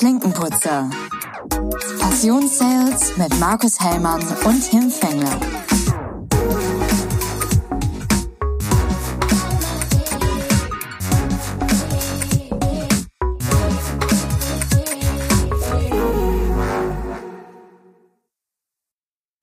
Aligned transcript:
Klinkenputzer. 0.00 0.88
Passionssales 2.00 3.18
mit 3.18 3.38
Markus 3.38 3.78
Hellmann 3.78 4.22
und 4.46 4.62
Tim 4.62 4.90
Fengler. 4.90 5.38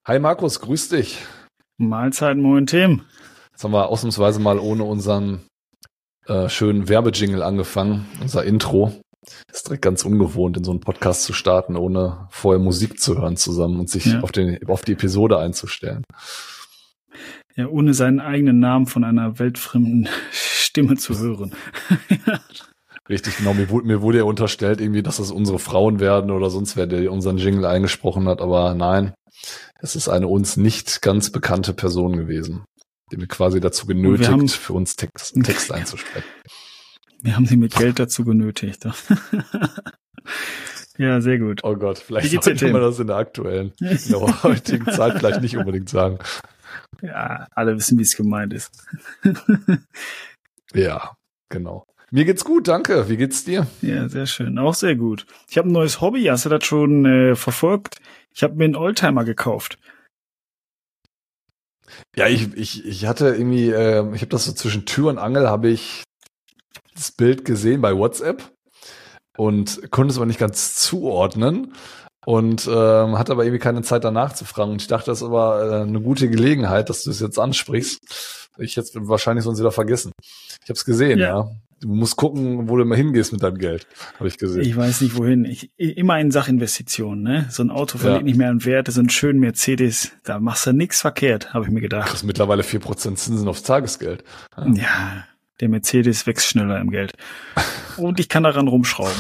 Hi 0.08 0.18
Markus, 0.18 0.60
grüß 0.60 0.90
dich. 0.90 1.20
Mahlzeit, 1.78 2.38
moin 2.38 2.66
Tim. 2.66 3.04
Jetzt 3.52 3.64
haben 3.64 3.74
wir 3.74 3.90
ausnahmsweise 3.90 4.40
mal 4.40 4.58
ohne 4.58 4.86
unseren 4.86 5.46
äh, 6.26 6.50
schönen 6.50 6.90
Werbejingle 6.90 7.46
angefangen, 7.46 8.08
unser 8.20 8.44
Intro. 8.44 9.00
Ist 9.52 9.68
direkt 9.68 9.82
ganz 9.82 10.06
ungewohnt, 10.06 10.58
in 10.58 10.64
so 10.64 10.72
einen 10.72 10.80
Podcast 10.80 11.24
zu 11.24 11.34
starten, 11.34 11.76
ohne 11.76 12.28
vorher 12.30 12.62
Musik 12.62 13.00
zu 13.00 13.18
hören 13.18 13.38
zusammen 13.38 13.80
und 13.80 13.90
sich 13.90 14.06
ja. 14.06 14.22
auf, 14.22 14.32
den, 14.32 14.60
auf 14.68 14.84
die 14.84 14.94
Episode 14.94 15.38
einzustellen. 15.40 16.04
Ja, 17.56 17.68
ohne 17.68 17.94
seinen 17.94 18.20
eigenen 18.20 18.60
Namen 18.60 18.86
von 18.86 19.04
einer 19.04 19.40
weltfremden 19.40 20.08
Stimme 20.32 20.96
zu 20.96 21.18
hören. 21.18 21.56
Richtig, 23.10 23.38
genau. 23.38 23.54
Mir 23.54 23.70
wurde, 23.70 23.88
mir 23.88 24.02
wurde 24.02 24.20
ja 24.20 24.24
unterstellt, 24.26 24.82
irgendwie, 24.82 25.02
dass 25.02 25.18
das 25.18 25.32
unsere 25.32 25.60
Frauen 25.60 26.00
werden 26.00 26.30
oder 26.30 26.50
sonst 26.50 26.76
wer, 26.76 26.88
der 26.88 27.12
unseren 27.12 27.38
Jingle 27.38 27.66
eingesprochen 27.66 28.28
hat. 28.28 28.42
Aber 28.42 28.74
nein, 28.74 29.14
es 29.80 29.96
ist 29.96 30.10
eine 30.10 30.28
uns 30.28 30.58
nicht 30.58 31.02
ganz 31.02 31.32
bekannte 31.32 31.74
Person 31.74 32.16
gewesen, 32.16 32.66
die 33.12 33.18
wir 33.18 33.28
quasi 33.28 33.60
dazu 33.60 33.88
genötigt, 33.88 34.52
für 34.52 34.74
uns 34.74 34.96
Text, 34.96 35.42
Text 35.44 35.72
einzusprechen. 35.72 36.28
Wir 37.22 37.36
haben 37.36 37.46
sie 37.46 37.58
mit 37.58 37.76
Geld 37.76 38.00
dazu 38.00 38.24
genötigt. 38.24 38.86
ja, 40.98 41.22
sehr 41.22 41.40
gut. 41.40 41.64
Oh 41.64 41.76
Gott, 41.76 41.98
vielleicht 41.98 42.44
sollte 42.44 42.72
man 42.72 42.82
das 42.82 43.00
in 43.00 43.08
der 43.08 43.16
aktuellen, 43.16 43.74
in 43.80 44.00
der 44.10 44.44
heutigen 44.44 44.86
Zeit 44.92 45.18
vielleicht 45.18 45.42
nicht 45.42 45.58
unbedingt 45.58 45.90
sagen. 45.90 46.20
Ja, 47.02 47.48
alle 47.52 47.76
wissen, 47.76 47.98
wie 47.98 48.04
es 48.04 48.16
gemeint 48.16 48.54
ist. 48.54 48.72
ja, 50.74 51.16
genau. 51.50 51.86
Mir 52.10 52.24
geht's 52.24 52.46
gut, 52.46 52.68
danke. 52.68 53.10
Wie 53.10 53.18
geht's 53.18 53.44
dir? 53.44 53.68
Ja, 53.82 54.08
sehr 54.08 54.28
schön. 54.28 54.58
Auch 54.60 54.74
sehr 54.74 54.96
gut. 54.96 55.26
Ich 55.50 55.58
habe 55.58 55.68
ein 55.68 55.74
neues 55.74 56.00
Hobby. 56.00 56.24
Hast 56.24 56.46
du 56.46 56.50
das 56.50 56.64
schon 56.64 57.06
äh, 57.06 57.36
verfolgt? 57.36 57.98
Ich 58.34 58.44
habe 58.44 58.56
mir 58.56 58.64
einen 58.64 58.78
Oldtimer 58.78 59.26
gekauft. 59.26 59.78
Ja, 62.16 62.28
ich, 62.28 62.54
ich, 62.56 62.86
ich 62.86 63.06
hatte 63.06 63.30
irgendwie, 63.30 63.70
äh, 63.70 64.06
ich 64.14 64.22
habe 64.22 64.28
das 64.28 64.46
so 64.46 64.54
zwischen 64.54 64.86
Tür 64.86 65.10
und 65.10 65.18
Angel, 65.18 65.50
habe 65.50 65.70
ich 65.70 66.04
das 66.98 67.12
Bild 67.12 67.46
gesehen 67.46 67.82
bei 67.82 67.96
WhatsApp 67.96 68.44
und 69.38 69.92
konnte 69.92 70.12
es 70.12 70.18
aber 70.18 70.26
nicht 70.26 70.40
ganz 70.40 70.76
zuordnen 70.76 71.74
und 72.26 72.68
ähm, 72.68 73.18
hatte 73.18 73.32
aber 73.32 73.46
irgendwie 73.46 73.62
keine 73.62 73.84
Zeit 73.84 74.04
danach 74.04 74.34
zu 74.34 74.44
fragen. 74.44 74.72
Und 74.72 74.82
ich 74.82 74.88
dachte, 74.88 75.12
das 75.12 75.20
ist 75.20 75.28
aber 75.28 75.72
äh, 75.72 75.82
eine 75.84 76.02
gute 76.02 76.30
Gelegenheit, 76.30 76.90
dass 76.90 77.04
du 77.04 77.12
es 77.12 77.22
jetzt 77.22 77.40
ansprichst. 77.40 78.00
Ich 78.58 78.76
jetzt 78.76 78.98
wahrscheinlich 79.00 79.46
sonst 79.46 79.60
wieder 79.60 79.72
vergessen. 79.72 80.12
Ich 80.20 80.70
habe 80.70 80.74
es 80.74 80.84
gesehen, 80.84 81.20
ja. 81.20 81.26
ja. 81.26 81.52
Du 81.80 81.90
musst 81.90 82.16
gucken, 82.16 82.68
wo 82.68 82.76
du 82.76 82.82
immer 82.82 82.96
hingehst 82.96 83.32
mit 83.32 83.44
deinem 83.44 83.60
Geld, 83.60 83.86
habe 84.18 84.28
ich 84.28 84.40
gesehen. 84.40 84.64
Ich 84.64 84.76
weiß 84.76 85.02
nicht 85.02 85.16
wohin. 85.16 85.46
Ich, 85.46 85.70
immer 85.78 86.20
in 86.20 86.32
Sachinvestitionen, 86.32 87.24
ne? 87.24 87.48
So 87.52 87.62
ein 87.62 87.70
Auto 87.70 88.00
verliert 88.00 88.22
ja. 88.22 88.26
nicht 88.26 88.38
mehr 88.38 88.50
an 88.50 88.66
Wert, 88.66 88.92
so 88.92 89.00
ein 89.00 89.12
schönen 89.12 89.40
Mercedes, 89.40 90.12
da 90.24 90.40
machst 90.40 90.66
du 90.66 90.74
nix 90.74 91.02
verkehrt, 91.02 91.54
habe 91.54 91.66
ich 91.66 91.72
mir 91.72 91.82
gedacht. 91.82 92.08
Du 92.08 92.10
kriegst 92.10 92.26
mittlerweile 92.26 92.64
vier 92.64 92.80
Prozent 92.80 93.20
Zinsen 93.20 93.48
aufs 93.48 93.62
Tagesgeld. 93.62 94.24
Ja. 94.58 94.68
ja, 94.74 95.24
der 95.60 95.70
Mercedes 95.70 96.28
wächst 96.28 96.48
schneller 96.48 96.80
im 96.80 96.92
Geld. 96.92 97.14
Und 97.98 98.20
ich 98.20 98.30
kann 98.30 98.44
daran 98.44 98.68
rumschrauben. 98.68 99.16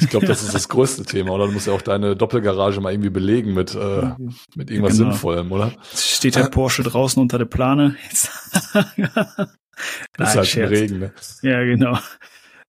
Ich 0.00 0.08
glaube, 0.08 0.26
das 0.26 0.42
ist 0.42 0.54
das 0.54 0.68
größte 0.68 1.04
Thema, 1.04 1.32
oder? 1.32 1.46
Du 1.46 1.52
musst 1.52 1.68
ja 1.68 1.72
auch 1.72 1.82
deine 1.82 2.16
Doppelgarage 2.16 2.80
mal 2.80 2.92
irgendwie 2.92 3.10
belegen 3.10 3.54
mit, 3.54 3.74
äh, 3.74 4.10
mit 4.56 4.70
irgendwas 4.70 4.98
genau. 4.98 5.10
Sinnvollem, 5.10 5.52
oder? 5.52 5.72
Steht 5.94 6.34
der 6.34 6.44
Porsche 6.44 6.82
draußen 6.82 7.20
unter 7.22 7.38
der 7.38 7.46
Plane. 7.46 7.96
Das 10.16 10.30
ist 10.30 10.36
halt 10.36 10.46
Scherz. 10.46 10.70
Regen, 10.70 10.98
ne? 11.00 11.12
Ja, 11.42 11.64
genau. 11.64 11.98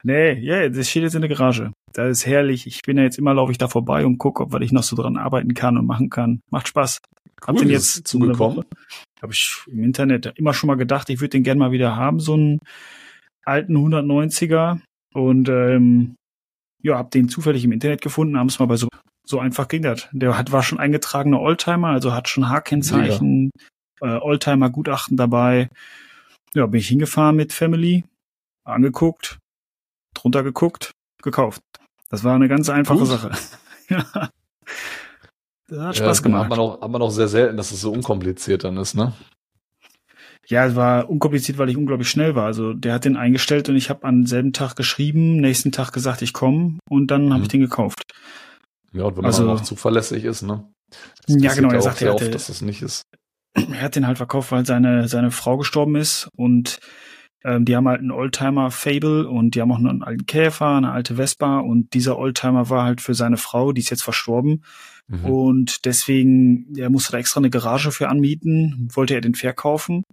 Nee, 0.05 0.33
ja, 0.33 0.57
yeah, 0.57 0.69
das 0.69 0.89
steht 0.89 1.03
jetzt 1.03 1.15
in 1.15 1.21
der 1.21 1.29
Garage. 1.29 1.71
Das 1.93 2.09
ist 2.09 2.25
herrlich. 2.25 2.67
Ich 2.67 2.81
bin 2.83 2.97
ja 2.97 3.03
jetzt 3.03 3.17
immer, 3.17 3.33
laufe 3.33 3.51
ich 3.51 3.57
da 3.57 3.67
vorbei 3.67 4.05
und 4.05 4.17
gucke, 4.17 4.43
ob 4.43 4.51
was 4.51 4.61
ich 4.61 4.71
noch 4.71 4.83
so 4.83 4.95
dran 4.95 5.17
arbeiten 5.17 5.53
kann 5.53 5.77
und 5.77 5.85
machen 5.85 6.09
kann. 6.09 6.41
Macht 6.51 6.67
Spaß. 6.67 6.99
Cool, 7.41 7.47
Hab 7.47 7.57
den 7.57 7.69
jetzt 7.69 8.07
zugekommen. 8.07 8.65
Habe 9.21 9.33
ich 9.33 9.63
im 9.67 9.83
Internet 9.83 10.33
immer 10.35 10.53
schon 10.53 10.67
mal 10.67 10.75
gedacht, 10.75 11.09
ich 11.09 11.21
würde 11.21 11.29
den 11.29 11.43
gerne 11.43 11.59
mal 11.59 11.71
wieder 11.71 11.95
haben, 11.95 12.19
so 12.19 12.33
einen 12.33 12.59
alten 13.43 13.75
190er. 13.75 14.79
Und 15.13 15.49
ähm, 15.49 16.15
ja, 16.83 16.97
hab 16.97 17.11
den 17.11 17.29
zufällig 17.29 17.63
im 17.63 17.71
Internet 17.71 18.01
gefunden, 18.01 18.37
haben 18.37 18.47
es 18.47 18.59
mal 18.59 18.67
bei 18.67 18.77
so 18.77 18.87
so 19.27 19.39
einfach 19.39 19.67
ging 19.67 19.81
das. 19.81 20.07
Der 20.11 20.37
hat 20.37 20.51
war 20.51 20.61
schon 20.61 20.79
eingetragener 20.79 21.41
Oldtimer, 21.41 21.87
also 21.87 22.13
hat 22.13 22.29
schon 22.29 22.47
H-Kennzeichen, 22.47 23.49
äh, 24.01 24.17
Oldtimer-Gutachten 24.17 25.17
dabei 25.17 25.69
ja, 26.55 26.65
bin 26.65 26.79
ich 26.79 26.87
hingefahren 26.87 27.35
mit 27.35 27.53
Family, 27.53 28.05
angeguckt, 28.63 29.39
drunter 30.15 30.43
geguckt, 30.43 30.91
gekauft. 31.21 31.61
Das 32.09 32.23
war 32.23 32.35
eine 32.35 32.47
ganz 32.47 32.69
einfache 32.69 32.99
Gut. 32.99 33.07
Sache. 33.07 33.31
ja. 33.89 34.29
Das 35.67 35.79
hat 35.79 35.95
Spaß 35.97 36.17
ja, 36.19 36.23
gemacht. 36.23 36.43
Hat 36.43 36.49
man, 36.49 36.59
auch, 36.59 36.81
hat 36.81 36.91
man 36.91 37.01
auch 37.01 37.09
sehr 37.09 37.27
selten, 37.27 37.57
dass 37.57 37.71
es 37.71 37.81
so 37.81 37.91
unkompliziert 37.91 38.63
dann 38.63 38.77
ist, 38.77 38.95
ne? 38.95 39.13
Ja, 40.47 40.65
es 40.65 40.75
war 40.75 41.09
unkompliziert, 41.09 41.57
weil 41.57 41.69
ich 41.69 41.77
unglaublich 41.77 42.09
schnell 42.09 42.35
war. 42.35 42.45
Also 42.45 42.73
der 42.73 42.93
hat 42.93 43.05
den 43.05 43.17
eingestellt 43.17 43.67
und 43.67 43.75
ich 43.75 43.89
habe 43.89 44.03
am 44.03 44.27
selben 44.27 44.53
Tag 44.53 44.75
geschrieben, 44.75 45.37
nächsten 45.37 45.71
Tag 45.71 45.91
gesagt, 45.91 46.21
ich 46.21 46.33
komme 46.33 46.77
und 46.87 47.09
dann 47.09 47.29
habe 47.29 47.39
mhm. 47.39 47.43
ich 47.43 47.47
den 47.49 47.61
gekauft. 47.61 48.03
Ja, 48.93 49.05
und 49.05 49.17
wenn 49.17 49.25
also, 49.25 49.43
man 49.43 49.57
auch 49.57 49.61
zuverlässig 49.61 50.23
ist, 50.23 50.43
ne? 50.43 50.67
Das 51.25 51.41
ja, 51.41 51.53
genau, 51.53 51.71
er 51.71 51.81
sagt, 51.81 52.01
hatte, 52.01 52.13
oft, 52.13 52.33
dass 52.33 52.49
es 52.49 52.61
nicht 52.61 52.83
ist 52.83 53.03
er 53.55 53.81
hat 53.81 53.95
den 53.95 54.07
halt 54.07 54.17
verkauft, 54.17 54.51
weil 54.51 54.65
seine, 54.65 55.07
seine 55.07 55.31
Frau 55.31 55.57
gestorben 55.57 55.95
ist 55.95 56.29
und 56.35 56.79
ähm, 57.45 57.63
die 57.63 57.75
haben 57.75 57.87
halt 57.87 57.99
einen 57.99 58.11
Oldtimer-Fable 58.11 59.29
und 59.29 59.53
die 59.53 59.61
haben 59.61 59.71
auch 59.71 59.79
noch 59.79 59.91
einen 59.91 60.03
alten 60.03 60.25
Käfer, 60.25 60.75
eine 60.75 60.91
alte 60.91 61.15
Vespa 61.15 61.59
und 61.59 61.93
dieser 61.93 62.17
Oldtimer 62.17 62.69
war 62.71 62.83
halt 62.83 63.01
für 63.01 63.13
seine 63.13 63.37
Frau, 63.37 63.71
die 63.71 63.81
ist 63.81 63.91
jetzt 63.91 64.03
verstorben. 64.03 64.63
Mhm. 65.07 65.25
Und 65.25 65.85
deswegen, 65.85 66.75
er 66.75 66.89
musste 66.89 67.11
da 67.11 67.19
extra 67.19 67.39
eine 67.39 67.51
Garage 67.51 67.91
für 67.91 68.09
anmieten, 68.09 68.89
wollte 68.93 69.13
er 69.13 69.21
den 69.21 69.35
verkaufen. 69.35 70.03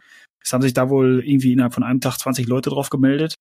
Es 0.44 0.53
haben 0.53 0.60
sich 0.60 0.75
da 0.75 0.91
wohl 0.91 1.22
irgendwie 1.25 1.53
innerhalb 1.53 1.72
von 1.72 1.84
einem 1.84 2.00
Tag 2.00 2.19
20 2.19 2.47
Leute 2.47 2.69
drauf 2.69 2.91
gemeldet. 2.91 3.37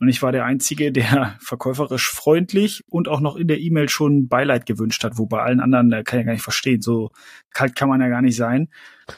Und 0.00 0.08
ich 0.08 0.22
war 0.22 0.32
der 0.32 0.44
Einzige, 0.44 0.90
der 0.90 1.36
verkäuferisch 1.40 2.08
freundlich 2.08 2.82
und 2.88 3.08
auch 3.08 3.20
noch 3.20 3.36
in 3.36 3.46
der 3.46 3.60
E-Mail 3.60 3.88
schon 3.88 4.28
Beileid 4.28 4.66
gewünscht 4.66 5.04
hat, 5.04 5.18
wo 5.18 5.26
bei 5.26 5.40
allen 5.42 5.60
anderen, 5.60 5.90
da 5.90 6.02
kann 6.02 6.20
ich 6.20 6.26
gar 6.26 6.32
nicht 6.32 6.42
verstehen, 6.42 6.82
so 6.82 7.10
kalt 7.52 7.76
kann 7.76 7.88
man 7.88 8.00
ja 8.00 8.08
gar 8.08 8.22
nicht 8.22 8.36
sein. 8.36 8.68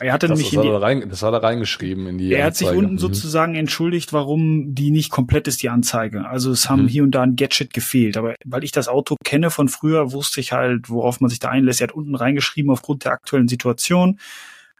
Er 0.01 0.13
hatte 0.13 0.27
das, 0.27 0.39
nämlich 0.39 0.55
das, 0.55 0.65
hat 0.65 0.73
er 0.73 0.83
rein, 0.83 1.09
das 1.09 1.23
hat 1.23 1.33
er 1.33 1.43
reingeschrieben 1.43 2.07
in 2.09 2.19
die 2.19 2.33
Er 2.33 2.47
Anzeige. 2.47 2.47
hat 2.47 2.57
sich 2.57 2.69
unten 2.79 2.95
mhm. 2.95 2.99
sozusagen 2.99 3.55
entschuldigt, 3.55 4.13
warum 4.13 4.75
die 4.75 4.91
nicht 4.91 5.11
komplett 5.11 5.49
ist, 5.49 5.63
die 5.63 5.71
Anzeige. 5.71 6.27
Also 6.27 6.51
es 6.51 6.69
haben 6.69 6.83
mhm. 6.83 6.89
hier 6.89 7.03
und 7.05 7.13
da 7.13 7.23
ein 7.23 7.37
Gadget 7.37 7.73
gefehlt. 7.73 8.17
Aber 8.17 8.35
weil 8.45 8.65
ich 8.65 8.73
das 8.73 8.89
Auto 8.89 9.17
kenne 9.25 9.51
von 9.51 9.69
früher, 9.69 10.13
wusste 10.13 10.41
ich 10.41 10.53
halt, 10.53 10.91
worauf 10.91 11.21
man 11.21 11.31
sich 11.31 11.39
da 11.39 11.49
einlässt. 11.49 11.81
Er 11.81 11.89
hat 11.89 11.95
unten 11.95 12.17
reingeschrieben, 12.17 12.71
aufgrund 12.71 13.05
der 13.05 13.13
aktuellen 13.13 13.49
Situation. 13.49 14.19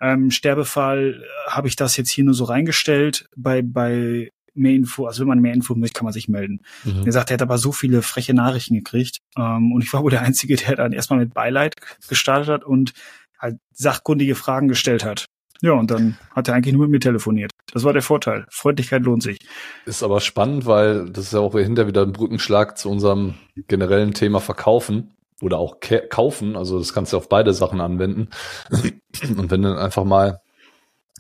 Ähm, 0.01 0.31
Sterbefall 0.31 1.23
äh, 1.23 1.51
habe 1.51 1.69
ich 1.69 1.77
das 1.77 1.97
jetzt 1.97 2.11
hier 2.11 2.25
nur 2.25 2.35
so 2.35 2.45
reingestellt. 2.45 3.27
Bei, 3.37 3.63
bei 3.63 4.31
mehr 4.57 4.73
Info, 4.73 5.07
also 5.07 5.21
wenn 5.21 5.29
man 5.29 5.41
mehr 5.41 5.55
Info 5.55 5.75
möchte, 5.75 5.99
kann 5.99 6.05
man 6.05 6.13
sich 6.13 6.29
melden. 6.29 6.61
Mhm. 6.85 7.03
Er 7.05 7.13
sagt, 7.13 7.31
er 7.31 7.35
hat 7.35 7.43
aber 7.43 7.59
so 7.59 7.73
viele 7.73 8.03
freche 8.03 8.35
Nachrichten 8.35 8.75
gekriegt. 8.75 9.19
Ähm, 9.37 9.73
und 9.73 9.83
ich 9.83 9.93
war 9.93 10.03
wohl 10.03 10.11
der 10.11 10.23
Einzige, 10.23 10.57
der 10.57 10.77
dann 10.77 10.93
erstmal 10.93 11.19
mit 11.19 11.35
Beileid 11.35 11.75
gestartet 12.09 12.49
hat 12.49 12.65
und 12.65 12.93
halt 13.39 13.59
sachkundige 13.73 14.35
Fragen 14.35 14.69
gestellt 14.69 15.05
hat. 15.05 15.27
Ja, 15.63 15.73
und 15.73 15.91
dann 15.91 16.19
hat 16.35 16.49
er 16.49 16.55
eigentlich 16.55 16.75
nur 16.75 16.85
mit 16.85 16.91
mir 16.91 17.01
telefoniert. 17.01 17.51
Das 17.73 17.85
war 17.85 17.93
der 17.93 18.03
Vorteil. 18.03 18.47
Freundlichkeit 18.51 19.03
lohnt 19.03 19.23
sich. 19.23 19.39
Ist 19.87 20.03
aber 20.03 20.21
spannend, 20.21 20.67
weil 20.67 21.11
das 21.11 21.27
ist 21.27 21.33
ja 21.33 21.41
auch 21.41 21.55
hinter 21.55 21.87
wieder 21.87 22.03
ein 22.03 22.13
Brückenschlag 22.13 22.77
zu 22.77 22.91
unserem 22.91 23.35
generellen 23.67 24.13
Thema 24.13 24.41
Verkaufen 24.41 25.15
oder 25.41 25.59
auch 25.59 25.79
kaufen. 26.11 26.57
Also 26.57 26.79
das 26.79 26.93
kannst 26.93 27.13
du 27.13 27.17
auf 27.17 27.29
beide 27.29 27.55
Sachen 27.55 27.81
anwenden. 27.81 28.29
Und 28.71 29.51
wenn 29.51 29.63
du 29.63 29.71
dann 29.71 29.79
einfach 29.79 30.05
mal 30.05 30.41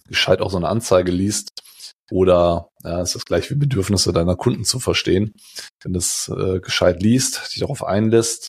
gescheit 0.08 0.40
auch 0.40 0.50
so 0.50 0.56
eine 0.56 0.68
Anzeige 0.68 1.12
liest, 1.12 1.62
oder 2.10 2.68
ja, 2.82 3.00
ist 3.00 3.14
das 3.14 3.24
gleich 3.24 3.50
wie 3.50 3.56
Bedürfnisse 3.56 4.12
deiner 4.12 4.36
Kunden 4.36 4.64
zu 4.64 4.78
verstehen. 4.78 5.34
Wenn 5.82 5.92
du 5.92 5.98
es 5.98 6.28
äh, 6.28 6.60
gescheit 6.60 7.02
liest, 7.02 7.52
dich 7.52 7.60
darauf 7.60 7.84
einlässt 7.84 8.48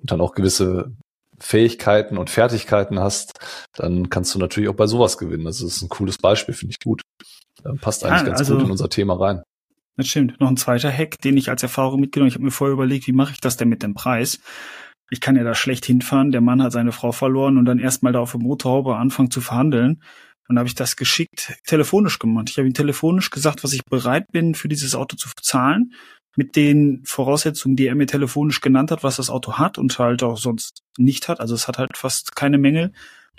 und 0.00 0.10
dann 0.10 0.20
auch 0.20 0.34
gewisse 0.34 0.92
Fähigkeiten 1.38 2.18
und 2.18 2.30
Fertigkeiten 2.30 3.00
hast, 3.00 3.38
dann 3.74 4.10
kannst 4.10 4.34
du 4.34 4.38
natürlich 4.38 4.68
auch 4.68 4.74
bei 4.74 4.86
sowas 4.86 5.16
gewinnen. 5.16 5.44
Das 5.44 5.62
ist 5.62 5.82
ein 5.82 5.88
cooles 5.88 6.18
Beispiel, 6.18 6.54
finde 6.54 6.72
ich 6.72 6.84
gut. 6.84 7.02
Äh, 7.64 7.72
passt 7.80 8.04
eigentlich 8.04 8.20
ja, 8.20 8.26
ganz 8.26 8.40
also, 8.40 8.56
gut 8.56 8.64
in 8.64 8.70
unser 8.70 8.90
Thema 8.90 9.14
rein. 9.14 9.42
Das 9.96 10.08
stimmt. 10.08 10.40
Noch 10.40 10.48
ein 10.48 10.56
zweiter 10.56 10.90
Hack, 10.90 11.20
den 11.20 11.36
ich 11.36 11.50
als 11.50 11.62
Erfahrung 11.62 12.00
mitgenommen 12.00 12.28
habe. 12.28 12.32
Ich 12.32 12.36
habe 12.36 12.44
mir 12.44 12.50
vorher 12.50 12.74
überlegt, 12.74 13.06
wie 13.06 13.12
mache 13.12 13.32
ich 13.32 13.40
das 13.40 13.56
denn 13.56 13.68
mit 13.68 13.82
dem 13.82 13.94
Preis? 13.94 14.40
Ich 15.10 15.20
kann 15.20 15.36
ja 15.36 15.42
da 15.42 15.54
schlecht 15.54 15.84
hinfahren. 15.84 16.30
Der 16.30 16.40
Mann 16.40 16.62
hat 16.62 16.72
seine 16.72 16.92
Frau 16.92 17.12
verloren 17.12 17.58
und 17.58 17.64
dann 17.64 17.78
erstmal 17.78 18.12
da 18.12 18.20
auf 18.20 18.30
der 18.30 18.40
Motorhaube 18.40 18.96
anfangen 18.96 19.30
zu 19.30 19.40
verhandeln. 19.40 20.02
Und 20.50 20.58
habe 20.58 20.66
ich 20.68 20.74
das 20.74 20.96
geschickt 20.96 21.54
telefonisch 21.64 22.18
gemacht. 22.18 22.50
Ich 22.50 22.58
habe 22.58 22.66
ihm 22.66 22.74
telefonisch 22.74 23.30
gesagt, 23.30 23.62
was 23.62 23.72
ich 23.72 23.84
bereit 23.84 24.26
bin, 24.32 24.56
für 24.56 24.66
dieses 24.68 24.96
Auto 24.96 25.16
zu 25.16 25.28
bezahlen. 25.34 25.92
mit 26.36 26.54
den 26.56 27.02
Voraussetzungen, 27.04 27.76
die 27.76 27.86
er 27.86 27.94
mir 27.94 28.06
telefonisch 28.06 28.60
genannt 28.60 28.90
hat, 28.90 29.02
was 29.04 29.16
das 29.16 29.30
Auto 29.30 29.54
hat 29.58 29.78
und 29.78 29.98
halt 29.98 30.22
auch 30.24 30.36
sonst 30.38 30.82
nicht 30.98 31.28
hat. 31.28 31.40
Also 31.40 31.54
es 31.54 31.66
hat 31.68 31.78
halt 31.78 31.96
fast 31.96 32.34
keine 32.36 32.58
Mängel. 32.58 32.92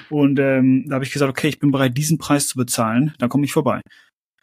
Und 0.09 0.39
ähm, 0.39 0.85
da 0.87 0.95
habe 0.95 1.05
ich 1.05 1.11
gesagt, 1.11 1.29
okay, 1.29 1.47
ich 1.49 1.59
bin 1.59 1.71
bereit, 1.71 1.97
diesen 1.97 2.17
Preis 2.17 2.47
zu 2.47 2.57
bezahlen, 2.57 3.13
dann 3.19 3.29
komme 3.29 3.45
ich 3.45 3.53
vorbei. 3.53 3.81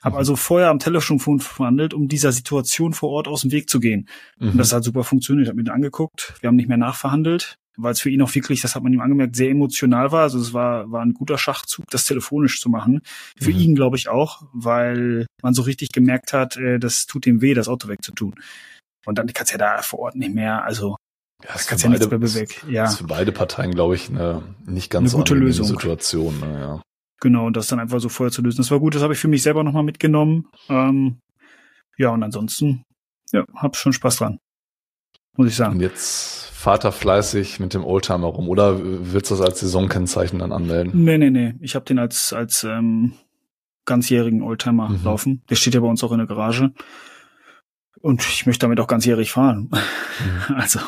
Habe 0.02 0.14
Mhm. 0.14 0.18
also 0.18 0.36
vorher 0.36 0.68
am 0.70 0.78
Telefon 0.78 1.18
verhandelt, 1.40 1.92
um 1.94 2.08
dieser 2.08 2.32
Situation 2.32 2.92
vor 2.94 3.10
Ort 3.10 3.28
aus 3.28 3.42
dem 3.42 3.50
Weg 3.52 3.68
zu 3.68 3.80
gehen. 3.80 4.08
Mhm. 4.38 4.50
Und 4.50 4.58
das 4.58 4.72
hat 4.72 4.84
super 4.84 5.04
funktioniert. 5.04 5.46
Ich 5.46 5.50
habe 5.50 5.62
mir 5.62 5.72
angeguckt. 5.72 6.34
Wir 6.40 6.48
haben 6.48 6.56
nicht 6.56 6.68
mehr 6.68 6.76
nachverhandelt, 6.78 7.56
weil 7.80 7.92
es 7.92 8.00
für 8.00 8.10
ihn 8.10 8.20
auch 8.22 8.34
wirklich, 8.34 8.60
das 8.60 8.74
hat 8.74 8.82
man 8.82 8.92
ihm 8.92 9.00
angemerkt, 9.00 9.36
sehr 9.36 9.50
emotional 9.50 10.10
war. 10.12 10.22
Also 10.22 10.38
es 10.38 10.52
war, 10.52 10.90
war 10.90 11.02
ein 11.02 11.14
guter 11.14 11.38
Schachzug, 11.38 11.86
das 11.90 12.04
telefonisch 12.04 12.60
zu 12.60 12.68
machen. 12.68 13.00
Für 13.40 13.50
Mhm. 13.52 13.58
ihn, 13.58 13.74
glaube 13.74 13.96
ich, 13.96 14.08
auch, 14.08 14.42
weil 14.52 15.26
man 15.42 15.54
so 15.54 15.62
richtig 15.62 15.90
gemerkt 15.92 16.32
hat, 16.32 16.56
äh, 16.56 16.78
das 16.78 17.06
tut 17.06 17.26
ihm 17.26 17.40
weh, 17.40 17.54
das 17.54 17.68
Auto 17.68 17.88
wegzutun. 17.88 18.34
Und 19.06 19.16
dann 19.18 19.26
kannst 19.32 19.52
du 19.52 19.58
ja 19.58 19.76
da 19.76 19.82
vor 19.82 20.00
Ort 20.00 20.16
nicht 20.16 20.34
mehr, 20.34 20.64
also 20.64 20.96
ja, 21.44 21.50
das 21.52 21.66
kannst 21.68 21.82
für 21.84 21.86
ja 21.88 21.90
nichts 21.92 22.06
beide- 22.06 22.18
mehr 22.18 22.28
bewegen. 22.28 22.52
Ja, 22.72 22.84
ist 22.86 22.96
für 22.98 23.04
beide 23.06 23.30
Parteien, 23.32 23.70
glaube 23.72 23.94
ich, 23.94 24.10
eine 24.10 24.42
nicht 24.66 24.90
ganz 24.90 25.14
Eine 25.14 25.22
gute 25.22 25.34
Lösung. 25.34 25.66
Situation. 25.66 26.40
Ne, 26.40 26.60
ja. 26.60 26.82
genau. 27.20 27.46
Und 27.46 27.56
das 27.56 27.68
dann 27.68 27.78
einfach 27.78 28.00
so 28.00 28.08
vorher 28.08 28.32
zu 28.32 28.42
lösen. 28.42 28.56
Das 28.58 28.70
war 28.72 28.80
gut, 28.80 28.94
das 28.96 29.02
habe 29.02 29.12
ich 29.12 29.18
für 29.20 29.28
mich 29.28 29.42
selber 29.42 29.62
nochmal 29.62 29.84
mitgenommen. 29.84 30.48
Ähm, 30.68 31.20
ja, 31.96 32.10
und 32.10 32.22
ansonsten, 32.24 32.82
ja, 33.32 33.44
hab 33.54 33.76
schon 33.76 33.92
Spaß 33.92 34.16
dran. 34.16 34.38
Muss 35.38 35.48
ich 35.48 35.54
sagen. 35.54 35.74
Und 35.74 35.80
jetzt 35.80 36.46
fahrt 36.46 36.82
er 36.84 36.90
fleißig 36.90 37.60
mit 37.60 37.72
dem 37.72 37.84
Oldtimer 37.84 38.26
rum 38.26 38.48
oder 38.48 38.80
willst 38.82 39.30
du 39.30 39.36
das 39.36 39.46
als 39.46 39.60
Saisonkennzeichen 39.60 40.40
dann 40.40 40.50
anmelden? 40.52 41.04
Nee, 41.04 41.16
nee, 41.16 41.30
nee. 41.30 41.54
Ich 41.60 41.76
habe 41.76 41.84
den 41.84 42.00
als, 42.00 42.32
als 42.32 42.64
ähm, 42.64 43.12
ganzjährigen 43.84 44.42
Oldtimer 44.42 44.88
Mhm. 44.88 45.04
laufen. 45.04 45.42
Der 45.48 45.54
steht 45.54 45.74
ja 45.74 45.80
bei 45.80 45.86
uns 45.86 46.02
auch 46.02 46.10
in 46.10 46.18
der 46.18 46.26
Garage. 46.26 46.72
Und 48.00 48.20
ich 48.22 48.46
möchte 48.46 48.64
damit 48.66 48.80
auch 48.80 48.88
ganzjährig 48.88 49.30
fahren. 49.30 49.70
Mhm. 49.70 50.54
Also, 50.56 50.80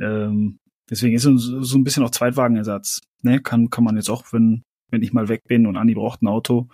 ähm, 0.00 0.58
deswegen 0.90 1.16
ist 1.16 1.24
es 1.24 1.42
so 1.42 1.78
ein 1.78 1.84
bisschen 1.84 2.04
auch 2.04 2.10
Zweitwagenersatz. 2.10 3.00
Ne? 3.22 3.40
Kann, 3.40 3.70
kann 3.70 3.84
man 3.84 3.96
jetzt 3.96 4.10
auch, 4.10 4.24
wenn, 4.32 4.62
wenn 4.90 5.02
ich 5.02 5.14
mal 5.14 5.28
weg 5.28 5.44
bin 5.48 5.66
und 5.66 5.78
Andi 5.78 5.94
braucht 5.94 6.20
ein 6.20 6.28
Auto, 6.28 6.68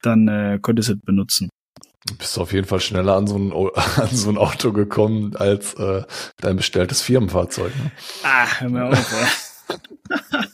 dann 0.00 0.26
äh, 0.28 0.58
könnte 0.62 0.80
es 0.80 0.88
es 0.88 0.98
benutzen. 0.98 1.50
Du 2.06 2.14
bist 2.16 2.38
auf 2.38 2.52
jeden 2.52 2.66
Fall 2.66 2.80
schneller 2.80 3.14
an 3.16 3.26
so 3.26 3.36
ein, 3.36 3.52
an 3.96 4.08
so 4.10 4.30
ein 4.30 4.38
Auto 4.38 4.72
gekommen 4.72 5.36
als 5.36 5.74
äh, 5.74 6.02
dein 6.40 6.56
bestelltes 6.56 7.02
Firmenfahrzeug. 7.02 7.72
Ne? 7.76 7.90
Ah, 8.22 8.46
hör 8.60 8.68
mir 8.70 8.84
auf, 8.86 9.12
ey. 9.12 9.76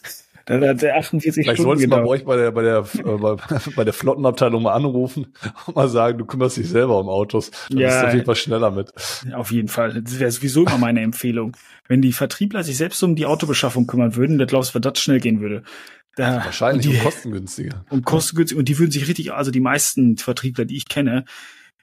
Da 0.48 0.60
hat 0.60 0.80
der 0.80 0.96
48 0.96 1.44
Vielleicht 1.44 1.58
Stunden 1.60 1.80
solltest 1.80 1.86
du 1.86 1.88
mal 1.88 2.02
bei 2.02 2.08
euch 2.08 2.24
bei 2.24 2.36
der, 2.36 2.52
bei 2.52 2.62
der, 2.62 2.78
äh, 2.78 3.16
bei, 3.18 3.36
bei 3.74 3.82
der 3.82 3.92
Flottenabteilung 3.92 4.62
mal 4.62 4.74
anrufen 4.74 5.34
und 5.66 5.74
mal 5.74 5.88
sagen, 5.88 6.18
du 6.18 6.24
kümmerst 6.24 6.56
dich 6.56 6.68
selber 6.68 7.00
um 7.00 7.08
Autos. 7.08 7.50
Dann 7.68 7.78
Ja. 7.78 7.88
bist 7.88 8.00
du 8.02 8.06
auf 8.06 8.12
jeden 8.12 8.26
Fall 8.26 8.36
schneller 8.36 8.70
mit. 8.70 8.92
Auf 9.34 9.50
jeden 9.50 9.66
Fall. 9.66 10.00
Das 10.00 10.20
wäre 10.20 10.30
sowieso 10.30 10.62
immer 10.64 10.78
meine 10.78 11.00
Empfehlung. 11.00 11.56
Wenn 11.88 12.00
die 12.00 12.12
Vertriebler 12.12 12.62
sich 12.62 12.76
selbst 12.76 13.02
um 13.02 13.16
die 13.16 13.26
Autobeschaffung 13.26 13.88
kümmern 13.88 14.14
würden, 14.14 14.38
dann 14.38 14.46
glaubst 14.46 14.72
du, 14.72 14.78
das 14.78 15.00
schnell 15.00 15.18
gehen 15.18 15.40
würde. 15.40 15.64
Da, 16.16 16.44
Wahrscheinlich 16.44 16.86
und 16.86 16.92
die, 16.92 16.98
und 16.98 17.04
kostengünstiger. 17.04 17.84
und 17.90 18.04
kostengünstig. 18.04 18.58
Und 18.58 18.68
die 18.68 18.78
würden 18.78 18.90
sich 18.90 19.06
richtig, 19.06 19.32
also 19.32 19.50
die 19.50 19.60
meisten 19.60 20.16
Vertriebler, 20.16 20.64
die 20.64 20.76
ich 20.76 20.88
kenne, 20.88 21.26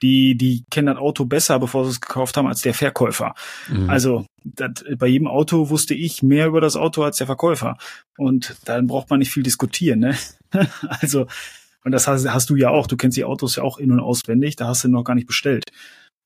die, 0.02 0.36
die 0.36 0.64
kennen 0.70 0.88
das 0.88 0.96
Auto 0.96 1.24
besser, 1.24 1.58
bevor 1.60 1.84
sie 1.84 1.92
es 1.92 2.00
gekauft 2.00 2.36
haben, 2.36 2.48
als 2.48 2.60
der 2.60 2.74
Verkäufer. 2.74 3.34
Mhm. 3.68 3.88
Also 3.88 4.26
das, 4.42 4.84
bei 4.98 5.06
jedem 5.06 5.28
Auto 5.28 5.70
wusste 5.70 5.94
ich 5.94 6.22
mehr 6.22 6.48
über 6.48 6.60
das 6.60 6.74
Auto 6.74 7.04
als 7.04 7.18
der 7.18 7.26
Verkäufer. 7.26 7.78
Und 8.18 8.56
dann 8.64 8.88
braucht 8.88 9.08
man 9.08 9.20
nicht 9.20 9.30
viel 9.30 9.44
diskutieren, 9.44 10.00
ne? 10.00 10.16
also, 10.88 11.26
und 11.84 11.92
das 11.92 12.08
hast, 12.08 12.28
hast 12.28 12.50
du 12.50 12.56
ja 12.56 12.70
auch. 12.70 12.88
Du 12.88 12.96
kennst 12.96 13.16
die 13.16 13.24
Autos 13.24 13.56
ja 13.56 13.62
auch 13.62 13.78
in- 13.78 13.92
und 13.92 14.00
auswendig. 14.00 14.56
Da 14.56 14.66
hast 14.66 14.82
du 14.82 14.88
noch 14.88 15.04
gar 15.04 15.14
nicht 15.14 15.26
bestellt. 15.26 15.64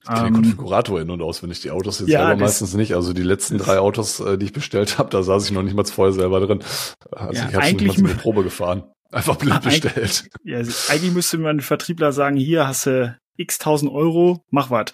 Ich 0.03 0.09
kenne 0.09 0.21
den 0.23 0.27
Ähm, 0.29 0.35
Konfigurator 0.35 1.01
in- 1.01 1.11
und 1.11 1.21
auswendig, 1.23 1.61
die 1.61 1.71
Autos 1.71 2.01
jetzt 2.01 2.09
Ja, 2.09 2.27
selber 2.29 2.37
meistens 2.45 2.75
nicht. 2.75 2.95
Also 2.95 3.13
die 3.13 3.23
letzten 3.23 3.59
drei 3.59 3.79
Autos, 3.79 4.21
äh, 4.21 4.39
die 4.39 4.47
ich 4.47 4.53
bestellt 4.53 4.99
habe, 4.99 5.11
da 5.11 5.23
saß 5.23 5.45
ich 5.47 5.51
noch 5.51 5.63
nicht 5.63 5.75
mal 5.75 5.85
vorher 5.85 6.13
selber 6.13 6.41
drin. 6.41 6.61
Also 7.11 7.43
Ja, 7.43 7.49
ich 7.49 7.55
habe 7.57 7.73
nicht 7.85 7.99
mal 8.01 8.11
eine 8.11 8.19
Probe 8.19 8.43
gefahren. 8.45 8.85
Einfach 9.11 9.37
blind 9.37 9.57
Ah, 9.57 9.61
bestellt. 9.61 10.29
Ja, 10.45 10.59
also 10.59 10.73
eigentlich 10.93 11.13
müsste 11.13 11.39
man 11.39 11.57
den 11.59 11.63
Vertriebler 11.63 12.13
sagen, 12.13 12.37
hier 12.37 12.67
hast 12.67 12.87
du 12.87 13.19
x 13.37 13.59
tausend 13.59 13.91
Euro, 13.93 14.43
mach 14.51 14.71
was. 14.71 14.93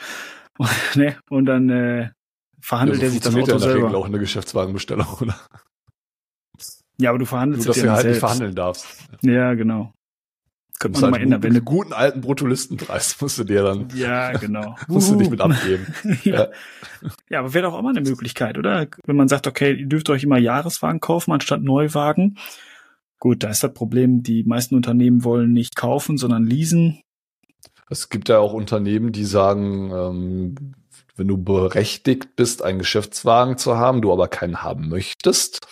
Und, 0.59 0.69
ne? 0.97 1.17
und 1.31 1.47
dann 1.47 1.69
äh, 1.69 2.11
verhandelt 2.61 3.01
Ja, 3.01 3.07
er 3.07 3.11
so 3.11 3.15
sich 3.15 3.23
das 3.23 3.33
funktioniert 3.33 3.49
ja 3.49 3.55
Auto 3.55 3.65
in 3.65 3.69
der 3.69 3.75
Regel 3.77 3.89
selber. 3.89 3.99
auch 3.99 4.07
eine 4.07 4.19
Geschäftswagenbestellung, 4.19 5.07
oder? 5.21 5.35
Ja, 7.01 7.11
aber 7.11 7.19
du 7.19 7.23
Nur, 7.25 7.29
verhandelst 7.29 7.69
dass 7.69 7.77
es 7.77 7.83
du 7.83 7.89
halt 7.91 7.97
nicht 7.97 8.03
selbst. 8.05 8.21
verhandeln 8.21 8.55
darfst. 8.55 8.87
Ja, 9.23 9.55
genau. 9.55 9.93
Könnte 10.79 11.01
man 11.01 11.05
halt 11.05 11.13
mal 11.13 11.23
ändern, 11.23 11.43
wenn 11.43 11.53
einen 11.53 11.65
guten 11.65 11.93
alten 11.93 12.21
Bruttolistenpreis 12.21 13.17
musst 13.21 13.39
du 13.39 13.45
dir 13.45 13.63
dann, 13.63 13.89
Ja, 13.95 14.33
genau. 14.33 14.77
musst 14.89 15.11
du 15.11 15.17
dich 15.17 15.31
mit 15.31 15.41
abgeben. 15.41 15.87
ja. 16.25 16.49
ja, 17.29 17.39
aber 17.39 17.55
wäre 17.55 17.67
doch 17.67 17.75
auch 17.75 17.83
mal 17.83 17.97
eine 17.97 18.09
Möglichkeit, 18.09 18.59
oder? 18.59 18.87
Wenn 19.07 19.17
man 19.17 19.29
sagt, 19.29 19.47
okay, 19.47 19.73
ihr 19.73 19.87
dürft 19.87 20.11
euch 20.11 20.25
immer 20.25 20.39
Jahreswagen 20.39 21.01
kaufen 21.01 21.33
anstatt 21.33 21.63
Neuwagen. 21.63 22.39
Gut, 23.19 23.43
da 23.43 23.51
ist 23.51 23.63
das 23.63 23.73
Problem, 23.73 24.23
die 24.23 24.45
meisten 24.45 24.75
Unternehmen 24.75 25.25
wollen 25.25 25.53
nicht 25.53 25.77
kaufen, 25.77 26.19
sondern 26.19 26.45
leasen. 26.45 27.01
Es 27.89 28.09
gibt 28.09 28.29
ja 28.29 28.39
auch 28.39 28.53
Unternehmen, 28.53 29.13
die 29.13 29.25
sagen, 29.25 29.91
ähm, 29.93 30.75
wenn 31.17 31.29
du 31.29 31.37
berechtigt 31.37 32.37
bist, 32.37 32.63
einen 32.63 32.79
Geschäftswagen 32.79 33.59
zu 33.59 33.77
haben, 33.77 34.03
du 34.03 34.13
aber 34.13 34.29
keinen 34.29 34.63
haben 34.63 34.89
möchtest, 34.89 35.67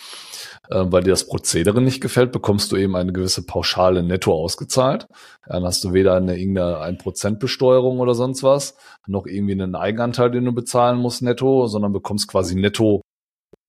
äh, 0.69 0.85
weil 0.85 1.03
dir 1.03 1.11
das 1.11 1.27
Prozedere 1.27 1.81
nicht 1.81 2.01
gefällt, 2.01 2.31
bekommst 2.31 2.71
du 2.71 2.77
eben 2.77 2.95
eine 2.95 3.11
gewisse 3.11 3.45
Pauschale 3.45 4.03
netto 4.03 4.33
ausgezahlt. 4.33 5.07
Dann 5.45 5.63
hast 5.63 5.83
du 5.83 5.93
weder 5.93 6.15
eine 6.15 6.37
irgendeine 6.37 6.77
1% 6.77 7.39
Besteuerung 7.39 7.99
oder 7.99 8.15
sonst 8.15 8.43
was, 8.43 8.75
noch 9.07 9.25
irgendwie 9.25 9.53
einen 9.53 9.75
Eigenanteil, 9.75 10.31
den 10.31 10.45
du 10.45 10.53
bezahlen 10.53 10.99
musst 10.99 11.21
netto, 11.21 11.67
sondern 11.67 11.91
bekommst 11.91 12.27
quasi 12.27 12.55
netto 12.55 13.01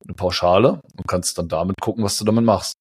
eine 0.06 0.14
Pauschale 0.14 0.80
und 0.96 1.08
kannst 1.08 1.38
dann 1.38 1.48
damit 1.48 1.80
gucken, 1.80 2.04
was 2.04 2.18
du 2.18 2.24
damit 2.24 2.44
machst. 2.44 2.74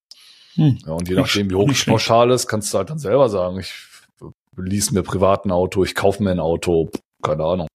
Hm. 0.56 0.78
Ja, 0.86 0.94
und 0.94 1.10
je 1.10 1.16
nachdem, 1.16 1.50
wie 1.50 1.56
hoch 1.56 1.72
die. 1.72 1.90
Pauschale 1.90 2.34
ist, 2.34 2.48
kannst 2.48 2.74
du 2.74 2.78
halt 2.78 2.90
dann 2.90 3.00
selber 3.00 3.30
sagen, 3.30 3.60
ich 3.60 3.74
lease 4.56 4.94
mir 4.94 5.04
privat 5.04 5.46
ein 5.46 5.52
Auto, 5.52 5.84
ich 5.84 5.96
kaufe 5.96 6.22
mir 6.22 6.32
ein 6.32 6.40
Auto, 6.40 6.90
keine 7.24 7.44
Ahnung. 7.44 7.68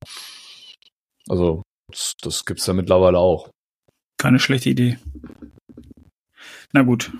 Also, 1.28 1.62
das, 1.90 2.14
das 2.22 2.44
gibt's 2.44 2.66
ja 2.66 2.72
mittlerweile 2.74 3.18
auch. 3.18 3.50
Keine 4.18 4.38
schlechte 4.38 4.70
Idee. 4.70 4.98
Na 6.72 6.82
gut. 6.82 7.12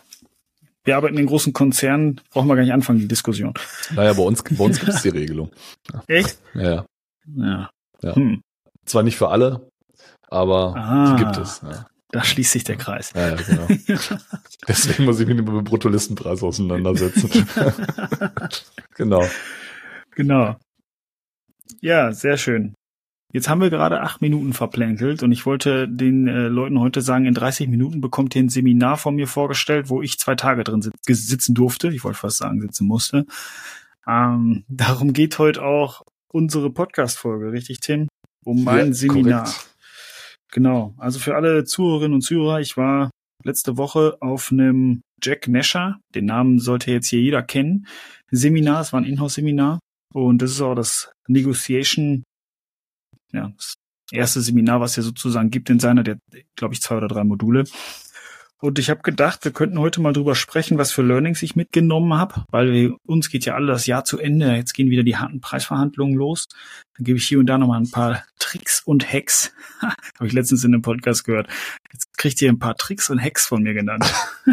Wir 0.85 0.97
arbeiten 0.97 1.19
in 1.19 1.27
großen 1.27 1.53
Konzernen, 1.53 2.21
brauchen 2.31 2.49
wir 2.49 2.57
gar 2.57 2.63
nicht 2.63 2.73
anfangen, 2.73 2.99
die 3.01 3.09
Diskussion. 3.09 3.53
Naja, 3.95 4.15
bei 4.15 4.23
uns, 4.23 4.43
bei 4.43 4.65
uns 4.65 4.81
gibt's 4.81 5.03
die 5.03 5.11
Regelung. 5.11 5.51
Echt? 6.07 6.39
Ja, 6.55 6.87
ja. 7.37 7.71
Ja. 8.03 8.15
Hm. 8.17 8.41
Zwar 8.87 9.03
nicht 9.03 9.17
für 9.17 9.29
alle, 9.29 9.69
aber 10.29 10.75
Ah. 10.77 11.15
die 11.17 11.25
gibt 11.25 11.37
es. 11.37 11.61
Ja, 11.63 11.87
Da 12.11 12.25
schließt 12.25 12.53
sich 12.53 12.65
der 12.65 12.77
Kreis. 12.77 13.13
ja, 13.15 13.31
ja 13.31 13.37
genau. 13.37 13.67
Deswegen 14.69 15.05
muss 15.05 15.21
ich 15.21 15.27
mich 15.27 15.37
mit 15.37 15.47
dem 15.47 15.65
Bruttolistenpreis 15.65 16.43
auseinandersetzen. 16.43 17.29
genau. 18.95 19.27
genau. 20.15 20.57
Ja, 21.83 22.13
sehr 22.13 22.39
schön. 22.39 22.75
Jetzt 23.33 23.49
haben 23.49 23.61
wir 23.61 23.69
gerade 23.69 24.01
acht 24.01 24.23
Minuten 24.23 24.55
verplänkelt 24.55 25.23
und 25.23 25.33
ich 25.33 25.45
wollte 25.45 25.87
den 25.87 26.27
äh, 26.29 26.49
Leuten 26.49 26.81
heute 26.81 27.03
sagen, 27.03 27.27
in 27.27 27.35
30 27.35 27.69
Minuten 27.69 28.01
bekommt 28.01 28.35
ihr 28.35 28.43
ein 28.43 28.49
Seminar 28.49 28.97
von 28.97 29.17
mir 29.17 29.27
vorgestellt, 29.27 29.91
wo 29.91 30.01
ich 30.01 30.19
zwei 30.19 30.35
Tage 30.35 30.65
drin 30.65 30.81
sit 30.81 30.95
sitzen 31.07 31.55
durfte. 31.55 31.89
Ich 31.89 32.05
wollte 32.05 32.19
fast 32.19 32.39
sagen, 32.39 32.61
sitzen 32.63 32.87
musste. 32.87 33.27
Ähm, 34.07 34.65
darum 34.69 35.13
geht 35.13 35.39
heute 35.39 35.63
auch 35.63 36.03
unsere 36.33 36.71
Podcast-Folge, 36.71 37.53
richtig, 37.53 37.81
Tim? 37.81 38.09
Um 38.47 38.65
mein 38.65 38.89
Ja, 38.89 38.93
Seminar. 38.95 39.45
korrekt. 39.45 39.75
Genau. 40.51 40.95
Also 40.97 41.19
für 41.19 41.37
alle 41.37 41.65
Zuhörerinnen 41.65 42.15
und 42.15 42.23
Zuhörer, 42.23 42.61
ich 42.61 42.79
war 42.79 43.11
letzte 43.45 43.77
Woche 43.77 44.17
auf 44.21 44.51
einem 44.51 45.03
Jack 45.23 45.49
Nasher, 45.49 46.01
den 46.15 46.25
Namen 46.25 46.59
sollte 46.61 46.91
jetzt 46.91 47.09
hier 47.09 47.21
jeder 47.21 47.43
kennen, 47.43 47.87
Seminar, 48.31 48.81
es 48.81 48.93
war 48.95 49.01
ein 49.01 49.07
Inhouse-Seminar 49.07 49.81
und 50.15 50.41
das 50.41 50.53
ist 50.53 50.61
auch 50.63 50.75
das 50.75 51.13
Negotiation, 51.29 52.25
ja, 53.33 53.53
das 53.57 53.75
erste 54.13 54.41
Seminar, 54.41 54.81
was 54.81 54.97
er 54.97 55.03
sozusagen 55.03 55.51
gibt 55.51 55.71
in 55.71 55.81
seiner, 55.81 56.03
der, 56.03 56.19
glaube 56.57 56.75
ich, 56.75 56.81
zwei 56.81 56.97
oder 56.97 57.09
drei 57.09 57.25
Module. 57.25 57.65
Und 58.61 58.81
ich 58.81 58.91
habe 58.91 59.03
gedacht, 59.03 59.45
wir 59.45 59.53
könnten 59.53 59.79
heute 59.79 60.01
mal 60.01 60.13
drüber 60.13 60.35
sprechen, 60.35 60.79
was 60.79 60.91
für 60.91 61.03
Learnings 61.03 61.43
ich 61.43 61.55
mitgenommen 61.55 62.15
habe, 62.15 62.45
weil 62.51 62.73
wir, 62.73 62.97
uns 63.07 63.31
geht 63.31 63.45
ja 63.45 63.55
alle 63.55 63.69
das 63.69 63.87
Jahr 63.87 64.05
zu 64.05 64.19
Ende. 64.19 64.53
Jetzt 64.57 64.73
gehen 64.73 64.91
wieder 64.91 65.05
die 65.05 65.17
harten 65.17 65.41
Preisverhandlungen 65.41 66.17
los. 66.17 66.49
Dann 66.97 67.05
gebe 67.05 67.19
ich 67.19 67.29
hier 67.29 67.39
und 67.39 67.47
da 67.47 67.57
nochmal 67.57 67.81
ein 67.81 67.91
paar 67.91 68.25
Tricks 68.41 68.83
und 68.85 69.13
Hacks. 69.13 69.53
habe 69.81 70.27
ich 70.27 70.33
letztens 70.33 70.65
in 70.65 70.75
einem 70.75 70.83
Podcast 70.83 71.25
gehört. 71.25 71.47
Jetzt 71.93 72.19
kriegt 72.19 72.43
ihr 72.43 72.51
ein 72.51 72.59
paar 72.59 72.77
Tricks 72.77 73.11
und 73.11 73.23
Hacks 73.23 73.47
von 73.47 73.63
mir 73.63 73.75
genannt. 73.75 74.13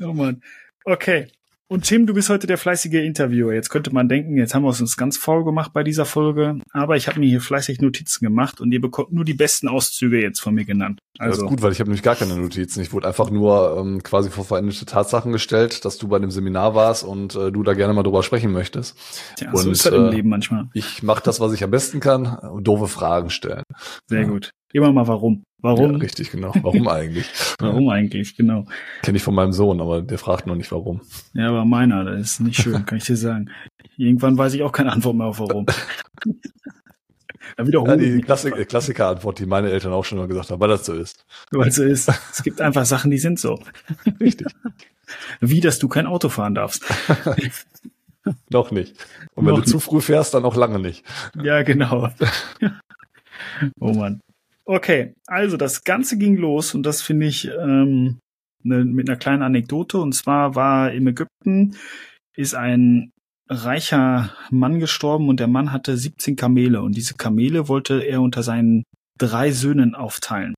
oh 0.00 0.12
Mann. 0.12 0.42
Okay. 0.84 1.26
Und 1.68 1.82
Tim, 1.82 2.06
du 2.06 2.14
bist 2.14 2.30
heute 2.30 2.46
der 2.46 2.58
fleißige 2.58 2.94
Interviewer. 2.94 3.52
Jetzt 3.52 3.70
könnte 3.70 3.92
man 3.92 4.08
denken, 4.08 4.36
jetzt 4.36 4.54
haben 4.54 4.62
wir 4.62 4.70
es 4.70 4.80
uns 4.80 4.96
ganz 4.96 5.16
faul 5.16 5.44
gemacht 5.44 5.72
bei 5.72 5.82
dieser 5.82 6.04
Folge. 6.04 6.60
Aber 6.70 6.96
ich 6.96 7.08
habe 7.08 7.18
mir 7.18 7.26
hier 7.26 7.40
fleißig 7.40 7.80
Notizen 7.80 8.24
gemacht 8.24 8.60
und 8.60 8.70
ihr 8.70 8.80
bekommt 8.80 9.12
nur 9.12 9.24
die 9.24 9.34
besten 9.34 9.66
Auszüge 9.66 10.22
jetzt 10.22 10.38
von 10.38 10.54
mir 10.54 10.64
genannt. 10.64 11.00
Also 11.18 11.32
das 11.32 11.42
ist 11.42 11.48
gut, 11.48 11.62
weil 11.62 11.72
ich 11.72 11.80
habe 11.80 11.90
nämlich 11.90 12.04
gar 12.04 12.14
keine 12.14 12.36
Notizen. 12.36 12.82
Ich 12.82 12.92
wurde 12.92 13.08
einfach 13.08 13.30
nur 13.30 13.78
ähm, 13.80 14.00
quasi 14.04 14.30
vor 14.30 14.44
veränderte 14.44 14.86
Tatsachen 14.86 15.32
gestellt, 15.32 15.84
dass 15.84 15.98
du 15.98 16.06
bei 16.06 16.20
dem 16.20 16.30
Seminar 16.30 16.76
warst 16.76 17.02
und 17.02 17.34
äh, 17.34 17.50
du 17.50 17.64
da 17.64 17.74
gerne 17.74 17.94
mal 17.94 18.04
drüber 18.04 18.22
sprechen 18.22 18.52
möchtest. 18.52 18.96
Ja, 19.40 19.50
und, 19.50 19.58
so 19.58 19.70
ist 19.72 19.84
das 19.84 19.92
im 19.92 20.10
Leben 20.10 20.28
manchmal. 20.28 20.68
Ich 20.72 21.02
mache 21.02 21.22
das, 21.24 21.40
was 21.40 21.52
ich 21.52 21.64
am 21.64 21.72
besten 21.72 21.98
kann, 21.98 22.38
doofe 22.60 22.86
Fragen 22.86 23.30
stellen. 23.30 23.64
Sehr 24.06 24.22
ja. 24.22 24.28
gut. 24.28 24.52
Immer 24.76 24.92
mal 24.92 25.08
warum. 25.08 25.42
Warum? 25.62 25.92
Ja, 25.92 25.96
richtig, 25.96 26.30
genau. 26.30 26.52
Warum 26.60 26.86
eigentlich? 26.88 27.26
warum 27.58 27.88
eigentlich, 27.88 28.36
genau. 28.36 28.66
Kenne 29.00 29.16
ich 29.16 29.22
von 29.22 29.34
meinem 29.34 29.54
Sohn, 29.54 29.80
aber 29.80 30.02
der 30.02 30.18
fragt 30.18 30.46
noch 30.46 30.54
nicht 30.54 30.70
warum. 30.70 31.00
Ja, 31.32 31.48
aber 31.48 31.64
meiner, 31.64 32.04
das 32.04 32.32
ist 32.32 32.40
nicht 32.40 32.60
schön, 32.60 32.84
kann 32.84 32.98
ich 32.98 33.04
dir 33.04 33.16
sagen. 33.16 33.48
Irgendwann 33.96 34.36
weiß 34.36 34.52
ich 34.52 34.62
auch 34.62 34.72
keine 34.72 34.92
Antwort 34.92 35.16
mehr 35.16 35.28
auf 35.28 35.40
warum. 35.40 35.64
Wiederholen 37.56 38.00
ja, 38.00 38.16
die 38.16 38.20
Klassik 38.20 38.68
Klassiker-Antwort, 38.68 39.38
die 39.38 39.46
meine 39.46 39.70
Eltern 39.70 39.94
auch 39.94 40.04
schon 40.04 40.18
mal 40.18 40.28
gesagt 40.28 40.50
haben, 40.50 40.60
weil 40.60 40.68
das 40.68 40.84
so 40.84 40.92
ist. 40.92 41.24
Weil 41.52 41.68
es 41.68 41.76
so 41.76 41.82
ist. 41.82 42.12
Es 42.32 42.42
gibt 42.42 42.60
einfach 42.60 42.84
Sachen, 42.84 43.10
die 43.10 43.16
sind 43.16 43.40
so. 43.40 43.58
Richtig. 44.20 44.48
Wie, 45.40 45.60
dass 45.60 45.78
du 45.78 45.88
kein 45.88 46.04
Auto 46.04 46.28
fahren 46.28 46.54
darfst. 46.54 46.84
noch 48.50 48.72
nicht. 48.72 48.94
Und 49.34 49.46
wenn 49.46 49.52
noch 49.52 49.60
du 49.60 49.62
nicht. 49.62 49.70
zu 49.70 49.80
früh 49.80 50.02
fährst, 50.02 50.34
dann 50.34 50.44
auch 50.44 50.54
lange 50.54 50.80
nicht. 50.80 51.02
Ja, 51.42 51.62
genau. 51.62 52.10
oh 53.80 53.94
Mann. 53.94 54.20
Okay, 54.68 55.14
also 55.28 55.56
das 55.56 55.84
Ganze 55.84 56.18
ging 56.18 56.36
los 56.36 56.74
und 56.74 56.84
das 56.84 57.00
finde 57.00 57.26
ich 57.26 57.48
ähm, 57.48 58.18
ne, 58.64 58.84
mit 58.84 59.08
einer 59.08 59.16
kleinen 59.16 59.42
Anekdote. 59.42 59.98
Und 59.98 60.12
zwar 60.12 60.56
war 60.56 60.92
im 60.92 61.06
Ägypten 61.06 61.76
ist 62.36 62.54
ein 62.54 63.10
reicher 63.48 64.34
Mann 64.50 64.80
gestorben 64.80 65.28
und 65.28 65.38
der 65.38 65.46
Mann 65.46 65.72
hatte 65.72 65.96
17 65.96 66.34
Kamele 66.34 66.82
und 66.82 66.96
diese 66.96 67.14
Kamele 67.14 67.68
wollte 67.68 68.02
er 68.02 68.20
unter 68.20 68.42
seinen 68.42 68.82
drei 69.18 69.52
Söhnen 69.52 69.94
aufteilen. 69.94 70.54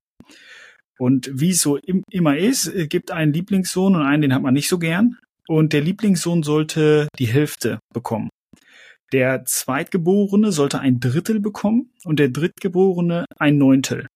Und 0.97 1.29
wie 1.31 1.51
es 1.51 1.61
so 1.61 1.77
im, 1.77 2.03
immer 2.09 2.35
ist, 2.35 2.73
gibt 2.89 3.11
einen 3.11 3.31
Lieblingssohn 3.31 3.95
und 3.95 4.01
einen, 4.01 4.23
den 4.23 4.33
hat 4.33 4.41
man 4.41 4.55
nicht 4.55 4.67
so 4.67 4.79
gern. 4.79 5.17
Und 5.47 5.71
der 5.71 5.81
Lieblingssohn 5.81 6.43
sollte 6.43 7.07
die 7.17 7.27
Hälfte 7.27 7.79
bekommen. 7.93 8.29
Der 9.11 9.43
Zweitgeborene 9.45 10.51
sollte 10.51 10.79
ein 10.79 10.99
Drittel 10.99 11.39
bekommen 11.39 11.91
und 12.03 12.19
der 12.19 12.29
Drittgeborene 12.29 13.25
ein 13.37 13.57
Neuntel. 13.57 14.07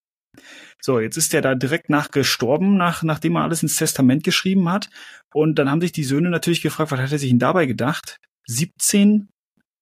So, 0.82 1.00
jetzt 1.00 1.18
ist 1.18 1.34
er 1.34 1.42
da 1.42 1.56
direkt 1.56 1.90
nach 1.90 2.12
gestorben, 2.12 2.76
nach, 2.78 3.04
nachdem 3.04 3.36
er 3.36 3.44
alles 3.44 3.64
ins 3.64 3.78
Testament 3.78 4.24
geschrieben 4.24 4.70
hat. 4.70 4.90
Und 5.34 5.58
dann 5.58 5.70
haben 5.70 5.82
sich 5.82 5.92
die 5.92 6.04
Söhne 6.04 6.30
natürlich 6.30 6.62
gefragt, 6.62 6.92
was 6.92 7.00
hat 7.00 7.12
er 7.12 7.20
sich 7.20 7.30
denn 7.30 7.40
dabei 7.40 7.66
gedacht? 7.66 8.18
17 8.48 9.30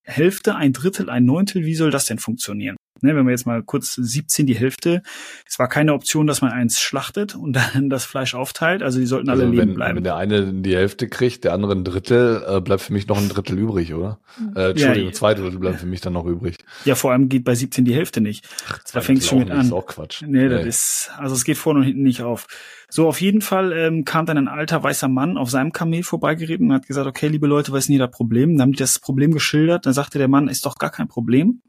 Hälfte, 0.03 0.55
ein 0.55 0.73
Drittel, 0.73 1.09
ein 1.09 1.25
Neuntel, 1.25 1.65
wie 1.65 1.75
soll 1.75 1.91
das 1.91 2.05
denn 2.05 2.19
funktionieren? 2.19 2.77
Ne, 3.03 3.15
wenn 3.15 3.25
wir 3.25 3.31
jetzt 3.31 3.47
mal 3.47 3.63
kurz 3.63 3.95
17 3.95 4.45
die 4.45 4.55
Hälfte, 4.55 5.01
es 5.47 5.57
war 5.57 5.67
keine 5.67 5.93
Option, 5.93 6.27
dass 6.27 6.41
man 6.41 6.51
eins 6.51 6.79
schlachtet 6.79 7.35
und 7.35 7.53
dann 7.73 7.89
das 7.89 8.05
Fleisch 8.05 8.35
aufteilt, 8.35 8.83
also 8.83 8.99
die 8.99 9.05
sollten 9.05 9.29
alle 9.29 9.43
also 9.43 9.53
leben 9.53 9.69
wenn, 9.69 9.75
bleiben. 9.75 9.95
Wenn 9.97 10.03
der 10.03 10.17
eine 10.17 10.53
die 10.53 10.75
Hälfte 10.75 11.07
kriegt, 11.07 11.43
der 11.43 11.53
andere 11.53 11.73
ein 11.73 11.83
Drittel, 11.83 12.43
äh, 12.47 12.61
bleibt 12.61 12.81
für 12.81 12.93
mich 12.93 13.07
noch 13.07 13.17
ein 13.17 13.29
Drittel 13.29 13.57
übrig, 13.57 13.93
oder? 13.93 14.19
Äh, 14.55 14.71
Entschuldigung, 14.71 15.09
ja, 15.09 15.13
zwei 15.13 15.33
Drittel 15.33 15.59
bleiben 15.59 15.77
für 15.77 15.87
mich 15.87 16.01
dann 16.01 16.13
noch 16.13 16.25
übrig. 16.25 16.57
Ja, 16.85 16.93
vor 16.93 17.11
allem 17.11 17.27
geht 17.27 17.43
bei 17.43 17.55
17 17.55 17.85
die 17.85 17.95
Hälfte 17.95 18.21
nicht. 18.21 18.47
Ach, 18.69 18.79
da 18.93 19.01
fängt 19.01 19.19
es 19.19 19.27
schon 19.27 19.39
mit 19.39 19.49
an. 19.49 19.57
Das 19.57 19.67
ist 19.67 19.73
auch 19.73 19.87
Quatsch. 19.87 20.23
Nee, 20.27 20.49
das 20.49 20.61
nee. 20.61 20.69
ist, 20.69 21.11
also 21.17 21.33
es 21.33 21.43
geht 21.43 21.57
vorne 21.57 21.79
und 21.79 21.85
hinten 21.85 22.03
nicht 22.03 22.21
auf. 22.21 22.47
So, 22.93 23.07
auf 23.07 23.21
jeden 23.21 23.39
Fall 23.39 23.71
ähm, 23.71 24.03
kam 24.03 24.25
dann 24.25 24.37
ein 24.37 24.49
alter 24.49 24.83
weißer 24.83 25.07
Mann 25.07 25.37
auf 25.37 25.49
seinem 25.49 25.71
Kamel 25.71 26.03
vorbeigeritten 26.03 26.67
und 26.67 26.73
hat 26.73 26.87
gesagt, 26.87 27.07
okay, 27.07 27.29
liebe 27.29 27.47
Leute, 27.47 27.71
was 27.71 27.79
ist 27.79 27.87
denn 27.87 27.93
hier 27.93 28.05
das 28.05 28.15
Problem? 28.15 28.57
Dann 28.57 28.63
haben 28.63 28.71
die 28.73 28.79
das 28.79 28.99
Problem 28.99 29.31
geschildert. 29.31 29.85
Dann 29.85 29.93
sagte 29.93 30.17
der 30.17 30.27
Mann, 30.27 30.49
ist 30.49 30.65
doch 30.65 30.75
gar 30.75 30.91
kein 30.91 31.07
Problem. 31.07 31.61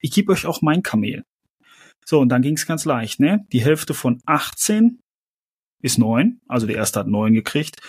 Ich 0.00 0.12
gebe 0.12 0.32
euch 0.32 0.46
auch 0.46 0.62
mein 0.62 0.82
Kamel. 0.82 1.24
So, 2.04 2.20
und 2.20 2.30
dann 2.30 2.42
ging 2.42 2.54
es 2.54 2.66
ganz 2.66 2.84
leicht, 2.84 3.20
ne? 3.20 3.44
Die 3.52 3.60
Hälfte 3.60 3.94
von 3.94 4.20
18 4.24 5.00
ist 5.82 5.98
9, 5.98 6.40
also 6.48 6.66
der 6.66 6.76
erste 6.76 7.00
hat 7.00 7.06
9 7.06 7.34
gekriegt. 7.34 7.80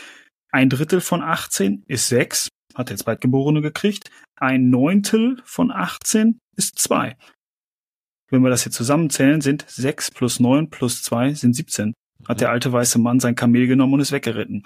Ein 0.52 0.70
Drittel 0.70 1.02
von 1.02 1.22
18 1.22 1.84
ist 1.88 2.08
6, 2.08 2.50
hat 2.76 2.90
der 2.90 2.98
Zweitgeborene 2.98 3.62
gekriegt. 3.62 4.10
Ein 4.36 4.70
Neuntel 4.70 5.42
von 5.46 5.72
18 5.72 6.40
ist 6.56 6.80
2. 6.80 7.16
Wenn 8.30 8.44
wir 8.44 8.50
das 8.50 8.64
hier 8.64 8.72
zusammenzählen, 8.72 9.42
sind 9.42 9.66
6 9.68 10.12
plus 10.12 10.40
9 10.40 10.70
plus 10.70 11.02
2 11.04 11.34
sind 11.34 11.54
17. 11.54 11.94
Hat 12.28 12.42
der 12.42 12.52
alte 12.52 12.72
weiße 12.72 13.00
Mann 13.00 13.20
sein 13.20 13.36
Kamel 13.36 13.68
genommen 13.68 13.94
und 13.94 14.00
ist 14.02 14.12
weggeritten. 14.12 14.64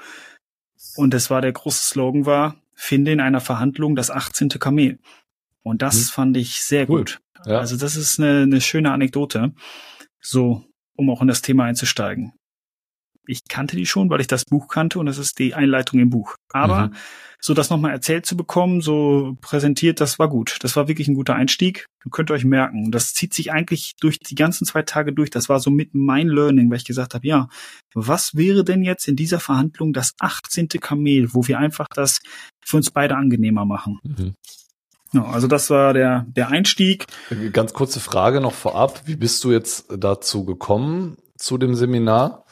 Und 0.96 1.14
das 1.14 1.30
war 1.30 1.42
der 1.42 1.54
große 1.54 1.86
Slogan 1.86 2.26
war, 2.26 2.56
finde 2.74 3.12
in 3.12 3.20
einer 3.20 3.42
Verhandlung 3.42 3.96
das 3.96 4.12
18. 4.12 4.50
Kamel. 4.50 5.00
Und 5.64 5.82
das 5.82 5.96
hm. 5.96 6.04
fand 6.04 6.38
ich 6.38 6.62
sehr 6.62 6.90
cool. 6.90 7.00
gut. 7.00 7.22
Ja. 7.46 7.60
Also 7.60 7.78
das 7.78 7.96
ist 7.96 8.20
eine, 8.20 8.42
eine 8.42 8.62
schöne 8.62 8.92
Anekdote, 8.92 9.54
so 10.22 10.64
um 10.96 11.10
auch 11.10 11.22
in 11.22 11.28
das 11.28 11.42
Thema 11.42 11.66
einzusteigen. 11.66 12.34
Ich 13.26 13.46
kannte 13.48 13.78
die 13.78 13.86
schon, 13.86 14.10
weil 14.10 14.20
ich 14.20 14.28
das 14.28 14.44
Buch 14.44 14.68
kannte 14.68 15.00
und 15.00 15.06
das 15.06 15.18
ist 15.18 15.40
die 15.40 15.54
Einleitung 15.54 16.00
im 16.02 16.10
Buch. 16.10 16.36
Aber 16.52 16.88
mhm. 16.88 16.96
so 17.40 17.54
das 17.54 17.70
nochmal 17.70 17.92
erzählt 17.92 18.26
zu 18.26 18.36
bekommen, 18.36 18.82
so 18.82 19.38
präsentiert, 19.40 20.02
das 20.02 20.20
war 20.20 20.28
gut. 20.28 20.58
Das 20.60 20.76
war 20.76 20.90
wirklich 20.90 21.08
ein 21.08 21.14
guter 21.14 21.36
Einstieg. 21.36 21.86
Ihr 22.04 22.12
könnt 22.12 22.32
euch 22.32 22.44
merken. 22.44 22.92
Das 22.92 23.14
zieht 23.14 23.34
sich 23.34 23.54
eigentlich 23.54 23.94
durch 24.02 24.20
die 24.20 24.36
ganzen 24.36 24.66
zwei 24.66 24.82
Tage 24.82 25.14
durch. 25.14 25.30
Das 25.30 25.48
war 25.48 25.62
so 25.62 25.72
mit 25.72 25.92
mein 25.94 26.28
Learning, 26.28 26.70
weil 26.70 26.78
ich 26.78 26.86
gesagt 26.86 27.14
habe, 27.14 27.26
ja, 27.26 27.48
was 27.94 28.36
wäre 28.36 28.66
denn 28.66 28.84
jetzt 28.84 29.08
in 29.08 29.16
dieser 29.16 29.40
Verhandlung 29.40 29.94
das 29.94 30.14
18. 30.20 30.68
Kamel, 30.82 31.34
wo 31.34 31.48
wir 31.48 31.60
einfach 31.60 31.88
das 31.96 32.20
für 32.60 32.76
uns 32.76 32.92
beide 32.92 33.16
angenehmer 33.16 33.64
machen? 33.64 34.00
Mhm. 34.04 34.36
Ja, 35.14 35.26
also 35.26 35.48
das 35.48 35.70
war 35.70 35.94
der, 35.94 36.26
der 36.28 36.50
Einstieg. 36.50 37.06
Ganz 37.52 37.74
kurze 37.74 38.00
Frage 38.00 38.42
noch 38.42 38.54
vorab. 38.54 39.04
Wie 39.06 39.16
bist 39.16 39.44
du 39.44 39.52
jetzt 39.52 39.86
dazu 39.96 40.44
gekommen, 40.44 41.18
zu 41.38 41.58
dem 41.58 41.76
Seminar? 41.76 42.46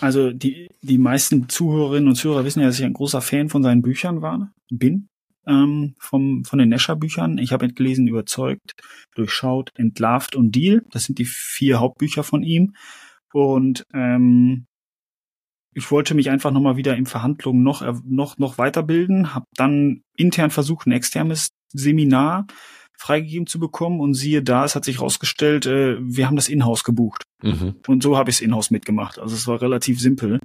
Also 0.00 0.32
die, 0.32 0.68
die 0.82 0.98
meisten 0.98 1.48
Zuhörerinnen 1.48 2.08
und 2.08 2.16
Zuhörer 2.16 2.44
wissen 2.44 2.60
ja, 2.60 2.66
dass 2.66 2.78
ich 2.78 2.84
ein 2.84 2.92
großer 2.92 3.20
Fan 3.20 3.48
von 3.48 3.62
seinen 3.62 3.82
Büchern 3.82 4.20
war, 4.20 4.52
bin, 4.68 5.08
ähm, 5.46 5.94
vom, 5.98 6.44
von 6.44 6.58
den 6.58 6.70
Nescher-Büchern. 6.70 7.38
Ich 7.38 7.52
habe 7.52 7.68
gelesen, 7.68 8.08
überzeugt, 8.08 8.74
durchschaut, 9.14 9.70
entlarvt 9.76 10.34
und 10.34 10.54
Deal. 10.54 10.84
Das 10.90 11.04
sind 11.04 11.18
die 11.18 11.24
vier 11.24 11.78
Hauptbücher 11.80 12.24
von 12.24 12.42
ihm. 12.42 12.74
Und 13.32 13.84
ähm, 13.92 14.66
ich 15.74 15.90
wollte 15.90 16.14
mich 16.14 16.30
einfach 16.30 16.50
nochmal 16.50 16.76
wieder 16.76 16.96
in 16.96 17.06
Verhandlungen 17.06 17.62
noch, 17.62 17.82
noch, 18.04 18.38
noch 18.38 18.58
weiterbilden, 18.58 19.34
habe 19.34 19.46
dann 19.56 20.02
intern 20.16 20.50
versucht, 20.50 20.86
ein 20.86 20.92
externes 20.92 21.50
Seminar 21.72 22.46
freigegeben 22.96 23.46
zu 23.46 23.58
bekommen 23.58 24.00
und 24.00 24.14
siehe 24.14 24.42
da, 24.42 24.64
es 24.64 24.76
hat 24.76 24.84
sich 24.84 25.00
rausgestellt, 25.00 25.66
äh, 25.66 25.96
wir 26.00 26.26
haben 26.26 26.36
das 26.36 26.48
Inhouse 26.48 26.84
gebucht. 26.84 27.24
Mhm. 27.42 27.74
Und 27.86 28.02
so 28.02 28.16
habe 28.16 28.30
ich 28.30 28.36
es 28.36 28.42
Inhouse 28.42 28.70
mitgemacht. 28.70 29.18
Also 29.18 29.34
es 29.34 29.46
war 29.46 29.60
relativ 29.60 30.00
simpel. 30.00 30.40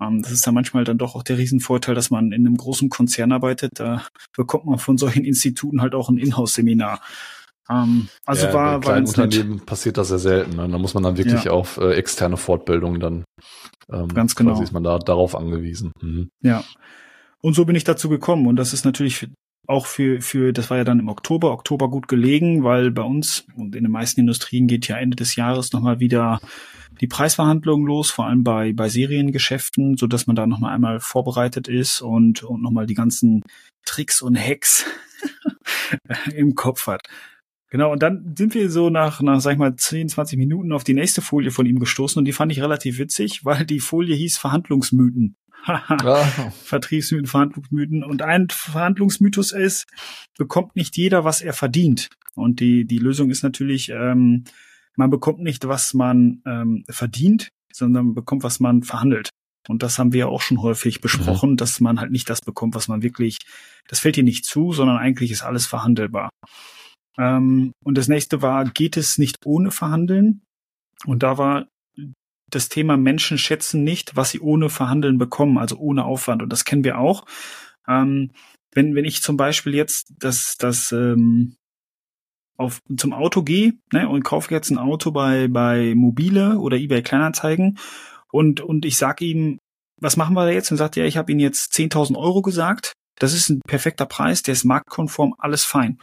Ähm, 0.00 0.22
das 0.22 0.32
ist 0.32 0.46
dann 0.46 0.54
manchmal 0.54 0.84
dann 0.84 0.98
doch 0.98 1.14
auch 1.14 1.22
der 1.22 1.38
Riesenvorteil, 1.38 1.94
dass 1.94 2.10
man 2.10 2.32
in 2.32 2.46
einem 2.46 2.56
großen 2.56 2.88
Konzern 2.88 3.32
arbeitet. 3.32 3.72
Da 3.74 4.06
bekommt 4.36 4.66
man 4.66 4.78
von 4.78 4.96
solchen 4.96 5.24
Instituten 5.24 5.82
halt 5.82 5.94
auch 5.94 6.08
ein 6.08 6.18
Inhouse-Seminar. 6.18 7.00
Ähm, 7.72 8.08
also 8.26 8.46
ja, 8.46 8.52
war, 8.52 8.80
bei 8.80 8.86
kleinen 8.86 9.06
Unternehmen 9.06 9.56
nett. 9.56 9.66
passiert 9.66 9.96
das 9.96 10.08
sehr 10.08 10.18
selten. 10.18 10.56
Ne? 10.56 10.68
Da 10.68 10.78
muss 10.78 10.94
man 10.94 11.02
dann 11.02 11.16
wirklich 11.16 11.44
ja. 11.44 11.52
auf 11.52 11.78
äh, 11.78 11.94
externe 11.94 12.36
Fortbildungen 12.36 13.00
dann 13.00 13.24
ähm, 13.90 14.08
Ganz 14.08 14.34
genau. 14.34 14.60
ist 14.60 14.72
man 14.72 14.84
da 14.84 14.98
darauf 14.98 15.34
angewiesen. 15.34 15.92
Mhm. 16.00 16.30
Ja. 16.42 16.64
Und 17.40 17.54
so 17.54 17.64
bin 17.64 17.76
ich 17.76 17.84
dazu 17.84 18.08
gekommen. 18.08 18.46
Und 18.46 18.56
das 18.56 18.72
ist 18.72 18.84
natürlich 18.84 19.28
auch 19.66 19.86
für, 19.86 20.20
für, 20.20 20.52
das 20.52 20.70
war 20.70 20.78
ja 20.78 20.84
dann 20.84 20.98
im 20.98 21.08
Oktober, 21.08 21.52
Oktober 21.52 21.88
gut 21.88 22.08
gelegen, 22.08 22.64
weil 22.64 22.90
bei 22.90 23.02
uns 23.02 23.46
und 23.56 23.76
in 23.76 23.84
den 23.84 23.92
meisten 23.92 24.20
Industrien 24.20 24.66
geht 24.66 24.88
ja 24.88 24.96
Ende 24.96 25.16
des 25.16 25.36
Jahres 25.36 25.72
nochmal 25.72 26.00
wieder 26.00 26.40
die 27.00 27.06
Preisverhandlungen 27.06 27.86
los, 27.86 28.10
vor 28.10 28.26
allem 28.26 28.44
bei, 28.44 28.72
bei 28.72 28.88
Seriengeschäften, 28.88 29.96
so 29.96 30.06
dass 30.06 30.26
man 30.26 30.36
da 30.36 30.46
nochmal 30.46 30.74
einmal 30.74 31.00
vorbereitet 31.00 31.68
ist 31.68 32.02
und, 32.02 32.42
und 32.42 32.60
nochmal 32.60 32.86
die 32.86 32.94
ganzen 32.94 33.42
Tricks 33.84 34.20
und 34.20 34.36
Hacks 34.38 34.84
im 36.34 36.54
Kopf 36.54 36.86
hat. 36.88 37.02
Genau, 37.72 37.90
und 37.90 38.02
dann 38.02 38.34
sind 38.36 38.52
wir 38.52 38.70
so 38.70 38.90
nach, 38.90 39.22
nach, 39.22 39.40
sag 39.40 39.52
ich 39.52 39.58
mal, 39.58 39.74
10, 39.74 40.10
20 40.10 40.38
Minuten 40.38 40.72
auf 40.72 40.84
die 40.84 40.92
nächste 40.92 41.22
Folie 41.22 41.50
von 41.50 41.64
ihm 41.64 41.78
gestoßen 41.78 42.18
und 42.18 42.26
die 42.26 42.32
fand 42.32 42.52
ich 42.52 42.60
relativ 42.60 42.98
witzig, 42.98 43.46
weil 43.46 43.64
die 43.64 43.80
Folie 43.80 44.14
hieß 44.14 44.36
Verhandlungsmythen. 44.36 45.36
ah. 45.64 46.50
Vertriebsmythen, 46.64 47.26
Verhandlungsmythen. 47.26 48.04
Und 48.04 48.20
ein 48.20 48.48
Verhandlungsmythos 48.50 49.52
ist, 49.52 49.86
bekommt 50.36 50.76
nicht 50.76 50.98
jeder, 50.98 51.24
was 51.24 51.40
er 51.40 51.54
verdient. 51.54 52.10
Und 52.34 52.60
die, 52.60 52.84
die 52.84 52.98
Lösung 52.98 53.30
ist 53.30 53.42
natürlich, 53.42 53.88
ähm, 53.88 54.44
man 54.94 55.08
bekommt 55.08 55.38
nicht, 55.38 55.66
was 55.66 55.94
man 55.94 56.42
ähm, 56.44 56.84
verdient, 56.90 57.48
sondern 57.72 58.12
bekommt, 58.12 58.42
was 58.42 58.60
man 58.60 58.82
verhandelt. 58.82 59.30
Und 59.66 59.82
das 59.82 59.98
haben 59.98 60.12
wir 60.12 60.28
auch 60.28 60.42
schon 60.42 60.60
häufig 60.60 61.00
besprochen, 61.00 61.52
mhm. 61.52 61.56
dass 61.56 61.80
man 61.80 62.00
halt 62.00 62.12
nicht 62.12 62.28
das 62.28 62.42
bekommt, 62.42 62.74
was 62.74 62.88
man 62.88 63.02
wirklich, 63.02 63.38
das 63.88 64.00
fällt 64.00 64.16
dir 64.16 64.24
nicht 64.24 64.44
zu, 64.44 64.74
sondern 64.74 64.98
eigentlich 64.98 65.30
ist 65.30 65.42
alles 65.42 65.64
verhandelbar. 65.64 66.28
Ähm, 67.18 67.72
und 67.84 67.98
das 67.98 68.08
nächste 68.08 68.42
war, 68.42 68.64
geht 68.64 68.96
es 68.96 69.18
nicht 69.18 69.44
ohne 69.44 69.70
Verhandeln? 69.70 70.42
Und 71.04 71.22
da 71.22 71.38
war 71.38 71.66
das 72.48 72.68
Thema 72.68 72.96
Menschen 72.96 73.38
schätzen 73.38 73.82
nicht, 73.82 74.14
was 74.14 74.30
sie 74.30 74.40
ohne 74.40 74.68
Verhandeln 74.68 75.18
bekommen, 75.18 75.58
also 75.58 75.76
ohne 75.76 76.04
Aufwand. 76.04 76.42
Und 76.42 76.50
das 76.50 76.64
kennen 76.64 76.84
wir 76.84 76.98
auch. 76.98 77.24
Ähm, 77.88 78.30
wenn, 78.74 78.94
wenn 78.94 79.04
ich 79.04 79.22
zum 79.22 79.36
Beispiel 79.36 79.74
jetzt 79.74 80.12
das, 80.18 80.56
das 80.58 80.92
ähm, 80.92 81.56
auf, 82.56 82.80
zum 82.96 83.12
Auto 83.12 83.42
gehe 83.42 83.74
ne, 83.92 84.08
und 84.08 84.22
kaufe 84.22 84.52
jetzt 84.54 84.70
ein 84.70 84.78
Auto 84.78 85.10
bei, 85.10 85.48
bei 85.48 85.94
Mobile 85.94 86.58
oder 86.58 86.76
eBay 86.76 87.02
Kleinanzeigen 87.02 87.78
und, 88.30 88.60
und 88.60 88.84
ich 88.84 88.96
sage 88.96 89.24
ihm, 89.24 89.58
was 90.00 90.16
machen 90.16 90.34
wir 90.34 90.44
da 90.44 90.50
jetzt? 90.50 90.70
Und 90.70 90.78
sagt 90.78 90.96
er, 90.96 91.04
ja, 91.04 91.08
ich 91.08 91.16
habe 91.16 91.30
Ihnen 91.30 91.40
jetzt 91.40 91.74
10.000 91.74 92.16
Euro 92.16 92.42
gesagt. 92.42 92.92
Das 93.18 93.34
ist 93.34 93.50
ein 93.50 93.60
perfekter 93.60 94.06
Preis, 94.06 94.42
der 94.42 94.52
ist 94.52 94.64
marktkonform, 94.64 95.34
alles 95.38 95.64
fein. 95.64 95.98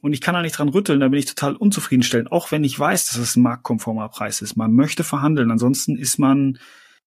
Und 0.00 0.12
ich 0.12 0.20
kann 0.20 0.34
da 0.34 0.42
nicht 0.42 0.58
dran 0.58 0.68
rütteln, 0.68 1.00
da 1.00 1.08
bin 1.08 1.18
ich 1.18 1.26
total 1.26 1.54
unzufriedenstellend, 1.54 2.32
auch 2.32 2.50
wenn 2.50 2.64
ich 2.64 2.78
weiß, 2.78 3.06
dass 3.06 3.18
es 3.18 3.36
ein 3.36 3.42
marktkonformer 3.42 4.08
Preis 4.08 4.42
ist. 4.42 4.56
Man 4.56 4.72
möchte 4.72 5.04
verhandeln, 5.04 5.50
ansonsten 5.50 5.96
ist 5.96 6.18
man, 6.18 6.58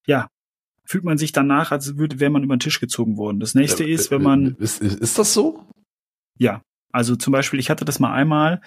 ja, 0.07 0.29
fühlt 0.85 1.03
man 1.03 1.17
sich 1.17 1.31
danach, 1.31 1.71
als 1.71 1.97
würde, 1.97 2.19
wäre 2.19 2.31
man 2.31 2.43
über 2.43 2.55
den 2.55 2.61
Tisch 2.61 2.79
gezogen 2.79 3.17
worden. 3.17 3.39
Das 3.39 3.55
nächste 3.55 3.83
ist, 3.83 4.11
wenn 4.11 4.21
man. 4.21 4.55
Ist, 4.59 4.81
ist 4.81 5.19
das 5.19 5.33
so? 5.33 5.67
Ja. 6.37 6.61
Also 6.91 7.17
zum 7.17 7.33
Beispiel, 7.33 7.59
ich 7.59 7.69
hatte 7.69 7.83
das 7.83 7.99
mal 7.99 8.13
einmal, 8.13 8.61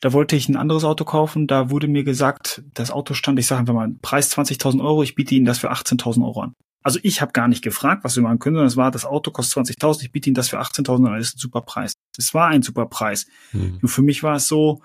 da 0.00 0.12
wollte 0.12 0.36
ich 0.36 0.48
ein 0.48 0.56
anderes 0.56 0.84
Auto 0.84 1.04
kaufen, 1.04 1.46
da 1.46 1.70
wurde 1.70 1.88
mir 1.88 2.04
gesagt, 2.04 2.62
das 2.74 2.90
Auto 2.90 3.14
stand, 3.14 3.38
ich 3.38 3.46
sage 3.46 3.60
einfach 3.60 3.74
mal, 3.74 3.90
Preis 4.02 4.36
20.000 4.36 4.82
Euro, 4.82 5.02
ich 5.02 5.14
biete 5.14 5.34
Ihnen 5.34 5.46
das 5.46 5.58
für 5.58 5.72
18.000 5.72 6.24
Euro 6.24 6.42
an. 6.42 6.52
Also 6.82 7.00
ich 7.02 7.20
habe 7.20 7.32
gar 7.32 7.48
nicht 7.48 7.64
gefragt, 7.64 8.04
was 8.04 8.14
wir 8.14 8.22
machen 8.22 8.38
können, 8.38 8.56
sondern 8.56 8.68
es 8.68 8.76
war, 8.76 8.90
das 8.90 9.04
Auto 9.04 9.30
kostet 9.30 9.66
20.000, 9.66 10.02
ich 10.02 10.12
biete 10.12 10.28
Ihnen 10.28 10.34
das 10.34 10.48
für 10.48 10.60
18.000 10.60 11.04
Euro, 11.04 11.16
das 11.16 11.28
ist 11.28 11.36
ein 11.36 11.40
super 11.40 11.62
Preis. 11.62 11.94
Es 12.16 12.32
war 12.32 12.48
ein 12.48 12.62
super 12.62 12.86
Preis. 12.86 13.26
Hm. 13.50 13.78
Nur 13.80 13.88
für 13.88 14.02
mich 14.02 14.22
war 14.22 14.36
es 14.36 14.46
so, 14.46 14.82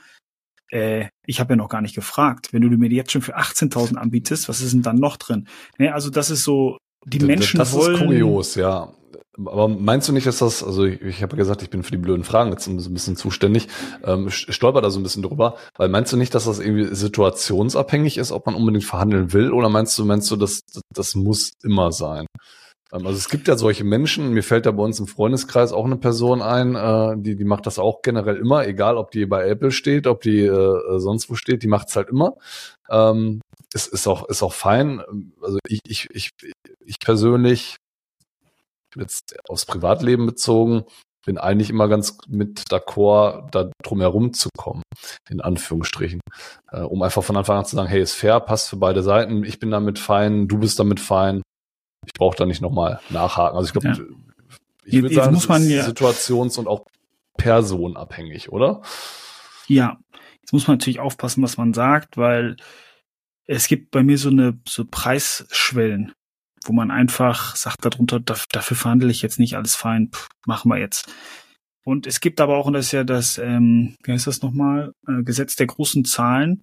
äh, 0.72 1.10
ich 1.27 1.39
habe 1.39 1.53
ja 1.53 1.58
noch 1.58 1.70
gar 1.70 1.82
nicht 1.82 1.96
gefragt. 1.96 2.53
Wenn 2.53 2.62
du 2.62 2.70
mir 2.70 2.89
jetzt 2.89 3.12
schon 3.12 3.22
für 3.22 3.38
18.000 3.38 3.98
anbietest, 3.98 4.50
was 4.50 4.62
ist 4.62 4.74
denn 4.74 4.82
dann 4.82 4.98
noch 4.98 5.18
drin? 5.18 5.48
Ne, 5.77 5.94
also 5.94 6.10
das 6.10 6.30
ist 6.30 6.44
so, 6.44 6.77
die 7.06 7.20
Menschen 7.20 7.58
das 7.58 7.74
wollen. 7.74 7.94
Das 7.94 8.01
ist 8.01 8.08
kurios, 8.08 8.56
ja. 8.56 8.94
Aber 9.38 9.68
meinst 9.68 10.08
du 10.08 10.13
nicht, 10.13 10.27
dass 10.27 10.39
das, 10.39 10.63
also 10.63 10.86
ich, 10.86 11.01
ich 11.01 11.24
habe 11.24 11.34
ja 11.34 11.38
gesagt, 11.38 11.62
ich 11.62 11.70
bin 11.70 11.84
für 11.84 11.91
die 11.91 11.98
blöden 11.98 12.24
Fragen 12.24 12.51
jetzt 12.51 12.68
ein 12.68 12.94
bisschen 12.94 13.15
zuständig, 13.15 13.68
ähm, 14.03 14.30
stolper 14.30 14.82
da 14.82 14.89
so 14.89 15.00
ein 15.00 15.03
bisschen 15.03 15.24
drüber, 15.24 15.56
weil 15.77 15.89
meinst 15.89 16.12
du 16.13 16.18
nicht, 16.18 16.36
dass 16.36 16.46
das 16.46 16.60
irgendwie 16.60 16.94
situationsabhängig 16.94 18.18
ist, 18.18 18.32
ob 18.32 18.46
man 18.46 18.56
unbedingt 18.56 18.84
verhandeln 18.84 19.34
will, 19.34 19.51
oder 19.51 19.70
meinst 19.70 19.98
du, 19.98 20.06
meinst 20.06 20.30
du, 20.32 20.36
dass 20.36 20.62
das 20.94 21.15
muss 21.15 21.53
immer 21.63 21.91
sein? 21.91 22.25
Ähm, 22.94 23.06
also 23.06 23.18
es 23.18 23.30
gibt 23.30 23.48
ja 23.48 23.58
solche 23.58 23.84
Menschen, 23.84 24.34
mir 24.34 24.44
fällt 24.44 24.65
da 24.65 24.72
bei 24.72 24.84
uns 24.84 25.00
im 25.00 25.08
Freundeskreis 25.08 25.72
auch 25.72 25.86
eine 25.86 25.98
Person 25.98 26.41
ein, 26.41 26.75
äh, 26.75 27.15
die, 27.18 27.36
die 27.36 27.46
macht 27.46 27.65
das 27.65 27.80
auch 27.80 28.01
generell 28.01 28.38
immer, 28.38 28.68
egal 28.68 28.98
ob 28.98 29.12
die 29.12 29.25
bei 29.25 29.48
Apple 29.48 29.72
steht, 29.72 30.08
ob 30.08 30.22
die 30.22 30.41
äh, 30.41 31.00
sonst 31.00 31.30
wo 31.30 31.36
steht, 31.36 31.63
die 31.63 31.68
macht 31.68 31.89
es 31.89 31.96
halt 31.96 32.10
immer. 32.10 32.36
Ähm, 32.89 33.41
ist, 33.74 33.88
ist 33.88 34.08
auch, 34.08 34.27
ist 34.27 34.44
auch 34.44 34.53
fein. 34.53 35.01
Also 35.41 35.60
ich, 35.68 35.80
ich, 35.88 36.08
ich, 36.12 36.32
ich 36.86 37.00
persönlich 37.00 37.77
jetzt 38.95 39.38
aufs 39.50 39.65
Privatleben 39.65 40.25
bezogen, 40.25 40.83
bin 41.25 41.38
eigentlich 41.38 41.69
immer 41.69 41.88
ganz 41.88 42.17
mit 42.27 42.63
d'accord, 42.69 43.50
da 43.51 43.69
drum 43.83 44.01
herum 44.01 44.33
zu 44.33 44.50
kommen, 44.57 44.81
in 45.29 45.41
Anführungsstrichen. 45.41 46.19
Äh, 46.71 46.81
um 46.81 47.01
einfach 47.01 47.24
von 47.24 47.38
Anfang 47.38 47.60
an 47.60 47.65
zu 47.65 47.75
sagen, 47.75 47.89
hey, 47.89 48.01
ist 48.01 48.13
fair, 48.13 48.39
passt 48.39 48.69
für 48.69 48.77
beide 48.77 49.03
Seiten, 49.03 49.43
ich 49.43 49.60
bin 49.60 49.71
damit 49.71 50.00
fein, 50.00 50.48
du 50.48 50.57
bist 50.57 50.79
damit 50.79 51.00
fein. 51.00 51.41
Ich 52.05 52.13
brauche 52.13 52.36
da 52.36 52.45
nicht 52.45 52.62
nochmal 52.62 53.00
nachhaken. 53.10 53.55
Also 53.55 53.67
ich 53.67 53.74
glaube, 53.74 53.88
ja. 53.88 54.03
ich 54.86 55.01
würde 55.01 55.13
sagen, 55.13 55.33
muss 55.36 55.48
man 55.48 55.67
ja 55.69 55.86
situations- 55.86 56.57
und 56.57 56.67
auch 56.67 56.86
personabhängig, 57.38 58.51
oder? 58.51 58.81
Ja, 59.67 59.98
jetzt 60.41 60.53
muss 60.53 60.67
man 60.67 60.77
natürlich 60.77 61.00
aufpassen, 61.00 61.43
was 61.43 61.57
man 61.57 61.74
sagt, 61.74 62.17
weil 62.17 62.55
es 63.45 63.67
gibt 63.67 63.91
bei 63.91 64.01
mir 64.01 64.17
so 64.17 64.29
eine 64.29 64.60
so 64.67 64.86
Preisschwellen 64.89 66.13
wo 66.63 66.74
man 66.74 66.91
einfach 66.91 67.56
sagt 67.56 67.86
darunter, 67.86 68.20
dafür 68.20 68.77
verhandle 68.77 69.12
ich 69.12 69.22
jetzt 69.22 69.39
nicht 69.39 69.56
alles 69.56 69.75
fein, 69.75 70.10
pff, 70.12 70.30
machen 70.46 70.70
wir 70.70 70.77
jetzt. 70.77 71.12
Und 71.84 72.06
es 72.06 72.20
gibt 72.20 72.39
aber 72.39 72.58
auch, 72.58 72.68
und 72.68 72.74
das 72.74 72.88
ist 72.88 72.91
ja 72.91 73.03
das, 73.03 73.38
ähm, 73.38 73.96
wie 74.03 74.12
heißt 74.12 74.27
das 74.27 74.41
nochmal, 74.41 74.94
äh, 75.08 75.24
Gesetz 75.24 75.56
der 75.56 75.68
großen 75.68 76.06
Zahlen, 76.06 76.62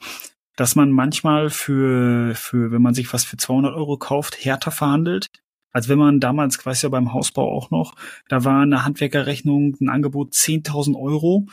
dass 0.56 0.76
man 0.76 0.90
manchmal 0.90 1.50
für, 1.50 2.34
für, 2.34 2.70
wenn 2.70 2.82
man 2.82 2.94
sich 2.94 3.12
was 3.12 3.24
für 3.24 3.36
200 3.36 3.74
Euro 3.74 3.96
kauft, 3.96 4.44
härter 4.44 4.70
verhandelt, 4.70 5.26
als 5.72 5.88
wenn 5.88 5.98
man 5.98 6.20
damals, 6.20 6.64
weiß 6.64 6.82
ja 6.82 6.88
beim 6.88 7.12
Hausbau 7.12 7.50
auch 7.52 7.70
noch, 7.70 7.94
da 8.28 8.44
war 8.44 8.62
eine 8.62 8.84
Handwerkerrechnung, 8.84 9.76
ein 9.80 9.88
Angebot 9.88 10.32
10.000 10.32 10.96
Euro 10.96 11.46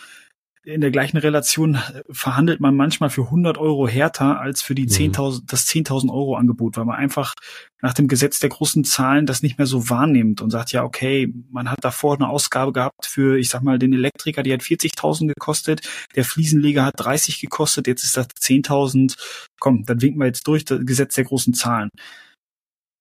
in 0.65 0.81
der 0.81 0.91
gleichen 0.91 1.17
Relation 1.17 1.77
verhandelt 2.09 2.59
man 2.59 2.75
manchmal 2.75 3.09
für 3.09 3.23
100 3.23 3.57
Euro 3.57 3.87
härter 3.87 4.39
als 4.39 4.61
für 4.61 4.73
die 4.73 4.87
10.000, 4.87 5.41
mhm. 5.41 5.45
das 5.47 5.67
10.000 5.67 6.09
Euro 6.11 6.35
Angebot, 6.35 6.75
weil 6.75 6.85
man 6.85 6.95
einfach 6.95 7.33
nach 7.81 7.93
dem 7.93 8.07
Gesetz 8.07 8.39
der 8.39 8.49
großen 8.49 8.83
Zahlen 8.83 9.27
das 9.27 9.43
nicht 9.43 9.57
mehr 9.57 9.67
so 9.67 9.89
wahrnimmt 9.89 10.41
und 10.41 10.49
sagt, 10.49 10.71
ja, 10.71 10.83
okay, 10.83 11.31
man 11.51 11.69
hat 11.69 11.83
davor 11.83 12.15
eine 12.15 12.29
Ausgabe 12.29 12.73
gehabt 12.73 13.05
für, 13.05 13.37
ich 13.37 13.49
sag 13.49 13.61
mal, 13.61 13.77
den 13.77 13.93
Elektriker, 13.93 14.41
die 14.41 14.53
hat 14.53 14.61
40.000 14.61 15.27
gekostet, 15.27 15.81
der 16.15 16.25
Fliesenleger 16.25 16.83
hat 16.83 16.95
30 16.97 17.39
gekostet, 17.39 17.87
jetzt 17.87 18.03
ist 18.03 18.17
das 18.17 18.27
10.000, 18.27 19.15
komm, 19.59 19.85
dann 19.85 20.01
winken 20.01 20.19
wir 20.19 20.27
jetzt 20.27 20.47
durch, 20.47 20.65
das 20.65 20.79
Gesetz 20.83 21.15
der 21.15 21.25
großen 21.25 21.53
Zahlen. 21.53 21.89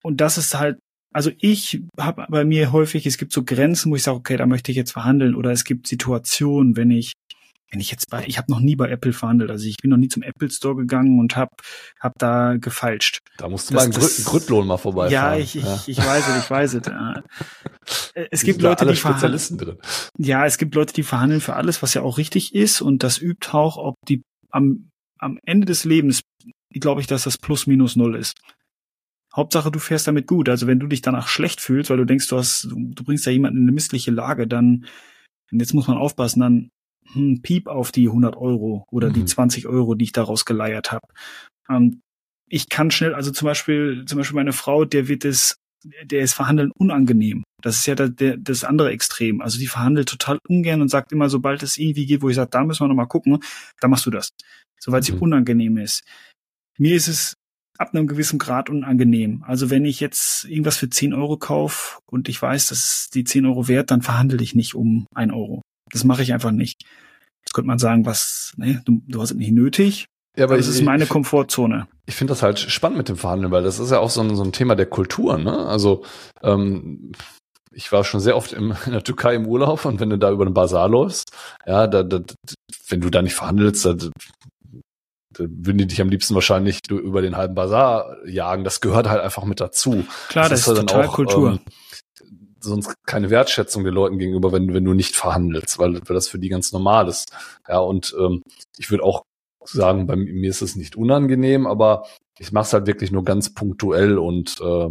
Und 0.03 0.21
das 0.21 0.37
ist 0.37 0.55
halt 0.55 0.79
also 1.15 1.31
ich 1.39 1.81
habe 1.97 2.27
bei 2.29 2.45
mir 2.45 2.73
häufig, 2.73 3.07
es 3.07 3.19
gibt 3.19 3.33
so 3.33 3.45
Grenzen, 3.45 3.93
wo 3.93 3.97
ich 3.97 4.03
sage, 4.03 4.17
okay, 4.17 4.37
da 4.37 4.47
möchte 4.47 4.73
ich 4.73 4.77
jetzt 4.77 4.91
verhandeln. 4.91 5.37
Oder 5.37 5.53
es 5.53 5.63
gibt 5.63 5.87
Situationen, 5.87 6.77
wenn 6.77 6.91
ich 6.91 7.13
wenn 7.71 7.81
ich 7.81 7.91
jetzt 7.91 8.11
bei, 8.11 8.25
ich 8.27 8.39
habe 8.39 8.51
noch 8.53 8.61
nie 8.61 8.77
bei 8.77 8.89
Apple 8.89 9.13
verhandelt, 9.13 9.51
also 9.51 9.67
ich 9.67 9.77
bin 9.79 9.91
noch 9.91 9.97
nie 9.97 10.09
zum 10.09 10.23
Apple 10.23 10.51
Store 10.51 10.77
gegangen 10.77 11.19
und 11.19 11.37
habe 11.37 11.51
hab 11.99 12.13
da 12.19 12.57
gefeilscht. 12.57 13.19
Da 13.37 13.49
musst 13.49 13.71
du 13.71 13.75
das, 13.75 13.89
mal 13.89 13.95
einen 13.95 14.25
Grüttlohn 14.25 14.67
mal 14.67 14.77
vorbei. 14.77 15.09
Ja, 15.09 15.37
ich, 15.37 15.57
ich, 15.57 15.65
ja. 15.65 15.83
ich 15.87 15.99
weiß 15.99 16.29
es, 16.29 16.45
ich 16.45 16.51
weiß 16.51 16.75
es. 16.75 16.83
Äh, 18.15 18.29
es 18.31 18.45
gibt 18.45 18.63
Leute, 18.63 18.87
die 18.87 18.97
Spezialisten 18.97 19.59
drin. 19.59 19.77
Ja, 20.17 20.47
es 20.47 20.57
gibt 20.57 20.75
Leute, 20.75 20.95
die 20.95 21.03
verhandeln 21.03 21.43
für 21.43 21.55
alles, 21.55 21.83
was 21.83 21.93
ja 21.93 22.01
auch 22.01 22.17
richtig 22.17 22.55
ist 22.55 22.81
und 22.81 23.03
das 23.03 23.21
übt 23.21 23.51
auch, 23.53 23.77
ob 23.77 23.97
die 24.09 24.23
am, 24.51 24.89
am 25.19 25.39
Ende 25.45 25.67
des 25.67 25.85
Lebens, 25.85 26.23
glaube 26.71 27.03
ich, 27.03 27.07
dass 27.07 27.25
das 27.25 27.37
plus 27.37 27.67
minus 27.67 27.95
null 27.95 28.17
ist. 28.17 28.39
Hauptsache, 29.35 29.71
du 29.71 29.79
fährst 29.79 30.07
damit 30.07 30.27
gut. 30.27 30.49
Also 30.49 30.67
wenn 30.67 30.79
du 30.79 30.87
dich 30.87 31.03
danach 31.03 31.29
schlecht 31.29 31.61
fühlst, 31.61 31.91
weil 31.91 31.97
du 31.97 32.05
denkst, 32.07 32.29
du 32.29 32.39
hast, 32.39 32.69
du 32.71 33.05
bringst 33.05 33.27
da 33.27 33.31
jemanden 33.31 33.59
in 33.59 33.65
eine 33.65 33.73
missliche 33.73 34.13
Lage, 34.13 34.47
dann, 34.47 34.87
und 35.51 35.61
jetzt 35.61 35.75
muss 35.75 35.89
man 35.89 35.99
aufpassen, 35.99 36.41
dann 36.41 36.71
hm, 37.13 37.43
Piep 37.43 37.67
auf 37.67 37.93
die 37.93 38.09
100 38.09 38.37
Euro 38.37 38.87
oder 38.91 39.09
mhm. 39.11 39.15
die 39.15 39.25
20 39.25 39.67
Euro, 39.67 39.95
die 39.95 40.05
ich 40.05 40.13
daraus 40.13 40.45
geleiert 40.45 40.93
habe. 40.93 41.07
Ähm, 41.69 42.01
ich 42.49 42.69
kann 42.69 42.91
schnell, 42.91 43.15
also 43.15 43.31
zum 43.31 43.47
Beispiel, 43.47 44.05
zum 44.07 44.19
Beispiel 44.19 44.37
meine 44.37 44.53
Frau, 44.53 44.85
der 44.85 45.09
wird 45.09 45.25
es, 45.25 45.57
der 46.05 46.23
ist 46.23 46.35
Verhandeln 46.35 46.71
unangenehm. 46.77 47.43
Das 47.63 47.77
ist 47.77 47.87
ja 47.87 47.95
der, 47.95 48.09
der, 48.09 48.37
das 48.37 48.65
andere 48.65 48.91
Extrem. 48.91 49.41
Also 49.41 49.59
die 49.59 49.67
verhandelt 49.67 50.09
total 50.09 50.39
ungern 50.49 50.83
und 50.83 50.89
sagt 50.89 51.13
immer, 51.13 51.29
sobald 51.29 51.63
es 51.63 51.79
irgendwie 51.79 52.07
geht, 52.07 52.23
wo 52.23 52.29
ich 52.29 52.37
sage, 52.37 52.51
da 52.51 52.65
müssen 52.65 52.85
wir 52.85 52.89
nochmal 52.89 53.09
gucken, 53.09 53.43
da 53.81 53.89
machst 53.89 54.07
du 54.07 54.11
das. 54.11 54.31
Soweit 54.79 55.03
mhm. 55.03 55.07
sie 55.07 55.13
unangenehm 55.13 55.79
ist. 55.79 56.03
Mir 56.79 56.95
ist 56.95 57.09
es 57.09 57.35
ab 57.79 57.95
einem 57.95 58.07
gewissen 58.07 58.39
Grad 58.39 58.71
unangenehm. 58.71 59.43
Also 59.47 59.71
wenn 59.71 59.85
ich 59.85 60.01
jetzt 60.01 60.45
irgendwas 60.45 60.77
für 60.77 60.89
10 60.89 61.15
Euro 61.15 61.39
kaufe 61.39 61.99
und 62.07 62.29
ich 62.29 62.41
weiß, 62.41 62.69
das 62.69 62.79
ist 62.85 63.15
die 63.15 63.25
10 63.25 63.47
Euro 63.47 63.69
wert, 63.69 63.91
dann 63.91 64.03
verhandle 64.03 64.43
ich 64.43 64.55
nicht 64.55 64.75
um 64.75 65.07
1 65.15 65.33
Euro. 65.33 65.63
Das 65.95 66.05
mache 66.05 66.23
ich 66.23 66.33
einfach 66.33 66.51
nicht. 66.51 66.83
Jetzt 67.45 67.55
könnte 67.55 67.69
man 67.69 67.79
sagen, 67.79 68.05
was, 68.05 68.53
ne, 68.57 68.83
du, 68.85 69.01
du 69.07 69.23
hast 69.23 69.31
es 69.31 69.37
nicht 69.37 69.53
nötig. 69.53 70.07
Ja, 70.37 70.45
aber 70.45 70.57
das 70.57 70.67
ist 70.67 70.83
meine 70.83 71.05
ich, 71.05 71.09
Komfortzone. 71.09 71.87
Ich 72.07 72.17
finde 72.17 72.33
das 72.33 72.43
halt 72.43 72.59
spannend 72.59 72.99
mit 72.99 73.09
dem 73.09 73.17
Verhandeln, 73.17 73.53
weil 73.53 73.63
das 73.63 73.79
ist 73.79 73.93
ja 73.93 74.01
auch 74.01 74.11
so 74.11 74.21
ein, 74.21 74.35
so 74.35 74.43
ein 74.43 74.51
Thema 74.51 74.75
der 74.75 74.87
Kultur. 74.87 75.39
Ne? 75.39 75.57
Also 75.67 76.05
ähm, 76.43 77.13
ich 77.73 77.93
war 77.93 78.03
schon 78.03 78.19
sehr 78.19 78.37
oft 78.37 78.53
im, 78.53 78.75
in 78.87 78.93
der 78.93 79.05
Türkei 79.05 79.37
im 79.37 79.47
Urlaub 79.47 79.85
und 79.85 80.01
wenn 80.01 80.11
du 80.11 80.19
da 80.19 80.33
über 80.33 80.45
den 80.45 80.55
Bazar 80.55 80.89
läufst, 80.89 81.31
ja, 81.65 81.87
da, 81.87 82.03
da, 82.03 82.21
wenn 82.89 83.01
du 83.01 83.11
da 83.11 83.23
nicht 83.23 83.35
verhandelst, 83.35 83.85
da, 83.85 83.95
da 83.95 84.11
würden 85.39 85.79
die 85.79 85.87
dich 85.87 86.01
am 86.01 86.09
liebsten 86.09 86.35
wahrscheinlich 86.35 86.81
über 86.91 87.23
den 87.23 87.37
halben 87.37 87.55
Bazar 87.55 88.17
jagen. 88.27 88.65
Das 88.65 88.81
gehört 88.81 89.09
halt 89.09 89.21
einfach 89.21 89.45
mit 89.45 89.61
dazu. 89.61 90.05
Klar, 90.29 90.49
das, 90.49 90.65
das 90.65 90.69
ist, 90.69 90.79
ist 90.79 90.81
total 90.89 91.07
auch, 91.07 91.15
Kultur. 91.15 91.51
Ähm, 91.53 91.61
sonst 92.71 92.95
keine 93.07 93.31
Wertschätzung 93.31 93.85
den 93.85 93.95
Leuten 93.95 94.19
gegenüber, 94.19 94.53
wenn, 94.53 94.73
wenn 94.75 94.85
du 94.85 94.95
nicht 94.95 95.17
verhandelst, 95.17 95.79
weil, 95.79 95.95
weil 95.95 96.15
das 96.15 96.29
für 96.29 96.39
die 96.39 96.49
ganz 96.49 96.73
normal 96.73 97.09
ist. 97.09 97.33
Ja, 97.69 97.79
und 97.79 98.15
ähm, 98.19 98.43
ich 98.79 98.91
würde 98.91 99.05
auch 99.05 99.25
sagen, 99.65 100.07
bei 100.07 100.17
mir 100.17 100.51
ist 100.51 100.63
es 100.63 100.77
nicht 100.77 100.97
unangenehm, 100.97 101.67
aber 101.67 102.07
ich 102.39 102.53
mache 102.53 102.65
es 102.65 102.73
halt 102.73 102.87
wirklich 102.87 103.13
nur 103.13 103.25
ganz 103.25 103.55
punktuell 103.55 104.19
und 104.19 104.61
äh, 104.61 104.91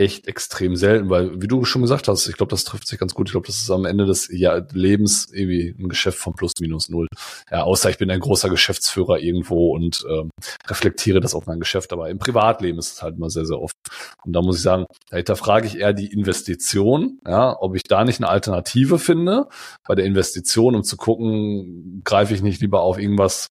echt 0.00 0.26
extrem 0.26 0.76
selten, 0.76 1.10
weil, 1.10 1.42
wie 1.42 1.46
du 1.46 1.64
schon 1.64 1.82
gesagt 1.82 2.08
hast, 2.08 2.26
ich 2.26 2.36
glaube, 2.36 2.50
das 2.50 2.64
trifft 2.64 2.88
sich 2.88 2.98
ganz 2.98 3.12
gut. 3.12 3.28
Ich 3.28 3.32
glaube, 3.32 3.46
das 3.46 3.56
ist 3.60 3.70
am 3.70 3.84
Ende 3.84 4.06
des 4.06 4.28
Lebens 4.28 5.28
irgendwie 5.30 5.74
ein 5.78 5.90
Geschäft 5.90 6.18
von 6.18 6.34
plus 6.34 6.52
minus 6.58 6.88
null. 6.88 7.06
Ja, 7.50 7.64
außer 7.64 7.90
ich 7.90 7.98
bin 7.98 8.10
ein 8.10 8.20
großer 8.20 8.48
Geschäftsführer 8.48 9.18
irgendwo 9.18 9.74
und 9.74 10.02
ähm, 10.08 10.30
reflektiere 10.66 11.20
das 11.20 11.34
auf 11.34 11.46
mein 11.46 11.60
Geschäft. 11.60 11.92
Aber 11.92 12.08
im 12.08 12.18
Privatleben 12.18 12.78
ist 12.78 12.94
es 12.94 13.02
halt 13.02 13.16
immer 13.16 13.28
sehr, 13.28 13.44
sehr 13.44 13.60
oft. 13.60 13.76
Und 14.24 14.32
da 14.32 14.40
muss 14.40 14.56
ich 14.56 14.62
sagen, 14.62 14.86
da 15.10 15.34
frage 15.34 15.66
ich 15.66 15.78
eher 15.78 15.92
die 15.92 16.10
Investition, 16.10 17.20
ja, 17.26 17.54
ob 17.60 17.76
ich 17.76 17.82
da 17.82 18.04
nicht 18.04 18.20
eine 18.20 18.28
Alternative 18.28 18.98
finde 18.98 19.48
bei 19.86 19.94
der 19.94 20.06
Investition, 20.06 20.74
um 20.74 20.82
zu 20.82 20.96
gucken, 20.96 22.00
greife 22.04 22.32
ich 22.32 22.40
nicht 22.40 22.62
lieber 22.62 22.80
auf 22.80 22.98
irgendwas 22.98 23.48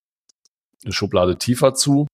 eine 0.83 0.93
Schublade 0.93 1.37
tiefer 1.37 1.73
zu 1.73 2.07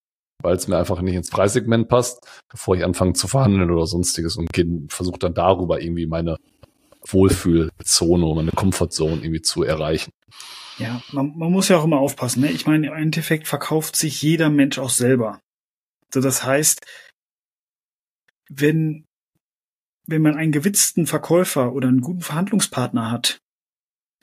weil 0.46 0.56
es 0.56 0.68
mir 0.68 0.78
einfach 0.78 1.02
nicht 1.02 1.16
ins 1.16 1.30
Preissegment 1.30 1.90
passt, 1.90 2.26
bevor 2.50 2.76
ich 2.76 2.86
anfange 2.86 3.14
zu 3.14 3.28
verhandeln 3.28 3.72
oder 3.72 3.88
sonstiges 3.88 4.38
und 4.38 4.48
versuche 4.90 5.20
dann 5.20 5.34
darüber 5.34 5.82
irgendwie 5.82 6.06
meine 6.06 6.38
Wohlfühlzone 7.08 8.26
oder 8.26 8.36
meine 8.36 8.52
Comfortzone 8.52 9.18
irgendwie 9.18 9.42
zu 9.42 9.64
erreichen. 9.64 10.12
Ja, 10.78 11.02
man, 11.12 11.38
man 11.38 11.52
muss 11.52 11.70
ja 11.70 11.78
auch 11.78 11.84
immer 11.84 12.00
aufpassen. 12.00 12.42
Ne? 12.42 12.52
Ich 12.52 12.66
meine, 12.66 12.88
im 12.88 12.94
Endeffekt 12.94 13.48
verkauft 13.48 13.96
sich 13.96 14.22
jeder 14.22 14.50
Mensch 14.50 14.78
auch 14.78 14.90
selber. 14.90 15.40
So, 16.14 16.22
das 16.22 16.44
heißt, 16.44 16.86
wenn, 18.50 19.06
wenn 20.08 20.22
man 20.22 20.36
einen 20.36 20.52
gewitzten 20.52 21.08
Verkäufer 21.08 21.74
oder 21.74 21.88
einen 21.88 22.02
guten 22.02 22.22
Verhandlungspartner 22.22 23.12
hat, 23.12 23.40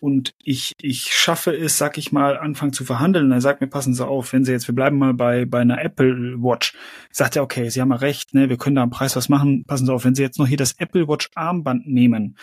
und 0.02 0.34
ich, 0.42 0.72
ich 0.82 1.14
schaffe 1.14 1.56
es, 1.56 1.78
sag 1.78 1.96
ich 1.96 2.10
mal, 2.10 2.36
anfangen 2.36 2.72
zu 2.72 2.84
verhandeln. 2.84 3.30
Er 3.30 3.40
sagt 3.40 3.60
mir, 3.60 3.68
passen 3.68 3.94
Sie 3.94 4.04
auf, 4.04 4.32
wenn 4.32 4.44
Sie 4.44 4.50
jetzt, 4.50 4.66
wir 4.66 4.74
bleiben 4.74 4.98
mal 4.98 5.14
bei, 5.14 5.44
bei 5.44 5.60
einer 5.60 5.80
Apple 5.80 6.34
Watch. 6.38 6.74
Sagt 7.12 7.36
er, 7.36 7.44
okay, 7.44 7.68
Sie 7.68 7.80
haben 7.80 7.90
ja 7.90 7.96
recht, 7.98 8.34
ne, 8.34 8.48
wir 8.48 8.56
können 8.56 8.74
da 8.74 8.82
am 8.82 8.90
Preis 8.90 9.14
was 9.14 9.28
machen. 9.28 9.64
Passen 9.64 9.86
Sie 9.86 9.92
auf, 9.92 10.04
wenn 10.04 10.16
Sie 10.16 10.22
jetzt 10.22 10.40
noch 10.40 10.48
hier 10.48 10.56
das 10.56 10.72
Apple 10.72 11.06
Watch 11.06 11.30
Armband 11.36 11.86
nehmen, 11.86 12.36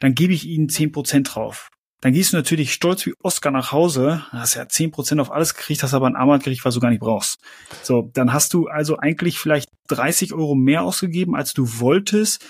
dann 0.00 0.16
gebe 0.16 0.32
ich 0.32 0.44
Ihnen 0.44 0.68
zehn 0.68 0.90
Prozent 0.90 1.36
drauf. 1.36 1.70
Dann 2.00 2.12
gehst 2.12 2.32
du 2.32 2.36
natürlich 2.36 2.72
stolz 2.72 3.06
wie 3.06 3.14
Oscar 3.22 3.52
nach 3.52 3.70
Hause, 3.70 4.26
hast 4.30 4.56
ja 4.56 4.68
zehn 4.68 4.90
Prozent 4.90 5.20
auf 5.20 5.30
alles 5.30 5.54
gekriegt, 5.54 5.84
hast 5.84 5.94
aber 5.94 6.08
ein 6.08 6.16
Armband 6.16 6.42
gekriegt, 6.42 6.64
was 6.64 6.74
du 6.74 6.80
gar 6.80 6.90
nicht 6.90 7.00
brauchst. 7.00 7.38
So, 7.84 8.10
dann 8.12 8.32
hast 8.32 8.52
du 8.54 8.66
also 8.66 8.98
eigentlich 8.98 9.38
vielleicht 9.38 9.70
30 9.86 10.34
Euro 10.34 10.56
mehr 10.56 10.82
ausgegeben, 10.82 11.36
als 11.36 11.54
du 11.54 11.78
wolltest, 11.78 12.44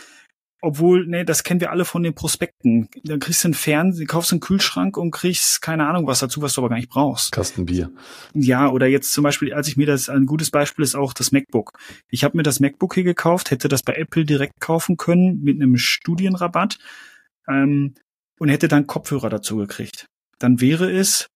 obwohl, 0.62 1.06
ne, 1.06 1.24
das 1.24 1.44
kennen 1.44 1.60
wir 1.60 1.70
alle 1.70 1.84
von 1.84 2.02
den 2.02 2.14
Prospekten. 2.14 2.88
Dann 3.04 3.20
kriegst 3.20 3.44
du 3.44 3.48
einen 3.48 3.54
Fernsehen, 3.54 4.06
kaufst 4.06 4.32
einen 4.32 4.40
Kühlschrank 4.40 4.96
und 4.96 5.10
kriegst 5.10 5.60
keine 5.60 5.86
Ahnung 5.86 6.06
was 6.06 6.20
dazu, 6.20 6.42
was 6.42 6.54
du 6.54 6.60
aber 6.60 6.70
gar 6.70 6.76
nicht 6.76 6.88
brauchst. 6.88 7.32
Kasten 7.32 7.66
Bier. 7.66 7.90
Ja, 8.34 8.68
oder 8.68 8.86
jetzt 8.86 9.12
zum 9.12 9.22
Beispiel, 9.22 9.52
als 9.52 9.68
ich 9.68 9.76
mir 9.76 9.86
das, 9.86 10.08
ein 10.08 10.26
gutes 10.26 10.50
Beispiel 10.50 10.82
ist 10.82 10.94
auch 10.94 11.12
das 11.12 11.32
MacBook. 11.32 11.72
Ich 12.10 12.24
habe 12.24 12.36
mir 12.36 12.42
das 12.42 12.60
MacBook 12.60 12.94
hier 12.94 13.04
gekauft, 13.04 13.50
hätte 13.50 13.68
das 13.68 13.82
bei 13.82 13.94
Apple 13.94 14.24
direkt 14.24 14.60
kaufen 14.60 14.96
können 14.96 15.42
mit 15.42 15.60
einem 15.60 15.76
Studienrabatt 15.76 16.78
ähm, 17.48 17.94
und 18.38 18.48
hätte 18.48 18.68
dann 18.68 18.86
Kopfhörer 18.86 19.28
dazu 19.28 19.56
gekriegt. 19.56 20.06
Dann 20.38 20.60
wäre 20.60 20.90
es 20.90 21.28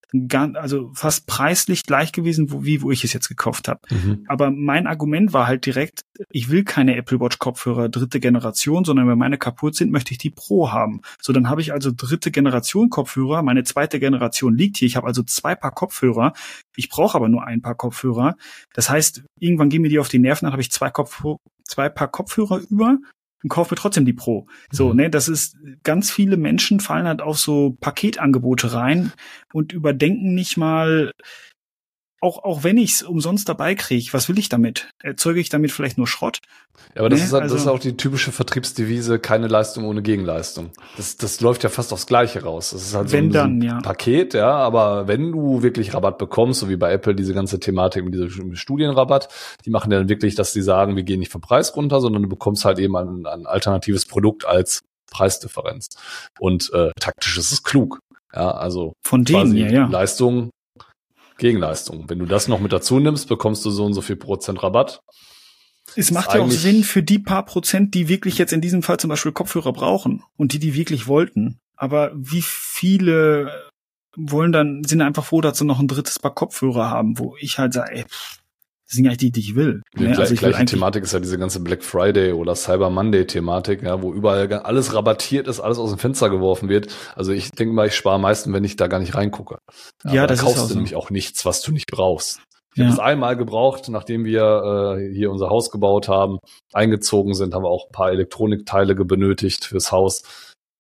also 0.55 0.91
fast 0.95 1.27
preislich 1.27 1.85
gleich 1.85 2.13
gewesen, 2.13 2.51
wo, 2.51 2.65
wie 2.65 2.83
wo 2.83 2.91
ich 2.91 3.05
es 3.05 3.13
jetzt 3.13 3.29
gekauft 3.29 3.69
habe. 3.69 3.81
Mhm. 3.91 4.25
Aber 4.27 4.51
mein 4.51 4.87
Argument 4.87 5.33
war 5.33 5.47
halt 5.47 5.67
direkt, 5.67 6.03
ich 6.31 6.51
will 6.51 6.65
keine 6.65 6.97
Apple 6.97 7.21
Watch 7.21 7.39
Kopfhörer 7.39 7.89
dritte 7.89 8.21
Generation, 8.21 8.85
sondern 8.85 9.09
wenn 9.09 9.19
meine 9.19 9.39
kaputt 9.39 9.77
sind, 9.77 9.93
möchte 9.93 10.13
ich 10.13 10.19
die 10.19 10.31
Pro 10.31 10.73
haben. 10.73 11.01
So, 11.21 11.33
dann 11.33 11.49
habe 11.49 11.61
ich 11.61 11.73
also 11.73 11.91
dritte 11.95 12.31
Generation 12.31 12.91
Kopfhörer, 12.91 13.43
meine 13.43 13.65
zweite 13.65 14.01
Generation 14.01 14.57
liegt 14.57 14.79
hier, 14.79 14.87
ich 14.87 14.97
habe 14.97 15.07
also 15.07 15.23
zwei 15.23 15.55
Paar 15.55 15.73
Kopfhörer, 15.73 16.33
ich 16.77 16.89
brauche 16.89 17.17
aber 17.17 17.29
nur 17.29 17.45
ein 17.47 17.63
Paar 17.63 17.75
Kopfhörer. 17.75 18.37
Das 18.75 18.91
heißt, 18.91 19.23
irgendwann 19.39 19.69
gehen 19.69 19.83
mir 19.83 19.89
die 19.89 19.99
auf 19.99 20.09
die 20.09 20.19
Nerven, 20.19 20.47
dann 20.47 20.53
habe 20.53 20.63
ich 20.63 20.71
zwei, 20.71 20.91
Kopf 20.91 21.25
zwei 21.65 21.89
Paar 21.89 22.09
Kopfhörer 22.09 22.61
über 22.69 22.99
und 23.43 23.49
kauf 23.49 23.71
mir 23.71 23.77
trotzdem 23.77 24.05
die 24.05 24.13
Pro. 24.13 24.47
So, 24.71 24.91
mhm. 24.91 24.97
ne, 24.97 25.11
das 25.11 25.29
ist, 25.29 25.57
ganz 25.83 26.11
viele 26.11 26.37
Menschen 26.37 26.81
fallen 26.81 27.07
halt 27.07 27.23
auf 27.23 27.39
so 27.39 27.77
Paketangebote 27.81 28.73
rein 28.73 29.13
und 29.53 29.73
überdenken 29.73 30.35
nicht 30.35 30.57
mal, 30.57 31.13
auch, 32.21 32.45
auch 32.45 32.65
wenn 32.65 32.77
ich 32.77 32.93
es 32.93 33.03
umsonst 33.03 33.49
dabei 33.49 33.75
kriege, 33.75 34.13
was 34.13 34.29
will 34.29 34.39
ich 34.39 34.49
damit? 34.49 34.89
Erzeuge 35.03 35.41
ich 35.41 35.49
damit 35.49 35.73
vielleicht 35.73 35.97
nur 35.97 36.07
Schrott? 36.07 36.41
Ja, 36.95 37.01
aber 37.01 37.09
das, 37.09 37.21
nee, 37.21 37.27
ist, 37.27 37.33
halt, 37.33 37.45
also, 37.45 37.55
das 37.55 37.63
ist 37.63 37.69
auch 37.69 37.79
die 37.79 37.97
typische 37.97 38.31
Vertriebsdevise, 38.33 39.19
keine 39.19 39.49
Leistung 39.49 39.85
ohne 39.85 40.03
Gegenleistung. 40.03 40.71
Das, 40.97 41.17
das 41.17 41.41
läuft 41.41 41.63
ja 41.63 41.71
fast 41.71 41.93
aufs 41.93 42.07
Gleiche 42.07 42.43
raus. 42.43 42.71
Das 42.71 42.83
ist 42.83 42.95
halt 42.95 43.09
so 43.09 43.17
ein, 43.17 43.31
dann, 43.31 43.63
ja. 43.63 43.81
Paket, 43.81 44.35
ja, 44.35 44.51
aber 44.51 45.09
wenn 45.09 45.33
du 45.33 45.63
wirklich 45.63 45.95
Rabatt 45.95 46.19
bekommst, 46.19 46.61
so 46.61 46.69
wie 46.69 46.77
bei 46.77 46.93
Apple 46.93 47.15
diese 47.15 47.33
ganze 47.33 47.59
Thematik 47.59 48.05
mit 48.05 48.15
diesem 48.15 48.55
Studienrabatt, 48.55 49.29
die 49.65 49.71
machen 49.71 49.91
ja 49.91 49.99
dann 49.99 50.09
wirklich, 50.09 50.35
dass 50.35 50.53
die 50.53 50.63
sagen, 50.63 50.97
wir 50.97 51.05
gehen 51.05 51.21
nicht 51.21 51.33
vom 51.33 51.41
Preis 51.41 51.75
runter, 51.75 52.01
sondern 52.01 52.23
du 52.23 52.29
bekommst 52.29 52.65
halt 52.65 52.79
eben 52.79 52.97
ein, 52.97 53.27
ein 53.27 53.47
alternatives 53.47 54.05
Produkt 54.07 54.45
als 54.45 54.83
Preisdifferenz. 55.11 55.89
Und 56.39 56.73
äh, 56.73 56.91
taktisch 57.01 57.39
ist 57.39 57.53
es 57.53 57.63
klug. 57.63 58.01
Ja, 58.35 58.53
also 58.53 58.93
von 59.03 59.25
denen, 59.25 59.57
ja, 59.57 59.69
ja. 59.69 59.87
Leistung 59.87 60.51
Gegenleistung. 61.41 62.05
Wenn 62.09 62.21
du 62.21 62.27
das 62.27 62.47
noch 62.47 62.61
mit 62.61 62.73
dazu 62.73 63.01
nimmst, 63.01 63.29
bekommst 63.29 63.65
du 63.65 63.71
so 63.71 63.85
und 63.85 63.95
so 63.95 64.03
viel 64.03 64.17
Prozent 64.17 64.63
Rabatt. 64.63 65.03
Es 65.97 66.13
macht 66.13 66.35
ja 66.35 66.41
auch 66.41 66.51
Sinn 66.51 66.85
für 66.85 67.03
die 67.03 67.19
paar 67.19 67.45
Prozent, 67.45 67.95
die 67.95 68.09
wirklich 68.09 68.39
jetzt 68.39 68.53
in 68.53 68.61
diesem 68.61 68.83
Fall 68.83 69.01
zum 69.01 69.11
Beispiel 69.11 69.33
Kopfhörer 69.33 69.73
brauchen 69.73 70.23
und 70.37 70.53
die, 70.53 70.61
die 70.61 70.75
wirklich 70.75 71.09
wollten. 71.09 71.59
Aber 71.75 72.13
wie 72.15 72.43
viele 72.43 73.71
wollen 74.17 74.53
dann, 74.53 74.85
sind 74.85 75.03
einfach 75.03 75.25
froh, 75.25 75.41
dass 75.41 75.59
sie 75.59 75.65
noch 75.65 75.81
ein 75.81 75.89
drittes 75.89 76.19
Paar 76.19 76.35
Kopfhörer 76.35 76.91
haben, 76.91 77.19
wo 77.19 77.37
ich 77.41 77.59
halt 77.59 77.73
sage, 77.73 77.93
ey, 77.93 78.05
pff, 78.05 78.40
das 78.91 78.97
sind 78.97 79.05
ja 79.05 79.13
eigentlich 79.13 79.19
die, 79.19 79.31
die 79.31 79.41
ich 79.41 79.55
will. 79.55 79.83
Die 79.97 80.03
ne? 80.03 80.19
also 80.19 80.35
ich 80.35 80.41
gleiche 80.41 80.59
will 80.59 80.65
Thematik 80.67 81.05
ist 81.05 81.13
ja 81.13 81.21
diese 81.21 81.39
ganze 81.39 81.61
Black 81.61 81.85
Friday 81.85 82.33
oder 82.33 82.57
Cyber 82.57 82.91
Monday 82.91 83.25
Thematik, 83.25 83.85
ja, 83.85 84.03
wo 84.03 84.13
überall 84.13 84.53
alles 84.53 84.93
rabattiert 84.93 85.47
ist, 85.47 85.61
alles 85.61 85.79
aus 85.79 85.91
dem 85.91 86.01
Fenster 86.01 86.29
geworfen 86.29 86.69
wird. 86.69 86.93
Also 87.15 87.31
ich 87.31 87.53
denke 87.53 87.73
mal, 87.73 87.87
ich 87.87 87.95
spare 87.95 88.17
am 88.17 88.23
meisten, 88.23 88.53
wenn 88.53 88.65
ich 88.65 88.75
da 88.75 88.89
gar 88.89 88.99
nicht 88.99 89.15
reingucke. 89.15 89.59
Ja, 90.05 90.13
ja 90.13 90.27
das 90.27 90.41
da 90.41 90.45
kaufst 90.45 90.57
ist 90.57 90.63
auch 90.63 90.67
du 90.67 90.73
so. 90.73 90.75
nämlich 90.75 90.97
auch 90.97 91.11
nichts, 91.11 91.47
was 91.47 91.63
du 91.63 91.71
nicht 91.71 91.89
brauchst. 91.89 92.41
Ich 92.75 92.79
Ja. 92.79 92.87
habe 92.87 92.95
es 92.95 92.99
einmal 92.99 93.37
gebraucht, 93.37 93.89
nachdem 93.91 94.25
wir 94.25 94.97
äh, 94.99 95.15
hier 95.15 95.31
unser 95.31 95.51
Haus 95.51 95.71
gebaut 95.71 96.09
haben, 96.09 96.39
eingezogen 96.73 97.35
sind, 97.35 97.55
haben 97.55 97.63
wir 97.63 97.71
auch 97.71 97.87
ein 97.87 97.93
paar 97.93 98.11
Elektronikteile 98.11 98.97
benötigt 98.97 99.67
fürs 99.67 99.93
Haus. 99.93 100.25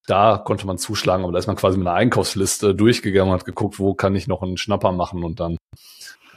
Da 0.08 0.36
konnte 0.38 0.66
man 0.66 0.78
zuschlagen, 0.78 1.22
aber 1.22 1.32
da 1.32 1.38
ist 1.38 1.46
man 1.46 1.54
quasi 1.54 1.78
mit 1.78 1.86
einer 1.86 1.94
Einkaufsliste 1.96 2.74
durchgegangen 2.74 3.32
und 3.32 3.38
hat 3.38 3.46
geguckt, 3.46 3.78
wo 3.78 3.94
kann 3.94 4.16
ich 4.16 4.26
noch 4.26 4.42
einen 4.42 4.56
Schnapper 4.56 4.90
machen 4.90 5.22
und 5.22 5.38
dann 5.38 5.58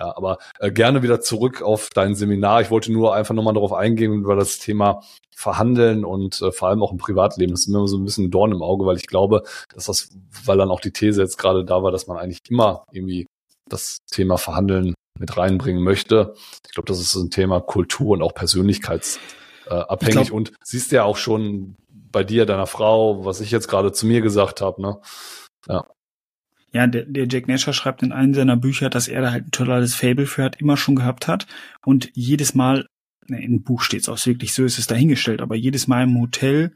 ja, 0.03 0.17
aber 0.17 0.37
äh, 0.59 0.71
gerne 0.71 1.01
wieder 1.01 1.21
zurück 1.21 1.61
auf 1.61 1.89
dein 1.93 2.15
Seminar. 2.15 2.61
Ich 2.61 2.69
wollte 2.71 2.91
nur 2.91 3.15
einfach 3.15 3.33
nochmal 3.33 3.53
darauf 3.53 3.71
eingehen 3.71 4.13
über 4.13 4.35
das 4.35 4.59
Thema 4.59 5.01
Verhandeln 5.35 6.03
und 6.03 6.41
äh, 6.41 6.51
vor 6.51 6.67
allem 6.67 6.83
auch 6.83 6.91
im 6.91 6.97
Privatleben. 6.97 7.51
Das 7.51 7.61
ist 7.61 7.69
mir 7.69 7.77
immer 7.77 7.87
so 7.87 7.97
ein 7.97 8.03
bisschen 8.03 8.25
ein 8.25 8.31
Dorn 8.31 8.51
im 8.51 8.61
Auge, 8.61 8.85
weil 8.85 8.97
ich 8.97 9.07
glaube, 9.07 9.43
dass 9.73 9.85
das, 9.85 10.09
weil 10.45 10.57
dann 10.57 10.71
auch 10.71 10.81
die 10.81 10.91
These 10.91 11.21
jetzt 11.21 11.37
gerade 11.37 11.63
da 11.63 11.81
war, 11.83 11.91
dass 11.91 12.07
man 12.07 12.17
eigentlich 12.17 12.39
immer 12.49 12.83
irgendwie 12.91 13.27
das 13.69 13.99
Thema 14.11 14.37
Verhandeln 14.37 14.93
mit 15.17 15.37
reinbringen 15.37 15.83
möchte. 15.83 16.33
Ich 16.65 16.73
glaube, 16.73 16.87
das 16.87 16.99
ist 16.99 17.15
ein 17.15 17.29
Thema 17.29 17.61
Kultur 17.61 18.11
und 18.11 18.21
auch 18.21 18.33
persönlichkeitsabhängig. 18.33 20.29
Äh, 20.29 20.33
und 20.33 20.51
siehst 20.63 20.91
ja 20.91 21.03
auch 21.05 21.17
schon 21.17 21.75
bei 21.87 22.23
dir, 22.23 22.45
deiner 22.45 22.67
Frau, 22.67 23.25
was 23.25 23.39
ich 23.41 23.51
jetzt 23.51 23.67
gerade 23.67 23.91
zu 23.93 24.05
mir 24.05 24.21
gesagt 24.21 24.61
habe, 24.61 24.81
ne? 24.81 24.99
Ja. 25.67 25.85
Ja, 26.73 26.87
der, 26.87 27.05
der 27.05 27.27
Jack 27.29 27.47
Nasher 27.47 27.73
schreibt 27.73 28.01
in 28.01 28.11
einem 28.11 28.33
seiner 28.33 28.57
Bücher, 28.57 28.89
dass 28.89 29.07
er 29.07 29.21
da 29.21 29.31
halt 29.31 29.47
ein 29.47 29.51
totales 29.51 29.93
Fable 29.95 30.25
für 30.25 30.43
hat, 30.43 30.59
immer 30.59 30.75
schon 30.75 30.95
gehabt 30.95 31.27
hat 31.27 31.45
und 31.85 32.09
jedes 32.13 32.55
Mal, 32.55 32.87
ne, 33.27 33.43
im 33.43 33.61
Buch 33.61 33.81
steht 33.81 34.01
es 34.01 34.09
auch 34.09 34.23
wirklich 34.25 34.53
so, 34.53 34.65
ist 34.65 34.79
es 34.79 34.87
dahingestellt, 34.87 35.41
aber 35.41 35.55
jedes 35.55 35.87
Mal 35.87 36.03
im 36.03 36.19
Hotel 36.19 36.73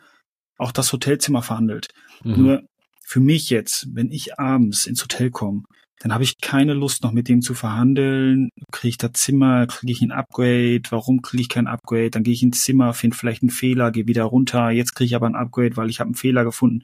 auch 0.58 0.72
das 0.72 0.94
Hotelzimmer 0.94 1.42
verhandelt. 1.42 1.88
Mhm. 2.24 2.36
Nur 2.38 2.64
für 3.04 3.20
mich 3.20 3.50
jetzt, 3.50 3.88
wenn 3.94 4.12
ich 4.12 4.38
abends 4.38 4.86
ins 4.86 5.02
Hotel 5.02 5.32
komme, 5.32 5.64
dann 6.00 6.14
habe 6.14 6.24
ich 6.24 6.40
keine 6.40 6.74
Lust 6.74 7.04
noch 7.04 7.12
mit 7.12 7.28
dem 7.28 7.42
zu 7.42 7.56
verhandeln. 7.56 8.50
Kriege 8.72 8.90
ich 8.90 8.98
das 8.98 9.14
Zimmer, 9.14 9.66
kriege 9.66 9.92
ich 9.92 10.02
ein 10.02 10.12
Upgrade, 10.12 10.84
warum 10.92 11.24
kriege 11.24 11.42
ich 11.42 11.50
kein 11.50 11.66
Upgrade? 11.66 12.12
Dann 12.12 12.24
gehe 12.24 12.34
ich 12.34 12.44
ins 12.44 12.64
Zimmer, 12.64 12.94
finde 12.94 13.18
vielleicht 13.18 13.42
einen 13.42 13.50
Fehler, 13.50 13.92
gehe 13.92 14.06
wieder 14.06 14.26
runter, 14.26 14.70
jetzt 14.70 14.94
kriege 14.94 15.08
ich 15.08 15.16
aber 15.16 15.28
ein 15.28 15.36
Upgrade, 15.36 15.76
weil 15.76 15.90
ich 15.90 16.00
habe 16.00 16.10
einen 16.10 16.16
Fehler 16.16 16.44
gefunden. 16.44 16.84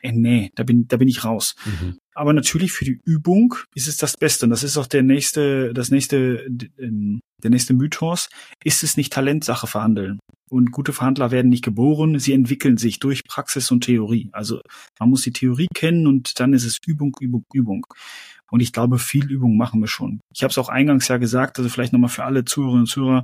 Äh, 0.00 0.12
nee, 0.12 0.50
da 0.54 0.64
bin, 0.64 0.88
da 0.88 0.96
bin 0.96 1.08
ich 1.08 1.24
raus. 1.24 1.54
Mhm. 1.64 1.98
Aber 2.18 2.32
natürlich 2.32 2.72
für 2.72 2.84
die 2.84 3.00
Übung 3.04 3.54
ist 3.76 3.86
es 3.86 3.96
das 3.96 4.16
Beste. 4.16 4.46
Und 4.46 4.50
das 4.50 4.64
ist 4.64 4.76
auch 4.76 4.88
der 4.88 5.04
nächste, 5.04 5.72
das 5.72 5.92
nächste, 5.92 6.48
ähm, 6.76 7.20
der 7.44 7.50
nächste 7.50 7.74
Mythos. 7.74 8.28
Ist 8.64 8.82
es 8.82 8.96
nicht 8.96 9.12
Talentsache 9.12 9.68
verhandeln? 9.68 10.18
Und 10.50 10.72
gute 10.72 10.92
Verhandler 10.92 11.30
werden 11.30 11.48
nicht 11.48 11.62
geboren, 11.62 12.18
sie 12.18 12.32
entwickeln 12.32 12.76
sich 12.76 12.98
durch 12.98 13.22
Praxis 13.22 13.70
und 13.70 13.84
Theorie. 13.84 14.30
Also 14.32 14.60
man 14.98 15.10
muss 15.10 15.22
die 15.22 15.32
Theorie 15.32 15.68
kennen 15.72 16.08
und 16.08 16.40
dann 16.40 16.54
ist 16.54 16.64
es 16.64 16.78
Übung, 16.84 17.14
Übung, 17.20 17.44
Übung. 17.52 17.86
Und 18.50 18.60
ich 18.60 18.72
glaube, 18.72 18.98
viel 18.98 19.30
Übung 19.30 19.56
machen 19.56 19.80
wir 19.80 19.86
schon. 19.86 20.18
Ich 20.34 20.42
habe 20.42 20.50
es 20.50 20.58
auch 20.58 20.70
eingangs 20.70 21.06
ja 21.06 21.18
gesagt, 21.18 21.58
also 21.58 21.70
vielleicht 21.70 21.92
nochmal 21.92 22.10
für 22.10 22.24
alle 22.24 22.44
Zuhörerinnen 22.44 22.82
und 22.82 22.88
Zuhörer, 22.88 23.22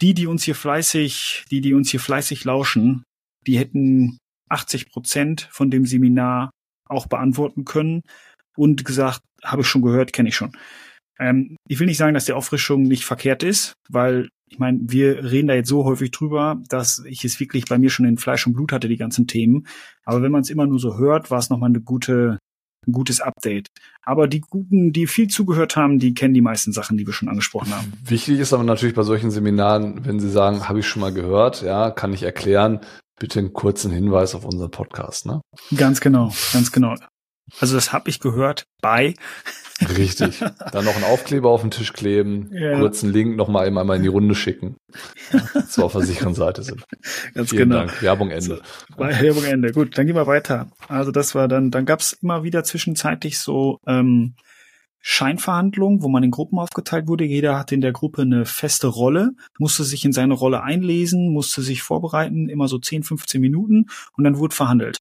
die, 0.00 0.14
die 0.14 0.28
uns 0.28 0.44
hier 0.44 0.54
fleißig, 0.54 1.46
die, 1.50 1.60
die 1.60 1.74
uns 1.74 1.90
hier 1.90 2.00
fleißig 2.00 2.44
lauschen, 2.44 3.02
die 3.44 3.58
hätten 3.58 4.18
80 4.50 4.90
Prozent 4.90 5.48
von 5.50 5.70
dem 5.70 5.84
Seminar 5.84 6.50
auch 6.88 7.06
beantworten 7.06 7.64
können 7.64 8.02
und 8.56 8.84
gesagt, 8.84 9.20
habe 9.42 9.62
ich 9.62 9.68
schon 9.68 9.82
gehört, 9.82 10.12
kenne 10.12 10.28
ich 10.28 10.36
schon. 10.36 10.56
Ähm, 11.18 11.56
ich 11.68 11.78
will 11.78 11.86
nicht 11.86 11.98
sagen, 11.98 12.14
dass 12.14 12.24
die 12.24 12.32
Auffrischung 12.32 12.82
nicht 12.82 13.04
verkehrt 13.04 13.42
ist, 13.42 13.74
weil 13.88 14.28
ich 14.50 14.58
meine, 14.58 14.80
wir 14.82 15.24
reden 15.30 15.48
da 15.48 15.54
jetzt 15.54 15.68
so 15.68 15.84
häufig 15.84 16.10
drüber, 16.10 16.62
dass 16.68 17.02
ich 17.06 17.24
es 17.24 17.40
wirklich 17.40 17.64
bei 17.64 17.78
mir 17.78 17.90
schon 17.90 18.06
in 18.06 18.18
Fleisch 18.18 18.46
und 18.46 18.52
Blut 18.52 18.72
hatte, 18.72 18.88
die 18.88 18.96
ganzen 18.96 19.26
Themen. 19.26 19.66
Aber 20.04 20.22
wenn 20.22 20.30
man 20.30 20.42
es 20.42 20.50
immer 20.50 20.66
nur 20.66 20.78
so 20.78 20.96
hört, 20.96 21.30
war 21.30 21.38
es 21.38 21.50
nochmal 21.50 21.70
eine 21.70 21.80
gute, 21.80 22.38
ein 22.86 22.92
gutes 22.92 23.20
Update. 23.20 23.68
Aber 24.02 24.28
die 24.28 24.40
Guten, 24.40 24.92
die 24.92 25.06
viel 25.06 25.28
zugehört 25.28 25.76
haben, 25.76 25.98
die 25.98 26.14
kennen 26.14 26.34
die 26.34 26.40
meisten 26.40 26.72
Sachen, 26.72 26.96
die 26.96 27.06
wir 27.06 27.14
schon 27.14 27.28
angesprochen 27.28 27.74
haben. 27.74 27.92
Wichtig 28.04 28.38
ist 28.38 28.52
aber 28.52 28.64
natürlich 28.64 28.94
bei 28.94 29.02
solchen 29.02 29.30
Seminaren, 29.30 30.04
wenn 30.04 30.20
Sie 30.20 30.30
sagen, 30.30 30.68
habe 30.68 30.80
ich 30.80 30.86
schon 30.86 31.00
mal 31.00 31.12
gehört, 31.12 31.62
ja, 31.62 31.90
kann 31.90 32.12
ich 32.12 32.22
erklären, 32.22 32.80
bitte 33.18 33.38
einen 33.38 33.52
kurzen 33.52 33.90
Hinweis 33.90 34.34
auf 34.34 34.44
unseren 34.44 34.70
Podcast, 34.70 35.26
ne? 35.26 35.40
Ganz 35.76 36.00
genau, 36.00 36.32
ganz 36.52 36.72
genau. 36.72 36.94
Also 37.60 37.74
das 37.74 37.92
habe 37.92 38.08
ich 38.08 38.20
gehört 38.20 38.64
bei. 38.80 39.14
Richtig. 39.96 40.38
Dann 40.72 40.84
noch 40.84 40.94
einen 40.94 41.04
Aufkleber 41.04 41.50
auf 41.50 41.60
den 41.60 41.70
Tisch 41.70 41.92
kleben, 41.92 42.48
ja. 42.52 42.78
kurzen 42.78 43.12
Link 43.12 43.36
noch 43.36 43.48
mal 43.48 43.66
einmal 43.66 43.96
in 43.96 44.02
die 44.02 44.08
Runde 44.08 44.34
schicken. 44.34 44.76
Ja, 45.32 45.66
zur 45.66 45.84
auf 45.84 45.92
der 45.92 46.02
sicheren 46.02 46.34
Seite 46.34 46.62
sind. 46.62 46.84
Ganz 47.34 47.50
Vielen 47.50 47.70
genau. 47.70 47.80
Dank. 47.80 48.02
Werbung 48.02 48.30
Ende. 48.30 48.62
So, 48.96 48.98
Werbung 48.98 49.44
Ende. 49.44 49.72
Gut, 49.72 49.98
dann 49.98 50.06
gehen 50.06 50.16
wir 50.16 50.26
weiter. 50.26 50.68
Also 50.88 51.10
das 51.10 51.34
war 51.34 51.48
dann, 51.48 51.70
dann 51.70 51.86
gab's 51.86 52.12
immer 52.12 52.44
wieder 52.44 52.64
zwischenzeitlich 52.64 53.38
so 53.38 53.78
ähm, 53.86 54.36
Scheinverhandlungen, 55.06 56.02
wo 56.02 56.08
man 56.08 56.22
in 56.22 56.30
Gruppen 56.30 56.58
aufgeteilt 56.58 57.08
wurde. 57.08 57.24
Jeder 57.24 57.58
hatte 57.58 57.74
in 57.74 57.82
der 57.82 57.92
Gruppe 57.92 58.22
eine 58.22 58.46
feste 58.46 58.86
Rolle, 58.86 59.32
musste 59.58 59.84
sich 59.84 60.02
in 60.06 60.14
seine 60.14 60.32
Rolle 60.32 60.62
einlesen, 60.62 61.30
musste 61.30 61.60
sich 61.60 61.82
vorbereiten, 61.82 62.48
immer 62.48 62.68
so 62.68 62.78
10, 62.78 63.02
15 63.02 63.38
Minuten 63.38 63.90
und 64.16 64.24
dann 64.24 64.38
wurde 64.38 64.54
verhandelt. 64.56 64.96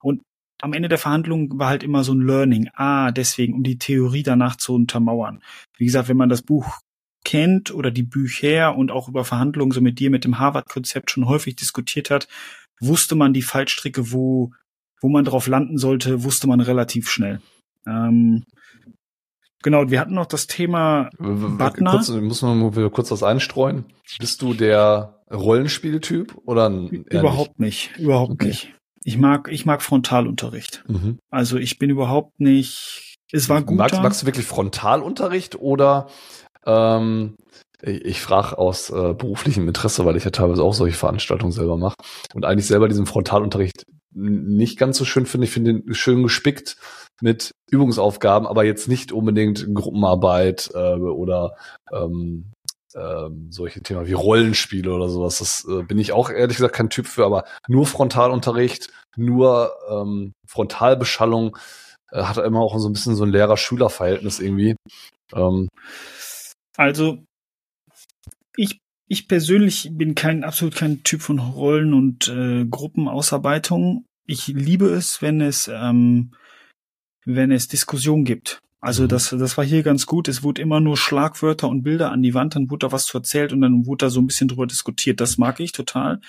Und 0.00 0.22
am 0.60 0.72
Ende 0.72 0.88
der 0.88 0.98
Verhandlung 0.98 1.56
war 1.56 1.68
halt 1.68 1.84
immer 1.84 2.02
so 2.02 2.12
ein 2.12 2.26
Learning. 2.26 2.68
Ah, 2.74 3.12
deswegen, 3.12 3.54
um 3.54 3.62
die 3.62 3.78
Theorie 3.78 4.24
danach 4.24 4.56
zu 4.56 4.74
untermauern. 4.74 5.40
Wie 5.76 5.84
gesagt, 5.84 6.08
wenn 6.08 6.16
man 6.16 6.28
das 6.28 6.42
Buch 6.42 6.80
kennt 7.24 7.72
oder 7.72 7.92
die 7.92 8.02
Bücher 8.02 8.76
und 8.76 8.90
auch 8.90 9.08
über 9.08 9.24
Verhandlungen 9.24 9.70
so 9.70 9.80
mit 9.80 10.00
dir 10.00 10.10
mit 10.10 10.24
dem 10.24 10.40
Harvard-Konzept 10.40 11.12
schon 11.12 11.28
häufig 11.28 11.54
diskutiert 11.54 12.10
hat, 12.10 12.26
wusste 12.80 13.14
man 13.14 13.32
die 13.32 13.42
Fallstricke, 13.42 14.10
wo, 14.10 14.50
wo 15.00 15.08
man 15.08 15.24
drauf 15.24 15.46
landen 15.46 15.78
sollte, 15.78 16.24
wusste 16.24 16.48
man 16.48 16.58
relativ 16.58 17.08
schnell. 17.08 17.40
Ähm, 17.86 18.42
genau, 19.64 19.90
wir 19.90 19.98
hatten 19.98 20.14
noch 20.14 20.26
das 20.26 20.46
Thema 20.46 21.10
Butner. 21.18 21.90
Kurz, 21.90 22.08
muss 22.10 22.42
man 22.42 22.70
kurz 22.92 23.10
was 23.10 23.24
einstreuen. 23.24 23.86
Bist 24.20 24.40
du 24.42 24.54
der 24.54 25.18
Rollenspieltyp 25.32 26.36
oder 26.44 26.68
überhaupt 26.70 27.58
nicht? 27.58 27.90
nicht 27.90 27.98
überhaupt 27.98 28.32
okay. 28.32 28.48
nicht. 28.48 28.74
Ich 29.02 29.18
mag, 29.18 29.48
ich 29.50 29.66
mag 29.66 29.82
Frontalunterricht. 29.82 30.84
Mhm. 30.86 31.18
Also 31.30 31.56
ich 31.56 31.78
bin 31.78 31.90
überhaupt 31.90 32.38
nicht. 32.40 33.18
Es 33.32 33.48
war 33.48 33.62
gut. 33.62 33.76
Magst, 33.76 34.00
magst 34.00 34.22
du 34.22 34.26
wirklich 34.26 34.46
Frontalunterricht 34.46 35.56
oder 35.56 36.06
ähm, 36.64 37.36
ich, 37.82 38.04
ich 38.04 38.20
frage 38.20 38.56
aus 38.56 38.90
äh, 38.90 39.14
beruflichem 39.14 39.66
Interesse, 39.66 40.04
weil 40.04 40.16
ich 40.16 40.24
ja 40.24 40.30
teilweise 40.30 40.62
auch 40.62 40.74
solche 40.74 40.96
Veranstaltungen 40.96 41.52
selber 41.52 41.76
mache 41.76 41.96
und 42.34 42.44
eigentlich 42.44 42.66
selber 42.66 42.88
diesen 42.88 43.06
Frontalunterricht 43.06 43.84
nicht 44.12 44.78
ganz 44.78 44.96
so 44.96 45.04
schön 45.04 45.26
finde. 45.26 45.46
Ich 45.46 45.52
finde 45.52 45.72
ihn 45.72 45.94
schön 45.94 46.22
gespickt 46.22 46.76
mit 47.20 47.52
Übungsaufgaben, 47.70 48.46
aber 48.46 48.64
jetzt 48.64 48.88
nicht 48.88 49.12
unbedingt 49.12 49.66
Gruppenarbeit 49.72 50.70
äh, 50.74 50.94
oder 50.94 51.56
ähm, 51.92 52.52
ähm, 52.94 53.48
solche 53.50 53.82
Themen 53.82 54.06
wie 54.06 54.12
Rollenspiele 54.12 54.92
oder 54.92 55.08
sowas. 55.08 55.38
Das 55.38 55.66
äh, 55.68 55.82
bin 55.82 55.98
ich 55.98 56.12
auch 56.12 56.30
ehrlich 56.30 56.56
gesagt 56.56 56.74
kein 56.74 56.90
Typ 56.90 57.06
für, 57.06 57.24
aber 57.24 57.44
nur 57.68 57.86
Frontalunterricht, 57.86 58.88
nur 59.16 59.72
ähm, 59.88 60.32
Frontalbeschallung 60.46 61.56
äh, 62.10 62.22
hat 62.22 62.38
immer 62.38 62.60
auch 62.60 62.78
so 62.78 62.88
ein 62.88 62.92
bisschen 62.92 63.16
so 63.16 63.24
ein 63.24 63.30
Lehrer-Schüler-Verhältnis 63.30 64.40
irgendwie. 64.40 64.76
Ähm, 65.34 65.68
also 66.76 67.18
ich 68.56 68.80
ich 69.06 69.28
persönlich 69.28 69.90
bin 69.92 70.14
kein 70.14 70.44
absolut 70.44 70.76
kein 70.76 71.02
Typ 71.02 71.20
von 71.20 71.38
Rollen 71.38 71.92
und 71.92 72.28
äh, 72.28 72.64
Gruppenausarbeitung. 72.64 74.06
Ich 74.26 74.46
liebe 74.46 74.86
es, 74.86 75.20
wenn 75.20 75.40
es 75.40 75.68
ähm, 75.68 76.32
wenn 77.24 77.52
es 77.52 77.68
Diskussion 77.68 78.24
gibt. 78.24 78.60
Also 78.84 79.04
mhm. 79.04 79.08
das, 79.08 79.30
das 79.30 79.56
war 79.56 79.64
hier 79.64 79.82
ganz 79.82 80.04
gut. 80.04 80.28
Es 80.28 80.42
wurde 80.42 80.60
immer 80.60 80.78
nur 80.78 80.98
Schlagwörter 80.98 81.70
und 81.70 81.82
Bilder 81.82 82.12
an 82.12 82.22
die 82.22 82.34
Wand, 82.34 82.54
dann 82.54 82.68
wurde 82.70 82.86
da 82.86 82.92
was 82.92 83.06
zu 83.06 83.16
erzählt 83.16 83.54
und 83.54 83.62
dann 83.62 83.86
wurde 83.86 84.04
da 84.04 84.10
so 84.10 84.20
ein 84.20 84.26
bisschen 84.26 84.46
drüber 84.46 84.66
diskutiert. 84.66 85.22
Das 85.22 85.38
mag 85.38 85.58
ich 85.58 85.72
total. 85.72 86.20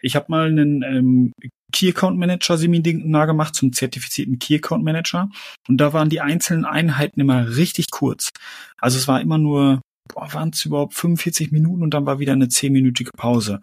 Ich 0.00 0.14
habe 0.14 0.26
mal 0.28 0.46
einen 0.46 0.82
ähm, 0.82 1.32
Key 1.72 1.88
Account 1.88 2.16
Manager 2.16 2.56
Seminar 2.56 3.26
gemacht 3.26 3.56
zum 3.56 3.72
zertifizierten 3.72 4.38
Key 4.38 4.54
Account 4.54 4.84
Manager 4.84 5.28
und 5.66 5.78
da 5.78 5.92
waren 5.92 6.08
die 6.08 6.20
einzelnen 6.20 6.64
Einheiten 6.64 7.20
immer 7.20 7.56
richtig 7.56 7.90
kurz. 7.90 8.30
Also 8.78 8.96
es 8.96 9.08
war 9.08 9.20
immer 9.20 9.38
nur, 9.38 9.80
waren 10.14 10.50
es 10.50 10.64
überhaupt 10.64 10.94
45 10.94 11.50
Minuten 11.50 11.82
und 11.82 11.94
dann 11.94 12.06
war 12.06 12.20
wieder 12.20 12.34
eine 12.34 12.48
zehnminütige 12.48 13.10
Pause. 13.16 13.60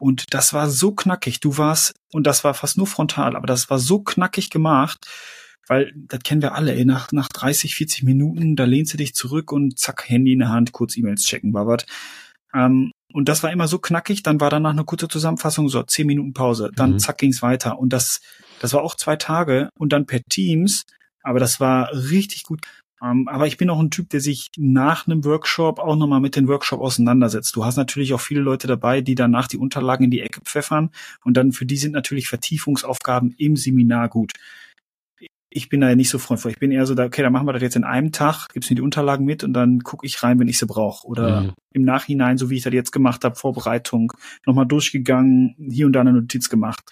Und 0.00 0.34
das 0.34 0.52
war 0.52 0.68
so 0.68 0.90
knackig. 0.90 1.38
Du 1.38 1.58
warst, 1.58 1.94
und 2.12 2.26
das 2.26 2.42
war 2.42 2.54
fast 2.54 2.76
nur 2.76 2.88
frontal, 2.88 3.36
aber 3.36 3.46
das 3.46 3.70
war 3.70 3.78
so 3.78 4.00
knackig 4.00 4.50
gemacht 4.50 5.06
weil 5.66 5.92
das 5.96 6.20
kennen 6.20 6.42
wir 6.42 6.54
alle, 6.54 6.74
ey, 6.74 6.84
nach, 6.84 7.12
nach 7.12 7.28
30, 7.28 7.74
40 7.74 8.02
Minuten, 8.02 8.56
da 8.56 8.64
lehnst 8.64 8.92
du 8.92 8.96
dich 8.96 9.14
zurück 9.14 9.52
und 9.52 9.78
zack, 9.78 10.08
Handy 10.08 10.32
in 10.32 10.40
der 10.40 10.50
Hand, 10.50 10.72
kurz 10.72 10.96
E-Mails 10.96 11.24
checken, 11.24 11.52
war 11.54 11.66
was. 11.66 11.86
Ähm, 12.54 12.92
und 13.12 13.28
das 13.28 13.42
war 13.42 13.52
immer 13.52 13.68
so 13.68 13.78
knackig, 13.78 14.22
dann 14.22 14.40
war 14.40 14.50
danach 14.50 14.72
eine 14.72 14.84
kurze 14.84 15.08
Zusammenfassung, 15.08 15.68
so 15.68 15.82
10 15.82 16.06
Minuten 16.06 16.32
Pause, 16.32 16.70
dann 16.74 16.94
mhm. 16.94 16.98
zack 16.98 17.18
ging's 17.18 17.42
weiter. 17.42 17.78
Und 17.78 17.92
das, 17.92 18.20
das 18.60 18.72
war 18.72 18.82
auch 18.82 18.96
zwei 18.96 19.16
Tage 19.16 19.70
und 19.78 19.92
dann 19.92 20.06
per 20.06 20.20
Teams, 20.28 20.84
aber 21.22 21.40
das 21.40 21.60
war 21.60 21.92
richtig 21.92 22.42
gut. 22.42 22.60
Ähm, 23.02 23.28
aber 23.28 23.46
ich 23.46 23.56
bin 23.56 23.70
auch 23.70 23.80
ein 23.80 23.90
Typ, 23.90 24.08
der 24.10 24.20
sich 24.20 24.50
nach 24.56 25.06
einem 25.06 25.24
Workshop 25.24 25.78
auch 25.78 25.96
nochmal 25.96 26.20
mit 26.20 26.36
dem 26.36 26.48
Workshop 26.48 26.80
auseinandersetzt. 26.80 27.54
Du 27.54 27.64
hast 27.64 27.76
natürlich 27.76 28.14
auch 28.14 28.20
viele 28.20 28.40
Leute 28.40 28.66
dabei, 28.66 29.00
die 29.00 29.14
danach 29.14 29.48
die 29.48 29.58
Unterlagen 29.58 30.04
in 30.04 30.10
die 30.10 30.20
Ecke 30.20 30.40
pfeffern 30.40 30.90
und 31.24 31.36
dann 31.36 31.52
für 31.52 31.66
die 31.66 31.76
sind 31.76 31.92
natürlich 31.92 32.28
Vertiefungsaufgaben 32.28 33.34
im 33.36 33.56
Seminar 33.56 34.08
gut 34.08 34.32
ich 35.54 35.68
bin 35.68 35.80
da 35.80 35.88
ja 35.88 35.94
nicht 35.94 36.10
so 36.10 36.18
freundvoll. 36.18 36.50
Ich 36.50 36.58
bin 36.58 36.72
eher 36.72 36.84
so 36.84 36.94
da, 36.94 37.04
okay, 37.04 37.22
dann 37.22 37.32
machen 37.32 37.46
wir 37.46 37.52
das 37.52 37.62
jetzt 37.62 37.76
in 37.76 37.84
einem 37.84 38.10
Tag, 38.10 38.48
gibst 38.52 38.70
mir 38.70 38.76
die 38.76 38.82
Unterlagen 38.82 39.24
mit 39.24 39.44
und 39.44 39.52
dann 39.52 39.80
gucke 39.80 40.04
ich 40.04 40.22
rein, 40.22 40.40
wenn 40.40 40.48
ich 40.48 40.58
sie 40.58 40.66
brauche. 40.66 41.06
Oder 41.06 41.42
mhm. 41.42 41.52
im 41.72 41.82
Nachhinein, 41.84 42.38
so 42.38 42.50
wie 42.50 42.56
ich 42.56 42.64
das 42.64 42.72
jetzt 42.72 42.90
gemacht 42.90 43.24
habe, 43.24 43.36
Vorbereitung, 43.36 44.12
nochmal 44.44 44.66
durchgegangen, 44.66 45.54
hier 45.70 45.86
und 45.86 45.92
da 45.92 46.00
eine 46.00 46.12
Notiz 46.12 46.48
gemacht. 46.48 46.82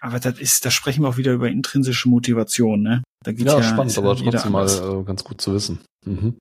Aber 0.00 0.18
das 0.18 0.40
ist, 0.40 0.64
da 0.64 0.72
sprechen 0.72 1.04
wir 1.04 1.08
auch 1.10 1.16
wieder 1.16 1.32
über 1.32 1.48
intrinsische 1.48 2.08
Motivation, 2.08 2.82
ne? 2.82 3.04
Da 3.22 3.30
ja, 3.30 3.58
ja 3.58 3.62
spannend, 3.62 3.96
aber 3.96 4.16
trotzdem 4.16 4.50
mal 4.50 4.66
äh, 4.66 5.04
ganz 5.04 5.22
gut 5.22 5.40
zu 5.40 5.54
wissen. 5.54 5.78
Mhm. 6.04 6.38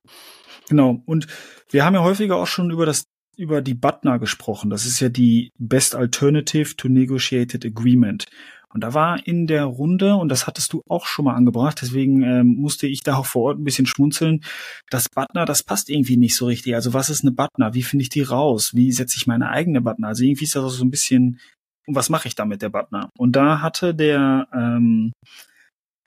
Genau. 0.67 1.03
Und 1.05 1.27
wir 1.69 1.85
haben 1.85 1.93
ja 1.93 2.01
häufiger 2.01 2.37
auch 2.37 2.47
schon 2.47 2.71
über 2.71 2.87
das 2.87 3.03
über 3.37 3.61
die 3.61 3.75
Butner 3.75 4.19
gesprochen. 4.19 4.69
Das 4.69 4.85
ist 4.85 4.99
ja 4.99 5.09
die 5.09 5.51
Best 5.57 5.95
Alternative 5.95 6.75
to 6.75 6.89
Negotiated 6.89 7.65
Agreement. 7.65 8.25
Und 8.73 8.81
da 8.83 8.93
war 8.93 9.25
in 9.25 9.47
der 9.47 9.65
Runde, 9.65 10.15
und 10.15 10.29
das 10.29 10.47
hattest 10.47 10.73
du 10.73 10.81
auch 10.87 11.05
schon 11.05 11.25
mal 11.25 11.35
angebracht, 11.35 11.79
deswegen 11.81 12.23
ähm, 12.23 12.55
musste 12.57 12.87
ich 12.87 13.01
da 13.01 13.15
auch 13.15 13.25
vor 13.25 13.43
Ort 13.43 13.59
ein 13.59 13.63
bisschen 13.63 13.85
schmunzeln, 13.85 14.43
das 14.89 15.09
Butner, 15.09 15.45
das 15.45 15.63
passt 15.63 15.89
irgendwie 15.89 16.17
nicht 16.17 16.35
so 16.35 16.45
richtig. 16.45 16.75
Also 16.75 16.93
was 16.93 17.09
ist 17.09 17.23
eine 17.23 17.31
Butner? 17.31 17.73
Wie 17.73 17.83
finde 17.83 18.03
ich 18.03 18.09
die 18.09 18.21
raus? 18.21 18.71
Wie 18.73 18.91
setze 18.91 19.17
ich 19.17 19.27
meine 19.27 19.49
eigene 19.49 19.81
Butner? 19.81 20.09
Also 20.09 20.23
irgendwie 20.23 20.45
ist 20.45 20.55
das 20.55 20.63
auch 20.63 20.69
so 20.69 20.85
ein 20.85 20.91
bisschen, 20.91 21.39
was 21.87 22.09
mache 22.09 22.27
ich 22.27 22.35
da 22.35 22.45
mit 22.45 22.61
der 22.61 22.69
Butner? 22.69 23.09
Und 23.17 23.35
da 23.35 23.61
hatte 23.61 23.93
der, 23.93 24.47
ähm, 24.53 25.11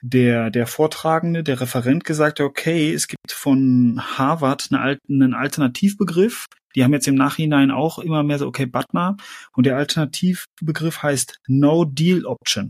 der, 0.06 0.50
der 0.50 0.66
Vortragende, 0.66 1.42
der 1.42 1.62
Referent 1.62 2.04
gesagt, 2.04 2.40
okay, 2.40 2.92
es 2.92 3.08
gibt 3.08 3.32
von 3.32 4.00
Harvard 4.18 4.68
einen, 4.70 4.98
einen 5.08 5.34
Alternativbegriff, 5.34 6.44
die 6.74 6.84
haben 6.84 6.92
jetzt 6.92 7.08
im 7.08 7.14
Nachhinein 7.14 7.70
auch 7.70 7.98
immer 7.98 8.22
mehr 8.22 8.38
so, 8.38 8.46
okay, 8.46 8.66
Butner. 8.66 9.16
Und 9.52 9.64
der 9.64 9.76
Alternativbegriff 9.76 11.02
heißt 11.02 11.40
No 11.46 11.84
Deal 11.84 12.26
Option. 12.26 12.68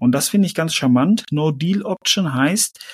Und 0.00 0.12
das 0.12 0.28
finde 0.28 0.46
ich 0.46 0.54
ganz 0.54 0.74
charmant. 0.74 1.24
No 1.30 1.50
Deal 1.50 1.82
Option 1.82 2.34
heißt, 2.34 2.84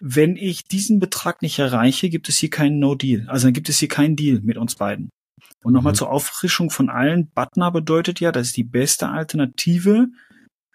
wenn 0.00 0.36
ich 0.36 0.64
diesen 0.64 1.00
Betrag 1.00 1.42
nicht 1.42 1.58
erreiche, 1.58 2.10
gibt 2.10 2.28
es 2.28 2.38
hier 2.38 2.50
keinen 2.50 2.78
No 2.78 2.94
Deal. 2.94 3.28
Also 3.28 3.48
dann 3.48 3.54
gibt 3.54 3.68
es 3.68 3.78
hier 3.78 3.88
keinen 3.88 4.14
Deal 4.14 4.40
mit 4.42 4.56
uns 4.56 4.76
beiden. 4.76 5.08
Und 5.64 5.72
nochmal 5.72 5.94
mhm. 5.94 5.96
zur 5.96 6.10
Auffrischung 6.10 6.70
von 6.70 6.90
allen. 6.90 7.30
Butner 7.34 7.72
bedeutet 7.72 8.20
ja, 8.20 8.30
das 8.30 8.48
ist 8.48 8.56
die 8.56 8.64
beste 8.64 9.08
Alternative 9.08 10.06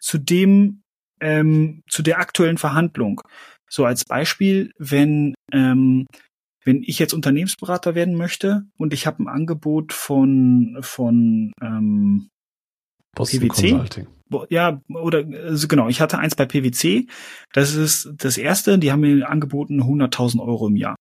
zu 0.01 0.17
dem, 0.17 0.82
ähm, 1.23 1.81
zu 1.89 2.03
der 2.03 2.19
aktuellen 2.19 2.57
Verhandlung. 2.57 3.21
So 3.69 3.85
als 3.85 4.05
Beispiel, 4.05 4.71
wenn 4.77 5.33
ähm, 5.51 6.05
wenn 6.65 6.81
ich 6.83 6.99
jetzt 6.99 7.13
Unternehmensberater 7.13 7.95
werden 7.95 8.15
möchte 8.15 8.63
und 8.77 8.93
ich 8.93 9.07
habe 9.07 9.23
ein 9.23 9.27
Angebot 9.27 9.93
von 9.93 10.77
von 10.81 11.51
ähm, 11.61 12.29
Boston 13.15 13.39
PwC, 13.39 13.69
Consulting. 13.71 14.07
Ja, 14.49 14.81
oder 14.89 15.23
also 15.43 15.67
genau, 15.67 15.89
ich 15.89 16.01
hatte 16.01 16.17
eins 16.17 16.35
bei 16.35 16.45
PwC. 16.45 17.07
Das 17.51 17.75
ist 17.75 18.11
das 18.17 18.37
erste, 18.37 18.79
die 18.79 18.91
haben 18.91 19.01
mir 19.01 19.29
angeboten 19.29 19.81
100.000 19.81 20.39
Euro 20.41 20.67
im 20.67 20.75
Jahr. 20.75 20.95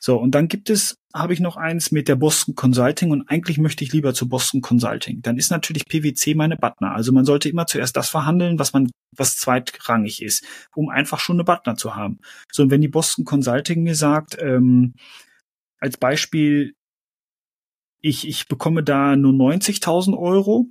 So, 0.00 0.16
und 0.16 0.34
dann 0.34 0.48
gibt 0.48 0.70
es, 0.70 0.96
habe 1.12 1.32
ich 1.32 1.40
noch 1.40 1.56
eins 1.56 1.90
mit 1.90 2.06
der 2.08 2.16
Boston 2.16 2.54
Consulting 2.54 3.10
und 3.10 3.28
eigentlich 3.28 3.58
möchte 3.58 3.82
ich 3.82 3.92
lieber 3.92 4.14
zu 4.14 4.28
Boston 4.28 4.60
Consulting. 4.60 5.22
Dann 5.22 5.38
ist 5.38 5.50
natürlich 5.50 5.86
PwC 5.86 6.34
meine 6.34 6.56
Butner. 6.56 6.94
Also 6.94 7.12
man 7.12 7.24
sollte 7.24 7.48
immer 7.48 7.66
zuerst 7.66 7.96
das 7.96 8.08
verhandeln, 8.08 8.58
was 8.58 8.72
man, 8.72 8.90
was 9.16 9.36
zweitrangig 9.36 10.22
ist, 10.22 10.44
um 10.74 10.88
einfach 10.88 11.18
schon 11.18 11.36
eine 11.36 11.44
Butner 11.44 11.74
zu 11.76 11.96
haben. 11.96 12.20
So, 12.52 12.62
und 12.62 12.70
wenn 12.70 12.80
die 12.80 12.88
Boston 12.88 13.24
Consulting 13.24 13.82
mir 13.82 13.96
sagt, 13.96 14.36
ähm, 14.40 14.94
als 15.80 15.96
Beispiel, 15.96 16.74
ich, 18.00 18.28
ich 18.28 18.46
bekomme 18.46 18.84
da 18.84 19.16
nur 19.16 19.32
90.000 19.32 20.16
Euro, 20.16 20.66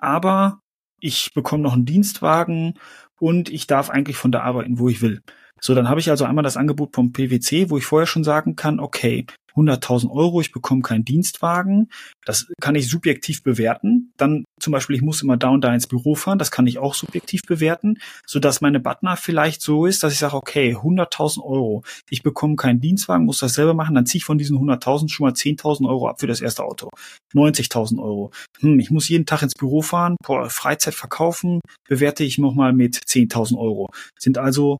aber 0.00 0.60
ich 1.00 1.32
bekomme 1.34 1.62
noch 1.62 1.72
einen 1.72 1.86
Dienstwagen 1.86 2.74
und 3.18 3.48
ich 3.48 3.66
darf 3.66 3.88
eigentlich 3.88 4.16
von 4.16 4.32
da 4.32 4.42
arbeiten, 4.42 4.78
wo 4.78 4.88
ich 4.88 5.00
will. 5.00 5.22
So, 5.64 5.74
dann 5.74 5.88
habe 5.88 6.00
ich 6.00 6.10
also 6.10 6.24
einmal 6.24 6.42
das 6.42 6.56
Angebot 6.56 6.94
vom 6.94 7.12
PwC, 7.12 7.70
wo 7.70 7.78
ich 7.78 7.86
vorher 7.86 8.06
schon 8.06 8.24
sagen 8.24 8.56
kann, 8.56 8.80
okay, 8.80 9.26
100.000 9.54 10.10
Euro, 10.10 10.40
ich 10.40 10.50
bekomme 10.50 10.82
keinen 10.82 11.04
Dienstwagen. 11.04 11.90
Das 12.24 12.48
kann 12.60 12.74
ich 12.74 12.88
subjektiv 12.88 13.42
bewerten. 13.42 14.12
Dann 14.16 14.44
zum 14.60 14.72
Beispiel, 14.72 14.96
ich 14.96 15.02
muss 15.02 15.22
immer 15.22 15.36
da 15.36 15.50
und 15.50 15.62
da 15.62 15.72
ins 15.72 15.86
Büro 15.86 16.14
fahren, 16.14 16.38
das 16.38 16.50
kann 16.50 16.66
ich 16.66 16.78
auch 16.78 16.94
subjektiv 16.94 17.42
bewerten, 17.46 17.98
so 18.26 18.40
dass 18.40 18.60
meine 18.60 18.80
Butner 18.80 19.16
vielleicht 19.16 19.62
so 19.62 19.86
ist, 19.86 20.02
dass 20.02 20.12
ich 20.12 20.18
sage, 20.18 20.36
okay, 20.36 20.74
100.000 20.74 21.44
Euro, 21.44 21.82
ich 22.08 22.22
bekomme 22.22 22.56
keinen 22.56 22.80
Dienstwagen, 22.80 23.26
muss 23.26 23.38
das 23.38 23.54
selber 23.54 23.74
machen, 23.74 23.94
dann 23.94 24.06
ziehe 24.06 24.18
ich 24.18 24.24
von 24.24 24.38
diesen 24.38 24.58
100.000 24.58 25.10
schon 25.10 25.26
mal 25.26 25.32
10.000 25.32 25.88
Euro 25.88 26.08
ab 26.08 26.20
für 26.20 26.26
das 26.26 26.40
erste 26.40 26.64
Auto. 26.64 26.88
90.000 27.34 28.02
Euro. 28.02 28.32
Hm, 28.60 28.80
ich 28.80 28.90
muss 28.90 29.08
jeden 29.08 29.26
Tag 29.26 29.42
ins 29.42 29.54
Büro 29.54 29.82
fahren, 29.82 30.16
boah, 30.24 30.48
Freizeit 30.50 30.94
verkaufen, 30.94 31.60
bewerte 31.88 32.24
ich 32.24 32.38
nochmal 32.38 32.72
mit 32.72 32.96
10.000 32.96 33.58
Euro. 33.58 33.90
Sind 34.18 34.38
also 34.38 34.78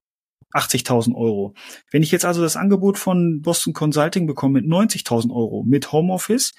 80.000 0.53 1.15
Euro. 1.15 1.55
Wenn 1.91 2.03
ich 2.03 2.11
jetzt 2.11 2.25
also 2.25 2.43
das 2.43 2.57
Angebot 2.57 2.99
von 2.99 3.41
Boston 3.43 3.73
Consulting 3.73 4.27
bekomme 4.27 4.61
mit 4.61 4.71
90.000 4.71 5.31
Euro, 5.31 5.65
mit 5.67 5.93
Homeoffice 5.93 6.53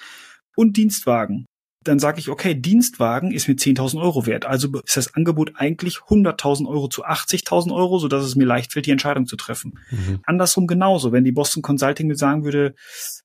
und 0.56 0.78
Dienstwagen, 0.78 1.46
dann 1.84 2.00
sage 2.00 2.20
ich, 2.20 2.30
okay, 2.30 2.56
Dienstwagen 2.56 3.32
ist 3.32 3.48
mir 3.48 3.56
10.000 3.56 4.02
Euro 4.02 4.26
wert. 4.26 4.46
Also 4.46 4.70
ist 4.84 4.98
das 4.98 5.14
Angebot 5.16 5.54
eigentlich 5.56 5.98
100.000 5.98 6.68
Euro 6.68 6.88
zu 6.88 7.06
80.000 7.06 7.74
Euro, 7.74 8.00
so 8.00 8.08
dass 8.08 8.24
es 8.24 8.36
mir 8.36 8.46
leicht 8.46 8.74
fällt, 8.74 8.86
die 8.86 8.92
Entscheidung 8.92 9.26
zu 9.26 9.36
treffen. 9.36 9.80
Mhm. 9.92 10.20
Andersrum 10.24 10.68
genauso. 10.68 11.12
Wenn 11.12 11.26
die 11.26 11.32
Boston 11.32 11.62
Consulting 11.62 12.08
mir 12.08 12.16
sagen 12.16 12.44
würde, 12.44 12.76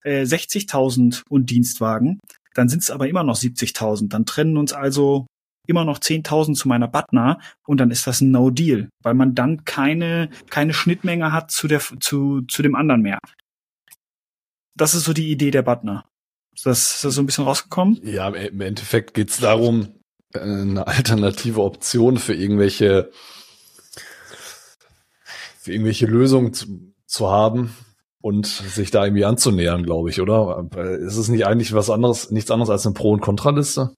äh, 0.02 0.24
60.000 0.24 1.22
und 1.28 1.50
Dienstwagen, 1.50 2.18
dann 2.54 2.68
sind 2.68 2.82
es 2.82 2.90
aber 2.90 3.08
immer 3.08 3.22
noch 3.22 3.36
70.000. 3.36 4.08
Dann 4.08 4.26
trennen 4.26 4.56
uns 4.56 4.72
also 4.72 5.26
immer 5.68 5.84
noch 5.84 5.98
10.000 5.98 6.54
zu 6.54 6.66
meiner 6.66 6.88
Butner 6.88 7.38
und 7.66 7.78
dann 7.78 7.90
ist 7.90 8.06
das 8.06 8.20
ein 8.20 8.30
No-Deal, 8.30 8.88
weil 9.02 9.14
man 9.14 9.34
dann 9.34 9.64
keine, 9.64 10.30
keine 10.50 10.72
Schnittmenge 10.72 11.32
hat 11.32 11.50
zu, 11.50 11.68
der, 11.68 11.80
zu, 12.00 12.42
zu 12.42 12.62
dem 12.62 12.74
anderen 12.74 13.02
mehr. 13.02 13.18
Das 14.74 14.94
ist 14.94 15.04
so 15.04 15.12
die 15.12 15.30
Idee 15.30 15.50
der 15.50 15.62
Butner. 15.62 16.04
Ist 16.54 16.66
das, 16.66 16.94
ist 16.94 17.04
das 17.04 17.14
so 17.14 17.22
ein 17.22 17.26
bisschen 17.26 17.44
rausgekommen? 17.44 18.00
Ja, 18.02 18.28
im 18.28 18.60
Endeffekt 18.60 19.14
geht 19.14 19.30
es 19.30 19.38
darum, 19.38 19.88
äh, 20.34 20.40
eine 20.40 20.86
alternative 20.86 21.62
Option 21.62 22.16
für 22.16 22.34
irgendwelche, 22.34 23.10
für 25.60 25.72
irgendwelche 25.72 26.06
Lösungen 26.06 26.54
zu, 26.54 26.94
zu 27.06 27.30
haben 27.30 27.76
und 28.20 28.46
sich 28.46 28.90
da 28.90 29.04
irgendwie 29.04 29.24
anzunähern, 29.24 29.84
glaube 29.84 30.10
ich, 30.10 30.20
oder? 30.20 30.66
Ist 31.00 31.16
es 31.16 31.28
nicht 31.28 31.46
eigentlich 31.46 31.74
was 31.74 31.90
anderes, 31.90 32.30
nichts 32.30 32.50
anderes 32.50 32.70
als 32.70 32.86
eine 32.86 32.94
Pro- 32.94 33.12
und 33.12 33.20
Kontraliste? 33.20 33.94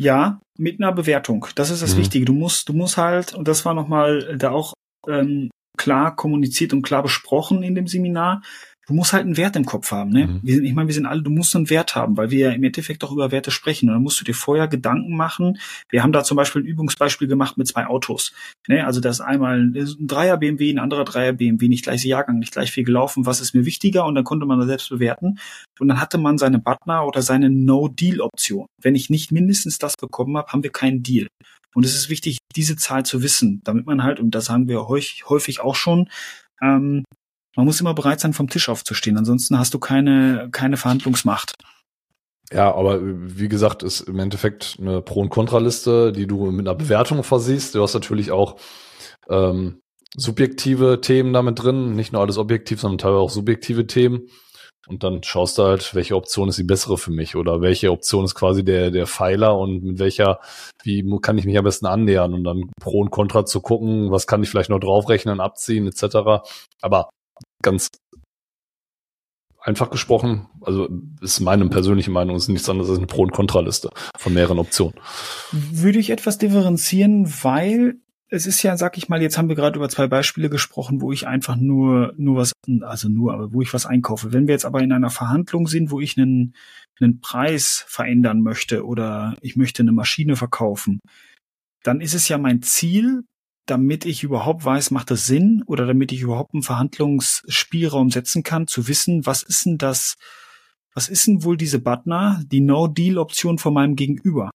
Ja, 0.00 0.40
mit 0.56 0.80
einer 0.80 0.92
Bewertung. 0.92 1.46
Das 1.56 1.68
ist 1.68 1.82
das 1.82 1.94
mhm. 1.94 1.98
Wichtige. 1.98 2.24
Du 2.24 2.32
musst, 2.32 2.70
du 2.70 2.72
musst 2.72 2.96
halt, 2.96 3.34
und 3.34 3.46
das 3.46 3.66
war 3.66 3.74
nochmal 3.74 4.34
da 4.38 4.50
auch 4.50 4.72
ähm, 5.06 5.50
klar 5.76 6.16
kommuniziert 6.16 6.72
und 6.72 6.80
klar 6.80 7.02
besprochen 7.02 7.62
in 7.62 7.74
dem 7.74 7.86
Seminar, 7.86 8.42
du 8.86 8.94
musst 8.94 9.12
halt 9.12 9.24
einen 9.24 9.36
Wert 9.36 9.56
im 9.56 9.64
Kopf 9.64 9.92
haben. 9.92 10.10
Ne? 10.10 10.26
Mhm. 10.26 10.40
Wir 10.42 10.54
sind, 10.56 10.64
ich 10.64 10.74
meine, 10.74 10.88
wir 10.88 10.94
sind 10.94 11.06
alle, 11.06 11.22
du 11.22 11.30
musst 11.30 11.54
einen 11.54 11.70
Wert 11.70 11.94
haben, 11.94 12.16
weil 12.16 12.30
wir 12.30 12.38
ja 12.38 12.50
im 12.50 12.64
Endeffekt 12.64 13.04
auch 13.04 13.12
über 13.12 13.30
Werte 13.30 13.50
sprechen. 13.50 13.88
Und 13.88 13.94
dann 13.94 14.02
musst 14.02 14.20
du 14.20 14.24
dir 14.24 14.34
vorher 14.34 14.68
Gedanken 14.68 15.16
machen. 15.16 15.58
Wir 15.88 16.02
haben 16.02 16.12
da 16.12 16.24
zum 16.24 16.36
Beispiel 16.36 16.62
ein 16.62 16.66
Übungsbeispiel 16.66 17.28
gemacht 17.28 17.56
mit 17.56 17.68
zwei 17.68 17.86
Autos. 17.86 18.32
Ne? 18.68 18.84
Also 18.84 19.00
das 19.00 19.16
ist 19.16 19.20
einmal 19.20 19.60
ein 19.60 19.96
Dreier 20.00 20.36
BMW, 20.36 20.70
ein 20.70 20.78
anderer 20.78 21.04
Dreier 21.04 21.32
BMW, 21.32 21.68
nicht 21.68 21.84
gleich 21.84 22.04
Jahrgang, 22.04 22.38
nicht 22.38 22.52
gleich 22.52 22.72
viel 22.72 22.84
gelaufen. 22.84 23.26
Was 23.26 23.40
ist 23.40 23.54
mir 23.54 23.64
wichtiger? 23.64 24.06
Und 24.06 24.14
dann 24.14 24.24
konnte 24.24 24.46
man 24.46 24.58
da 24.58 24.66
selbst 24.66 24.90
bewerten. 24.90 25.38
Und 25.78 25.88
dann 25.88 26.00
hatte 26.00 26.18
man 26.18 26.38
seine 26.38 26.58
Butner 26.58 27.06
oder 27.06 27.22
seine 27.22 27.50
No-Deal-Option. 27.50 28.66
Wenn 28.82 28.94
ich 28.94 29.10
nicht 29.10 29.32
mindestens 29.32 29.78
das 29.78 29.94
bekommen 29.96 30.36
habe, 30.36 30.52
haben 30.52 30.62
wir 30.62 30.72
keinen 30.72 31.02
Deal. 31.02 31.28
Und 31.74 31.84
es 31.84 31.94
ist 31.94 32.10
wichtig, 32.10 32.38
diese 32.56 32.76
Zahl 32.76 33.04
zu 33.04 33.22
wissen, 33.22 33.60
damit 33.62 33.86
man 33.86 34.02
halt, 34.02 34.18
und 34.18 34.34
das 34.34 34.46
sagen 34.46 34.68
wir 34.68 34.88
häufig 34.88 35.60
auch 35.60 35.76
schon, 35.76 36.08
ähm, 36.60 37.04
man 37.60 37.66
muss 37.66 37.80
immer 37.82 37.92
bereit 37.92 38.20
sein, 38.20 38.32
vom 38.32 38.48
Tisch 38.48 38.70
aufzustehen. 38.70 39.18
Ansonsten 39.18 39.58
hast 39.58 39.74
du 39.74 39.78
keine, 39.78 40.48
keine 40.50 40.78
Verhandlungsmacht. 40.78 41.52
Ja, 42.50 42.74
aber 42.74 43.00
wie 43.02 43.48
gesagt, 43.48 43.82
ist 43.82 44.00
im 44.00 44.18
Endeffekt 44.18 44.78
eine 44.80 45.02
Pro- 45.02 45.20
und 45.20 45.28
Kontraliste, 45.28 46.10
die 46.10 46.26
du 46.26 46.50
mit 46.50 46.66
einer 46.66 46.74
Bewertung 46.74 47.22
versiehst. 47.22 47.74
Du 47.74 47.82
hast 47.82 47.92
natürlich 47.92 48.30
auch 48.30 48.56
ähm, 49.28 49.82
subjektive 50.16 51.02
Themen 51.02 51.34
damit 51.34 51.62
drin, 51.62 51.94
nicht 51.94 52.14
nur 52.14 52.22
alles 52.22 52.38
objektiv, 52.38 52.80
sondern 52.80 52.96
teilweise 52.96 53.20
auch 53.20 53.30
subjektive 53.30 53.86
Themen. 53.86 54.30
Und 54.88 55.04
dann 55.04 55.22
schaust 55.22 55.58
du 55.58 55.64
halt, 55.64 55.94
welche 55.94 56.16
Option 56.16 56.48
ist 56.48 56.58
die 56.58 56.64
bessere 56.64 56.96
für 56.96 57.10
mich 57.10 57.36
oder 57.36 57.60
welche 57.60 57.92
Option 57.92 58.24
ist 58.24 58.34
quasi 58.34 58.64
der, 58.64 58.90
der 58.90 59.06
Pfeiler 59.06 59.58
und 59.58 59.84
mit 59.84 59.98
welcher, 59.98 60.40
wie 60.82 61.04
kann 61.20 61.36
ich 61.36 61.44
mich 61.44 61.58
am 61.58 61.64
besten 61.64 61.84
annähern 61.84 62.32
und 62.32 62.42
dann 62.42 62.70
Pro 62.80 63.00
und 63.00 63.10
Contra 63.10 63.44
zu 63.44 63.60
gucken, 63.60 64.10
was 64.10 64.26
kann 64.26 64.42
ich 64.42 64.48
vielleicht 64.48 64.70
noch 64.70 64.80
draufrechnen, 64.80 65.40
abziehen, 65.40 65.86
etc. 65.86 66.42
Aber 66.80 67.10
ganz 67.62 67.90
einfach 69.62 69.90
gesprochen, 69.90 70.48
also 70.62 70.88
ist 71.20 71.40
meine 71.40 71.68
persönliche 71.68 72.10
Meinung, 72.10 72.36
ist 72.36 72.48
nichts 72.48 72.68
anderes 72.68 72.88
als 72.88 72.98
eine 72.98 73.06
Pro- 73.06 73.22
und 73.22 73.32
Kontraliste 73.32 73.90
von 74.16 74.32
mehreren 74.32 74.58
Optionen. 74.58 74.94
Würde 75.52 75.98
ich 75.98 76.10
etwas 76.10 76.38
differenzieren, 76.38 77.30
weil 77.42 77.96
es 78.30 78.46
ist 78.46 78.62
ja, 78.62 78.76
sag 78.76 78.96
ich 78.96 79.08
mal, 79.08 79.20
jetzt 79.20 79.36
haben 79.36 79.48
wir 79.48 79.56
gerade 79.56 79.76
über 79.76 79.88
zwei 79.88 80.06
Beispiele 80.06 80.48
gesprochen, 80.48 81.00
wo 81.00 81.12
ich 81.12 81.26
einfach 81.26 81.56
nur, 81.56 82.14
nur 82.16 82.36
was, 82.36 82.52
also 82.82 83.08
nur, 83.08 83.34
aber 83.34 83.52
wo 83.52 83.60
ich 83.60 83.74
was 83.74 83.86
einkaufe. 83.86 84.32
Wenn 84.32 84.46
wir 84.46 84.54
jetzt 84.54 84.64
aber 84.64 84.80
in 84.80 84.92
einer 84.92 85.10
Verhandlung 85.10 85.66
sind, 85.66 85.90
wo 85.90 86.00
ich 86.00 86.16
einen, 86.16 86.54
einen 87.00 87.20
Preis 87.20 87.84
verändern 87.88 88.40
möchte 88.40 88.86
oder 88.86 89.34
ich 89.40 89.56
möchte 89.56 89.82
eine 89.82 89.92
Maschine 89.92 90.36
verkaufen, 90.36 91.00
dann 91.82 92.00
ist 92.00 92.14
es 92.14 92.28
ja 92.28 92.38
mein 92.38 92.62
Ziel, 92.62 93.24
damit 93.66 94.04
ich 94.04 94.22
überhaupt 94.22 94.64
weiß, 94.64 94.90
macht 94.90 95.10
das 95.10 95.26
Sinn 95.26 95.62
oder 95.66 95.86
damit 95.86 96.12
ich 96.12 96.22
überhaupt 96.22 96.54
einen 96.54 96.62
Verhandlungsspielraum 96.62 98.10
setzen 98.10 98.42
kann, 98.42 98.66
zu 98.66 98.88
wissen, 98.88 99.26
was 99.26 99.42
ist 99.42 99.66
denn 99.66 99.78
das, 99.78 100.16
was 100.94 101.08
ist 101.08 101.26
denn 101.26 101.44
wohl 101.44 101.56
diese 101.56 101.78
Butner, 101.78 102.42
die 102.46 102.60
No-Deal-Option 102.60 103.58
von 103.58 103.74
meinem 103.74 103.96
Gegenüber? 103.96 104.50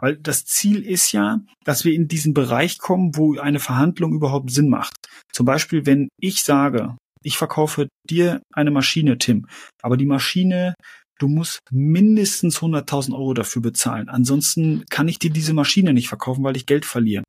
Weil 0.00 0.16
das 0.16 0.44
Ziel 0.44 0.82
ist 0.82 1.12
ja, 1.12 1.40
dass 1.64 1.84
wir 1.84 1.94
in 1.94 2.08
diesen 2.08 2.34
Bereich 2.34 2.78
kommen, 2.78 3.16
wo 3.16 3.38
eine 3.38 3.60
Verhandlung 3.60 4.12
überhaupt 4.12 4.50
Sinn 4.50 4.68
macht. 4.68 4.94
Zum 5.32 5.46
Beispiel, 5.46 5.86
wenn 5.86 6.08
ich 6.20 6.42
sage, 6.42 6.96
ich 7.22 7.38
verkaufe 7.38 7.88
dir 8.08 8.42
eine 8.52 8.70
Maschine, 8.70 9.18
Tim, 9.18 9.46
aber 9.82 9.96
die 9.96 10.06
Maschine, 10.06 10.74
du 11.18 11.28
musst 11.28 11.60
mindestens 11.70 12.58
100.000 12.58 13.14
Euro 13.14 13.34
dafür 13.34 13.62
bezahlen. 13.62 14.08
Ansonsten 14.08 14.84
kann 14.90 15.08
ich 15.08 15.18
dir 15.18 15.30
diese 15.30 15.54
Maschine 15.54 15.94
nicht 15.94 16.08
verkaufen, 16.08 16.44
weil 16.44 16.56
ich 16.56 16.66
Geld 16.66 16.84
verliere. 16.84 17.22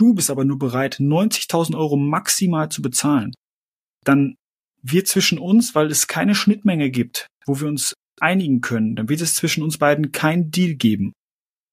Du 0.00 0.14
bist 0.14 0.30
aber 0.30 0.46
nur 0.46 0.58
bereit, 0.58 0.96
90.000 0.98 1.76
Euro 1.76 1.98
maximal 1.98 2.70
zu 2.70 2.80
bezahlen. 2.80 3.34
Dann 4.02 4.36
wird 4.82 5.08
zwischen 5.08 5.38
uns, 5.38 5.74
weil 5.74 5.90
es 5.90 6.06
keine 6.06 6.34
Schnittmenge 6.34 6.90
gibt, 6.90 7.26
wo 7.44 7.60
wir 7.60 7.68
uns 7.68 7.92
einigen 8.18 8.62
können, 8.62 8.96
dann 8.96 9.10
wird 9.10 9.20
es 9.20 9.34
zwischen 9.34 9.62
uns 9.62 9.76
beiden 9.76 10.10
kein 10.10 10.50
Deal 10.50 10.74
geben, 10.74 11.12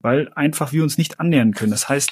weil 0.04 0.28
einfach 0.34 0.74
wir 0.74 0.84
uns 0.84 0.98
nicht 0.98 1.22
annähern 1.22 1.54
können. 1.54 1.72
Das 1.72 1.88
heißt, 1.88 2.12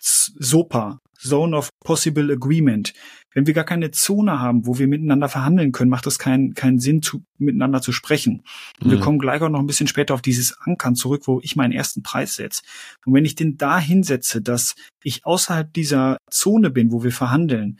SOPA, 0.00 0.98
Zone 1.18 1.54
of 1.54 1.68
Possible 1.84 2.32
Agreement. 2.32 2.94
Wenn 3.32 3.46
wir 3.46 3.54
gar 3.54 3.64
keine 3.64 3.90
Zone 3.90 4.40
haben, 4.40 4.66
wo 4.66 4.78
wir 4.78 4.88
miteinander 4.88 5.28
verhandeln 5.28 5.72
können, 5.72 5.90
macht 5.90 6.06
es 6.06 6.18
keinen 6.18 6.54
keinen 6.54 6.80
Sinn, 6.80 7.02
zu, 7.02 7.22
miteinander 7.38 7.80
zu 7.80 7.92
sprechen. 7.92 8.42
Mhm. 8.82 8.90
Wir 8.90 9.00
kommen 9.00 9.18
gleich 9.18 9.40
auch 9.42 9.48
noch 9.48 9.60
ein 9.60 9.66
bisschen 9.66 9.86
später 9.86 10.14
auf 10.14 10.22
dieses 10.22 10.58
Ankern 10.60 10.96
zurück, 10.96 11.22
wo 11.26 11.40
ich 11.42 11.56
meinen 11.56 11.72
ersten 11.72 12.02
Preis 12.02 12.34
setze. 12.34 12.62
Und 13.06 13.14
wenn 13.14 13.24
ich 13.24 13.34
den 13.34 13.56
da 13.56 13.78
hinsetze, 13.78 14.42
dass 14.42 14.74
ich 15.02 15.24
außerhalb 15.24 15.72
dieser 15.72 16.18
Zone 16.30 16.70
bin, 16.70 16.92
wo 16.92 17.04
wir 17.04 17.12
verhandeln, 17.12 17.78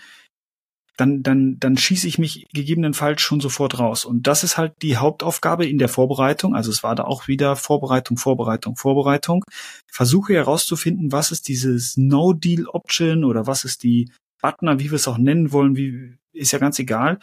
dann, 1.00 1.22
dann, 1.22 1.56
dann 1.58 1.78
schieße 1.78 2.06
ich 2.06 2.18
mich 2.18 2.46
gegebenenfalls 2.52 3.22
schon 3.22 3.40
sofort 3.40 3.78
raus. 3.78 4.04
Und 4.04 4.26
das 4.26 4.44
ist 4.44 4.58
halt 4.58 4.74
die 4.82 4.98
Hauptaufgabe 4.98 5.66
in 5.66 5.78
der 5.78 5.88
Vorbereitung. 5.88 6.54
Also 6.54 6.70
es 6.70 6.82
war 6.82 6.94
da 6.94 7.04
auch 7.04 7.26
wieder 7.26 7.56
Vorbereitung, 7.56 8.18
Vorbereitung, 8.18 8.76
Vorbereitung. 8.76 9.42
Versuche 9.90 10.34
herauszufinden, 10.34 11.10
was 11.10 11.32
ist 11.32 11.48
dieses 11.48 11.96
No-Deal-Option 11.96 13.24
oder 13.24 13.46
was 13.46 13.64
ist 13.64 13.82
die 13.82 14.10
Butner, 14.42 14.78
wie 14.78 14.90
wir 14.90 14.96
es 14.96 15.08
auch 15.08 15.18
nennen 15.18 15.52
wollen, 15.52 15.76
wie, 15.76 16.18
ist 16.32 16.52
ja 16.52 16.58
ganz 16.58 16.78
egal. 16.78 17.18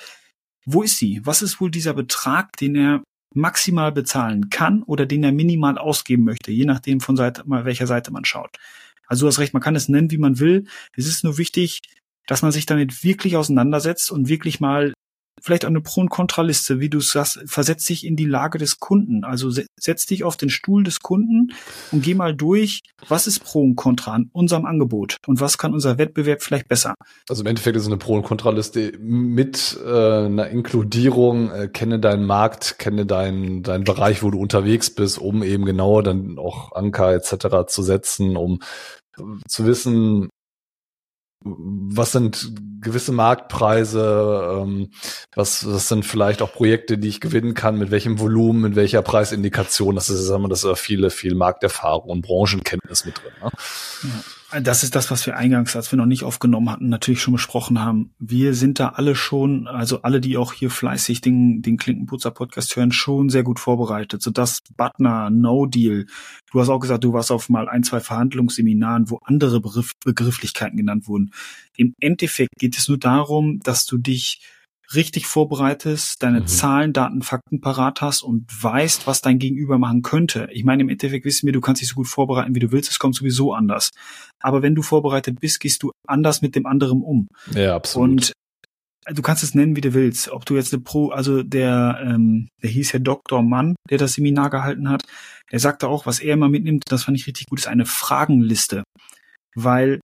Wo 0.66 0.84
ist 0.84 0.98
sie? 0.98 1.22
Was 1.24 1.42
ist 1.42 1.62
wohl 1.62 1.72
dieser 1.72 1.94
Betrag, 1.94 2.56
den 2.58 2.76
er 2.76 3.04
maximal 3.34 3.92
bezahlen 3.92 4.50
kann 4.50 4.84
oder 4.84 5.06
den 5.06 5.24
er 5.24 5.32
minimal 5.32 5.78
ausgeben 5.78 6.24
möchte, 6.24 6.52
je 6.52 6.66
nachdem 6.66 7.00
von 7.00 7.16
Seite, 7.16 7.44
welcher 7.46 7.88
Seite 7.88 8.12
man 8.12 8.26
schaut. 8.26 8.58
Also 9.06 9.26
du 9.26 9.28
hast 9.28 9.40
recht, 9.40 9.54
man 9.54 9.62
kann 9.62 9.76
es 9.76 9.90
nennen, 9.90 10.12
wie 10.12 10.18
man 10.18 10.40
will. 10.40 10.66
Es 10.94 11.08
ist 11.08 11.24
nur 11.24 11.38
wichtig, 11.38 11.82
dass 12.26 12.42
man 12.42 12.52
sich 12.52 12.66
damit 12.66 13.04
wirklich 13.04 13.38
auseinandersetzt 13.38 14.12
und 14.12 14.28
wirklich 14.28 14.60
mal 14.60 14.94
vielleicht 15.42 15.66
eine 15.66 15.82
Pro- 15.82 16.02
und 16.02 16.10
Kontraliste, 16.10 16.80
wie 16.80 16.90
du 16.90 17.00
sagst, 17.00 17.40
versetz 17.46 17.86
dich 17.86 18.06
in 18.06 18.16
die 18.16 18.26
Lage 18.26 18.58
des 18.58 18.80
Kunden. 18.80 19.24
Also 19.24 19.52
setz 19.80 20.06
dich 20.06 20.24
auf 20.24 20.38
den 20.38 20.50
Stuhl 20.50 20.84
des 20.84 21.00
Kunden 21.00 21.54
und 21.92 22.02
geh 22.04 22.14
mal 22.14 22.36
durch, 22.36 22.82
was 23.08 23.28
ist 23.28 23.44
Pro 23.44 23.62
und 23.62 23.76
Contra 23.76 24.14
an 24.14 24.30
unserem 24.34 24.66
Angebot 24.66 25.18
und 25.28 25.40
was 25.40 25.58
kann 25.58 25.74
unser 25.74 25.98
Wettbewerb 25.98 26.42
vielleicht 26.42 26.68
besser. 26.68 26.96
Also 27.30 27.44
im 27.44 27.48
Endeffekt 27.48 27.78
ist 27.78 27.86
eine 27.86 27.98
Pro- 27.98 28.16
und 28.16 28.24
Kontraliste 28.24 28.94
mit 29.00 29.78
äh, 29.86 30.26
einer 30.26 30.50
Inkludierung, 30.50 31.52
äh, 31.52 31.68
kenne 31.68 32.00
deinen 32.00 32.26
Markt, 32.26 32.80
kenne 32.80 33.06
deinen 33.06 33.64
deinen 33.64 33.84
Bereich, 33.84 34.24
wo 34.24 34.32
du 34.32 34.40
unterwegs 34.40 34.90
bist, 34.90 35.20
um 35.20 35.44
eben 35.44 35.66
genau 35.66 36.02
dann 36.02 36.38
auch 36.38 36.74
Anker 36.74 37.14
etc. 37.14 37.68
zu 37.68 37.84
setzen, 37.84 38.38
um 38.38 38.60
zu 39.48 39.66
wissen, 39.66 40.30
was 41.44 42.12
sind 42.12 42.52
gewisse 42.88 43.12
Marktpreise, 43.12 44.62
ähm, 44.62 44.92
was, 45.36 45.66
was 45.68 45.88
sind 45.88 46.06
vielleicht 46.06 46.42
auch 46.42 46.52
Projekte, 46.52 46.98
die 46.98 47.10
ich 47.10 47.22
gewinnen 47.22 47.54
kann, 47.54 47.78
mit 47.78 47.92
welchem 47.92 48.20
Volumen, 48.20 48.62
mit 48.62 48.76
welcher 48.76 49.02
Preisindikation, 49.02 49.96
das 49.96 50.10
ist, 50.10 50.26
sagen 50.26 50.44
wir, 50.44 50.50
das 50.50 50.64
ist 50.64 50.80
viele, 50.80 51.10
viel 51.10 51.36
Markterfahrung 51.36 52.10
und 52.10 52.22
Branchenkenntnis 52.22 53.06
mit 53.06 53.18
drin. 53.18 53.34
Ne? 53.42 53.50
Ja. 54.04 54.10
Das 54.50 54.84
ist 54.84 54.96
das, 54.96 55.12
was 55.12 55.26
wir 55.26 55.36
eingangs, 55.36 55.76
als 55.76 55.92
wir 55.92 55.98
noch 55.98 56.06
nicht 56.06 56.24
aufgenommen 56.24 56.70
hatten, 56.70 56.88
natürlich 56.88 57.22
schon 57.22 57.34
besprochen 57.34 57.82
haben. 57.82 58.14
Wir 58.18 58.54
sind 58.54 58.80
da 58.80 58.90
alle 58.90 59.14
schon, 59.14 59.68
also 59.68 60.04
alle, 60.04 60.22
die 60.22 60.38
auch 60.38 60.54
hier 60.54 60.70
fleißig 60.70 61.20
den, 61.20 61.62
den 61.62 61.76
Klinkenputzer-Podcast 61.76 62.74
hören, 62.78 62.94
schon 62.94 63.28
sehr 63.28 63.44
gut 63.44 63.60
vorbereitet. 63.60 64.22
So 64.22 64.32
das 64.32 64.62
Butner, 64.78 65.30
No 65.30 65.66
Deal. 65.66 66.06
Du 66.50 66.62
hast 66.62 66.70
auch 66.70 66.80
gesagt, 66.80 67.04
du 67.04 67.12
warst 67.12 67.30
auf 67.30 67.50
mal 67.50 67.68
ein, 67.68 67.84
zwei 67.84 68.00
Verhandlungsseminaren, 68.00 69.10
wo 69.10 69.20
andere 69.26 69.60
Begriff, 69.60 69.92
Begrifflichkeiten 70.06 70.78
genannt 70.78 71.10
wurden. 71.10 71.32
Im 71.76 71.94
Endeffekt 72.00 72.56
geht 72.58 72.78
es 72.78 72.88
nur 72.88 72.98
darum, 72.98 73.60
dass 73.60 73.86
du 73.86 73.98
dich 73.98 74.40
richtig 74.94 75.28
vorbereitest, 75.28 76.24
deine 76.24 76.42
mhm. 76.42 76.48
Zahlen, 76.48 76.94
Daten, 76.94 77.22
Fakten 77.22 77.60
parat 77.60 78.02
hast 78.02 78.22
und 78.22 78.46
weißt, 78.64 79.08
was 79.08 79.22
dein 79.22 79.40
Gegenüber 79.40 79.78
machen 79.78 80.02
könnte. 80.02 80.48
Ich 80.52 80.64
meine, 80.64 80.84
im 80.84 80.90
Endeffekt 80.90 81.26
wissen 81.26 81.46
wir, 81.46 81.54
du 81.54 81.62
kannst 81.62 81.82
dich 81.82 81.90
so 81.90 81.96
gut 81.96 82.08
vorbereiten, 82.08 82.56
wie 82.56 82.60
du 82.60 82.72
willst, 82.72 82.90
es 82.90 83.00
kommt 83.00 83.16
sowieso 83.16 83.54
anders. 83.54 83.90
Aber 84.40 84.62
wenn 84.62 84.76
du 84.76 84.82
vorbereitet 84.82 85.40
bist, 85.40 85.60
gehst 85.60 85.84
du 85.84 85.92
anders 86.08 86.42
mit 86.42 86.56
dem 86.56 86.66
anderen 86.66 87.02
um. 87.02 87.28
Ja, 87.54 87.76
absolut. 87.76 88.10
Und 88.10 88.34
du 89.16 89.22
kannst 89.22 89.44
es 89.44 89.56
nennen, 89.56 89.76
wie 89.76 89.82
du 89.82 89.94
willst. 89.94 90.30
Ob 90.30 90.46
du 90.46 90.56
jetzt 90.56 90.74
eine 90.74 90.82
Pro, 90.82 91.10
also 91.10 91.44
der, 91.44 92.00
ähm, 92.04 92.50
der 92.62 92.70
hieß 92.70 92.94
ja 92.94 93.00
Dr. 93.00 93.42
Mann, 93.42 93.76
der 93.90 93.98
das 93.98 94.14
Seminar 94.14 94.50
gehalten 94.50 94.90
hat, 94.90 95.04
der 95.52 95.60
sagte 95.60 95.88
auch, 95.88 96.06
was 96.06 96.20
er 96.20 96.34
immer 96.34 96.50
mitnimmt, 96.50 96.84
das 96.88 97.04
fand 97.04 97.18
ich 97.18 97.28
richtig 97.28 97.48
gut, 97.48 97.60
ist 97.60 97.68
eine 97.68 97.86
Fragenliste. 97.86 98.84
Weil 99.56 100.00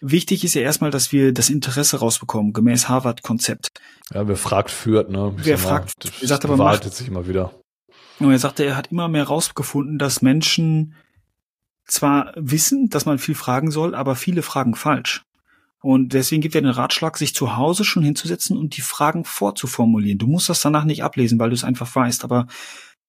Wichtig 0.00 0.44
ist 0.44 0.54
ja 0.54 0.60
erstmal, 0.60 0.90
dass 0.90 1.10
wir 1.10 1.32
das 1.32 1.48
Interesse 1.48 1.98
rausbekommen, 1.98 2.52
gemäß 2.52 2.88
Harvard-Konzept. 2.88 3.68
Ja, 4.12 4.28
wer 4.28 4.36
fragt, 4.36 4.70
führt, 4.70 5.10
ne? 5.10 5.34
Ich 5.38 5.46
wer 5.46 5.58
fragt, 5.58 6.04
mal, 6.04 6.12
das 6.20 6.28
sagt 6.28 6.44
aber 6.44 6.56
macht, 6.56 6.84
sich 6.92 7.08
immer 7.08 7.26
wieder. 7.26 7.54
Und 8.18 8.30
er 8.30 8.38
sagte, 8.38 8.64
er 8.64 8.76
hat 8.76 8.92
immer 8.92 9.08
mehr 9.08 9.24
rausgefunden, 9.24 9.98
dass 9.98 10.22
Menschen 10.22 10.94
zwar 11.86 12.32
wissen, 12.36 12.88
dass 12.90 13.06
man 13.06 13.18
viel 13.18 13.34
fragen 13.34 13.70
soll, 13.70 13.94
aber 13.94 14.16
viele 14.16 14.42
fragen 14.42 14.74
falsch. 14.74 15.22
Und 15.80 16.14
deswegen 16.14 16.42
gibt 16.42 16.54
er 16.54 16.62
den 16.62 16.70
Ratschlag, 16.70 17.16
sich 17.16 17.34
zu 17.34 17.56
Hause 17.56 17.84
schon 17.84 18.02
hinzusetzen 18.02 18.56
und 18.56 18.76
die 18.76 18.82
Fragen 18.82 19.24
vorzuformulieren. 19.24 20.18
Du 20.18 20.26
musst 20.26 20.48
das 20.48 20.60
danach 20.60 20.84
nicht 20.84 21.04
ablesen, 21.04 21.38
weil 21.38 21.50
du 21.50 21.54
es 21.54 21.64
einfach 21.64 21.94
weißt, 21.94 22.24
aber 22.24 22.48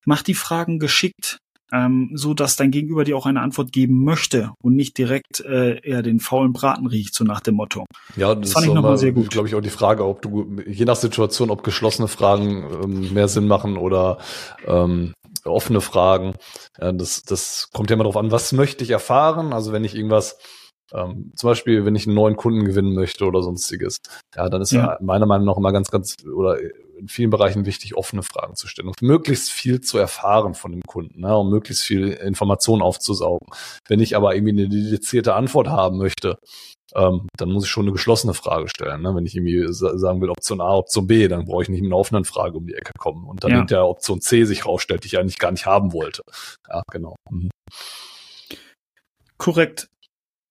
mach 0.06 0.22
die 0.22 0.36
Fragen 0.36 0.80
geschickt 0.80 1.40
ähm, 1.72 2.12
so 2.14 2.34
dass 2.34 2.56
dein 2.56 2.72
Gegenüber 2.72 3.04
dir 3.04 3.18
auch 3.18 3.26
eine 3.26 3.42
Antwort 3.42 3.72
geben 3.72 4.04
möchte 4.04 4.52
und 4.62 4.76
nicht 4.76 4.98
direkt 4.98 5.42
äh, 5.42 5.80
eher 5.82 6.02
den 6.02 6.20
faulen 6.20 6.54
Braten 6.54 6.88
riecht, 6.88 7.14
so 7.14 7.24
nach 7.24 7.42
dem 7.42 7.56
Motto. 7.56 7.86
Ja, 8.16 8.36
das, 8.36 8.42
das 8.42 8.54
fand 8.54 8.68
ich 8.68 8.74
nochmal 8.74 8.98
sehr 8.98 9.12
gut. 9.12 9.30
Glaube 9.30 9.48
ich 9.48 9.56
auch 9.56 9.62
die 9.62 9.70
Frage, 9.70 10.06
ob 10.06 10.22
du 10.22 10.58
je 10.66 10.86
nach 10.86 10.96
Situation, 10.96 11.50
ob 11.50 11.64
geschlossene 11.64 12.08
Fragen 12.08 12.66
ähm, 12.84 13.14
mehr 13.14 13.28
Sinn 13.28 13.48
machen 13.48 13.78
oder 13.78 14.18
ähm, 14.66 15.14
offene 15.46 15.82
Fragen. 15.82 16.34
Äh, 16.78 16.94
das, 16.94 17.24
das 17.24 17.70
kommt 17.74 17.90
ja 17.90 17.96
immer 17.96 18.04
darauf 18.04 18.18
an, 18.18 18.32
was 18.32 18.52
möchte 18.54 18.84
ich 18.84 18.92
erfahren. 18.92 19.54
Also 19.54 19.72
wenn 19.72 19.84
ich 19.84 19.96
irgendwas 19.96 20.38
ähm, 20.94 21.34
zum 21.36 21.50
Beispiel, 21.50 21.86
wenn 21.86 21.96
ich 21.96 22.08
einen 22.08 22.16
neuen 22.16 22.38
Kunden 22.38 22.64
gewinnen 22.66 22.94
möchte 22.94 23.26
oder 23.26 23.44
sonstiges, 23.44 23.98
ja, 24.36 24.48
dann 24.50 24.62
ist 24.62 24.72
ja. 24.72 24.94
ja 24.94 24.98
meiner 25.02 25.26
Meinung 25.26 25.46
nach 25.46 25.58
immer 25.58 25.74
ganz, 25.74 25.90
ganz 25.92 26.16
oder 26.26 26.58
in 26.98 27.08
vielen 27.08 27.30
Bereichen 27.30 27.66
wichtig, 27.66 27.96
offene 27.96 28.24
Fragen 28.24 28.56
zu 28.56 28.68
stellen 28.68 28.88
und 28.88 29.02
möglichst 29.02 29.52
viel 29.52 29.82
zu 29.82 29.98
erfahren 29.98 30.54
von 30.54 30.72
dem 30.72 30.82
Kunden, 30.82 31.22
ne, 31.22 31.38
um 31.38 31.50
möglichst 31.50 31.84
viel 31.84 32.10
Informationen 32.10 32.82
aufzusaugen. 32.82 33.48
Wenn 33.88 34.00
ich 34.00 34.16
aber 34.16 34.36
irgendwie 34.36 34.54
eine 34.54 34.70
dedizierte 34.70 35.36
Antwort 35.36 35.68
haben 35.68 35.98
möchte, 35.98 36.38
ähm, 36.96 37.28
dann 37.38 37.52
muss 37.52 37.66
ich 37.66 37.70
schon 37.70 37.84
eine 37.84 37.92
geschlossene 37.92 38.34
Frage 38.34 38.70
stellen. 38.70 39.02
Ne? 39.02 39.14
Wenn 39.14 39.26
ich 39.26 39.36
irgendwie 39.36 39.66
sagen 39.70 40.22
will, 40.22 40.30
Option 40.30 40.62
A, 40.62 40.76
Option 40.76 41.08
B, 41.08 41.28
dann 41.28 41.46
brauche 41.46 41.64
ich 41.64 41.70
nicht 41.70 41.82
mit 41.82 41.90
einer 41.90 42.00
offenen 42.00 42.26
Frage 42.26 42.58
um 42.58 42.66
die 42.66 42.76
Ecke 42.76 42.94
kommen. 42.98 43.26
Und 43.26 43.44
dann 43.44 43.52
ja. 43.52 43.58
hinter 43.58 43.88
Option 43.88 44.22
C 44.22 44.46
sich 44.46 44.66
rausstellt, 44.66 45.04
die 45.04 45.08
ich 45.08 45.20
eigentlich 45.20 45.38
gar 45.38 45.52
nicht 45.52 45.66
haben 45.66 45.94
wollte. 45.94 46.24
Ja, 46.70 46.82
genau. 46.92 47.16
Mhm. 47.30 47.50
Korrekt. 49.38 49.90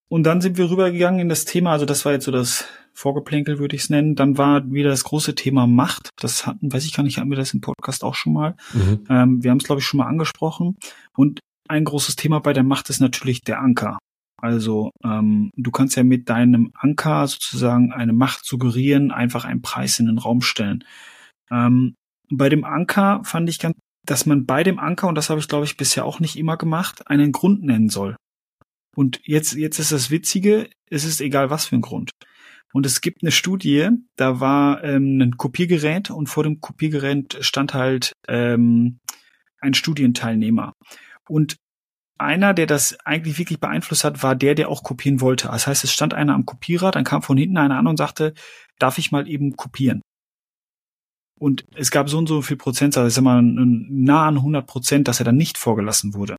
Und 0.09 0.25
dann 0.25 0.41
sind 0.41 0.59
wir 0.59 0.71
rübergegangen 0.71 1.21
in 1.21 1.29
das 1.29 1.47
Thema, 1.47 1.73
also 1.73 1.85
das 1.85 2.05
war 2.05 2.13
jetzt 2.13 2.27
so 2.27 2.31
das 2.31 2.65
Vorgeplänkel 2.97 3.59
würde 3.59 3.77
ich 3.77 3.83
es 3.83 3.91
nennen. 3.91 4.15
Dann 4.15 4.39
war 4.39 4.71
wieder 4.73 4.89
das 4.89 5.05
große 5.05 5.35
Thema 5.35 5.67
Macht. 5.67 6.09
Das 6.17 6.47
hatten, 6.47 6.73
weiß 6.73 6.85
ich 6.87 6.95
gar 6.95 7.03
nicht, 7.03 7.19
hatten 7.19 7.31
wir 7.31 7.37
das 7.37 7.53
im 7.53 7.61
Podcast 7.61 8.03
auch 8.03 8.15
schon 8.15 8.33
mal. 8.33 8.57
Mhm. 8.73 9.05
Ähm, 9.09 9.43
wir 9.43 9.51
haben 9.51 9.59
es, 9.59 9.65
glaube 9.65 9.81
ich, 9.81 9.87
schon 9.87 9.99
mal 9.99 10.07
angesprochen. 10.07 10.77
Und 11.17 11.41
ein 11.69 11.85
großes 11.85 12.17
Thema 12.17 12.41
bei 12.41 12.53
der 12.53 12.63
Macht 12.63 12.89
ist 12.91 13.01
natürlich 13.01 13.43
der 13.43 13.61
Anker. 13.61 13.99
Also 14.41 14.91
ähm, 15.05 15.51
du 15.57 15.71
kannst 15.71 15.97
ja 15.97 16.05
mit 16.05 16.29
deinem 16.29 16.73
Anker 16.75 17.27
sozusagen 17.27 17.93
eine 17.93 18.13
Macht 18.13 18.45
suggerieren, 18.45 19.11
einfach 19.11 19.45
einen 19.45 19.63
Preis 19.63 19.99
in 19.99 20.07
den 20.07 20.19
Raum 20.19 20.43
stellen. 20.43 20.85
Ähm, 21.51 21.95
bei 22.31 22.49
dem 22.49 22.65
Anker 22.65 23.23
fand 23.25 23.49
ich 23.49 23.59
ganz, 23.59 23.77
dass 24.05 24.27
man 24.27 24.47
bei 24.47 24.63
dem 24.63 24.79
Anker, 24.79 25.09
und 25.09 25.17
das 25.17 25.31
habe 25.31 25.41
ich 25.41 25.49
glaube 25.49 25.65
ich 25.65 25.77
bisher 25.77 26.05
auch 26.05 26.21
nicht 26.21 26.37
immer 26.37 26.57
gemacht, 26.57 27.09
einen 27.09 27.33
Grund 27.33 27.63
nennen 27.63 27.89
soll. 27.89 28.17
Und 28.95 29.21
jetzt, 29.25 29.55
jetzt 29.55 29.79
ist 29.79 29.93
das 29.93 30.11
Witzige, 30.11 30.71
es 30.91 31.05
ist 31.05 31.21
egal 31.21 31.51
was 31.51 31.67
für 31.67 31.77
ein 31.77 31.83
Grund. 31.83 32.11
Und 32.73 32.85
es 32.85 33.01
gibt 33.01 33.23
eine 33.23 33.31
Studie, 33.31 33.89
da 34.17 34.41
war 34.41 34.85
ähm, 34.85 35.21
ein 35.21 35.37
Kopiergerät 35.37 36.11
und 36.11 36.29
vor 36.29 36.43
dem 36.43 36.61
Kopiergerät 36.61 37.39
stand 37.41 37.75
halt 37.75 38.13
ähm, 38.29 38.99
ein 39.61 39.75
Studienteilnehmer. 39.75 40.73
Und 41.29 41.57
einer, 42.19 42.55
der 42.55 42.67
das 42.67 42.99
eigentlich 43.05 43.39
wirklich 43.39 43.61
beeinflusst 43.61 44.05
hat, 44.05 44.23
war 44.23 44.35
der, 44.35 44.55
der 44.55 44.69
auch 44.69 44.83
kopieren 44.83 45.21
wollte. 45.21 45.49
Das 45.49 45.67
heißt, 45.67 45.85
es 45.85 45.93
stand 45.93 46.15
einer 46.15 46.35
am 46.35 46.47
Kopierer, 46.47 46.91
dann 46.91 47.05
kam 47.05 47.23
von 47.23 47.37
hinten 47.37 47.59
einer 47.59 47.79
an 47.79 47.87
und 47.87 47.97
sagte, 47.97 48.35
darf 48.79 48.99
ich 48.99 49.13
mal 49.13 49.29
eben 49.29 49.57
kopieren? 49.57 50.03
Und 51.39 51.67
es 51.75 51.91
gab 51.91 52.09
so 52.09 52.17
und 52.17 52.27
so 52.27 52.41
viel 52.41 52.57
Prozent, 52.57 52.97
also 52.97 53.07
ist 53.07 53.19
immer 53.19 53.43
nah 53.43 54.27
an 54.27 54.37
100 54.37 54.67
Prozent, 54.67 55.09
dass 55.09 55.21
er 55.21 55.25
dann 55.25 55.37
nicht 55.37 55.59
vorgelassen 55.59 56.15
wurde 56.15 56.37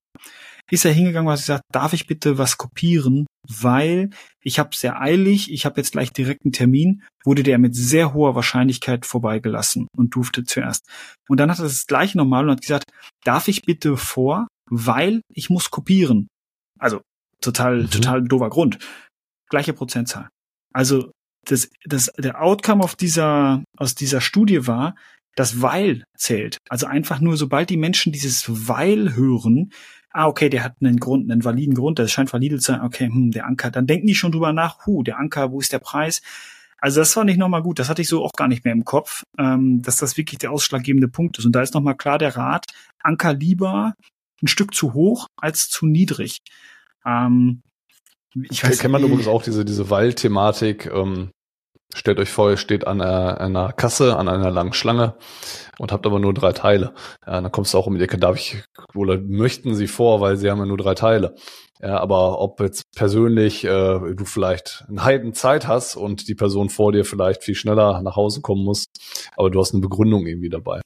ist 0.69 0.85
er 0.85 0.91
hingegangen 0.91 1.27
und 1.27 1.33
hat 1.33 1.39
gesagt, 1.39 1.63
darf 1.71 1.93
ich 1.93 2.07
bitte 2.07 2.37
was 2.37 2.57
kopieren, 2.57 3.25
weil 3.47 4.09
ich 4.41 4.59
habe 4.59 4.75
sehr 4.75 4.99
eilig, 5.01 5.51
ich 5.51 5.65
habe 5.65 5.79
jetzt 5.79 5.91
gleich 5.91 6.11
direkt 6.11 6.43
einen 6.43 6.51
Termin, 6.51 7.03
wurde 7.23 7.43
der 7.43 7.57
mit 7.57 7.75
sehr 7.75 8.13
hoher 8.13 8.35
Wahrscheinlichkeit 8.35 9.05
vorbeigelassen 9.05 9.87
und 9.95 10.15
durfte 10.15 10.43
zuerst. 10.43 10.85
Und 11.29 11.39
dann 11.39 11.49
hat 11.49 11.59
er 11.59 11.63
das 11.63 11.87
gleiche 11.87 12.17
nochmal 12.17 12.43
und 12.43 12.51
hat 12.51 12.61
gesagt, 12.61 12.91
darf 13.23 13.47
ich 13.47 13.61
bitte 13.61 13.97
vor, 13.97 14.47
weil 14.69 15.21
ich 15.33 15.49
muss 15.49 15.71
kopieren. 15.71 16.27
Also 16.79 17.01
total, 17.41 17.83
mhm. 17.83 17.89
total 17.89 18.23
doofer 18.23 18.49
Grund. 18.49 18.79
Gleiche 19.49 19.73
Prozentzahl. 19.73 20.29
Also 20.73 21.11
das, 21.45 21.69
das, 21.85 22.11
der 22.17 22.41
Outcome 22.41 22.83
auf 22.83 22.95
dieser, 22.95 23.63
aus 23.77 23.95
dieser 23.95 24.19
Studie 24.19 24.67
war, 24.67 24.95
das 25.35 25.61
Weil 25.61 26.03
zählt. 26.17 26.57
Also 26.67 26.87
einfach 26.87 27.19
nur, 27.19 27.37
sobald 27.37 27.69
die 27.69 27.77
Menschen 27.77 28.11
dieses 28.11 28.67
Weil 28.67 29.15
hören, 29.15 29.71
ah, 30.17 30.25
okay, 30.25 30.49
der 30.49 30.63
hat 30.63 30.77
einen 30.81 30.97
Grund, 30.97 31.31
einen 31.31 31.43
validen 31.43 31.75
Grund, 31.75 31.99
das 31.99 32.11
scheint 32.11 32.33
valide 32.33 32.57
zu 32.57 32.71
sein, 32.71 32.81
okay, 32.81 33.05
hm, 33.05 33.29
der 33.31 33.45
Anker, 33.45 33.69
dann 33.69 33.85
denken 33.85 34.07
die 34.07 34.15
schon 34.15 34.31
drüber 34.31 34.51
nach, 34.51 34.87
hu, 34.87 35.03
der 35.03 35.19
Anker, 35.19 35.51
wo 35.51 35.59
ist 35.59 35.71
der 35.71 35.79
Preis? 35.79 36.23
Also 36.79 37.01
das 37.01 37.15
war 37.15 37.23
nicht 37.23 37.37
nochmal 37.37 37.61
gut, 37.61 37.77
das 37.77 37.87
hatte 37.87 38.01
ich 38.01 38.07
so 38.07 38.23
auch 38.23 38.33
gar 38.33 38.47
nicht 38.47 38.65
mehr 38.65 38.73
im 38.73 38.83
Kopf, 38.83 39.23
ähm, 39.37 39.83
dass 39.83 39.97
das 39.97 40.17
wirklich 40.17 40.39
der 40.39 40.51
ausschlaggebende 40.51 41.07
Punkt 41.07 41.37
ist. 41.37 41.45
Und 41.45 41.51
da 41.51 41.61
ist 41.61 41.75
nochmal 41.75 41.95
klar 41.95 42.17
der 42.17 42.35
Rat, 42.35 42.65
Anker 42.99 43.33
lieber 43.33 43.93
ein 44.41 44.47
Stück 44.47 44.73
zu 44.73 44.95
hoch 44.95 45.27
als 45.37 45.69
zu 45.69 45.85
niedrig. 45.85 46.39
Ähm, 47.05 47.61
ich 48.49 48.63
weiß, 48.63 48.79
kennt 48.79 48.91
man 48.91 49.03
übrigens 49.03 49.27
auch 49.27 49.43
diese, 49.43 49.65
diese 49.65 49.91
Waldthematik, 49.91 50.87
ähm, 50.87 51.29
Stellt 51.95 52.19
euch 52.19 52.29
vor, 52.29 52.49
ihr 52.49 52.57
steht 52.57 52.85
an 52.85 53.01
einer, 53.01 53.39
einer, 53.39 53.71
Kasse, 53.71 54.17
an 54.17 54.27
einer 54.27 54.51
langen 54.51 54.73
Schlange 54.73 55.15
und 55.79 55.91
habt 55.91 56.05
aber 56.05 56.19
nur 56.19 56.33
drei 56.33 56.51
Teile. 56.51 56.93
Ja, 57.25 57.41
dann 57.41 57.51
kommst 57.51 57.73
du 57.73 57.77
auch 57.77 57.87
um 57.87 57.97
die 57.97 58.03
Ecke, 58.03 58.17
darf 58.17 58.35
ich, 58.37 58.63
oder 58.93 59.17
möchten 59.17 59.73
sie 59.73 59.87
vor, 59.87 60.19
weil 60.19 60.37
sie 60.37 60.51
haben 60.51 60.59
ja 60.59 60.65
nur 60.65 60.77
drei 60.77 60.95
Teile. 60.95 61.35
Ja, 61.81 61.99
aber 61.99 62.41
ob 62.41 62.59
jetzt 62.59 62.83
persönlich 62.95 63.63
äh, 63.63 63.69
du 63.69 64.25
vielleicht 64.25 64.83
eine 64.89 65.03
Heiden 65.03 65.33
Zeit 65.33 65.67
hast 65.67 65.95
und 65.95 66.27
die 66.27 66.35
Person 66.35 66.69
vor 66.69 66.91
dir 66.91 67.05
vielleicht 67.05 67.43
viel 67.43 67.55
schneller 67.55 68.01
nach 68.01 68.15
Hause 68.15 68.41
kommen 68.41 68.63
muss, 68.63 68.85
aber 69.35 69.51
du 69.51 69.59
hast 69.59 69.73
eine 69.73 69.81
Begründung 69.81 70.25
irgendwie 70.25 70.49
dabei. 70.49 70.81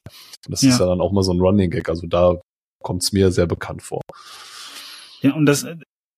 Das 0.49 0.62
ja. 0.62 0.70
ist 0.70 0.80
ja 0.80 0.86
dann 0.86 1.02
auch 1.02 1.14
mal 1.14 1.24
so 1.24 1.32
ein 1.32 1.39
Running 1.39 1.72
Gag. 1.72 1.88
Also 1.88 2.08
da 2.08 2.41
kommt 2.84 3.04
es 3.04 3.14
mir 3.14 3.32
sehr 3.32 3.47
bekannt 3.47 3.82
vor. 3.84 4.02
Ja, 5.22 5.34
und 5.34 5.45
das, 5.45 5.66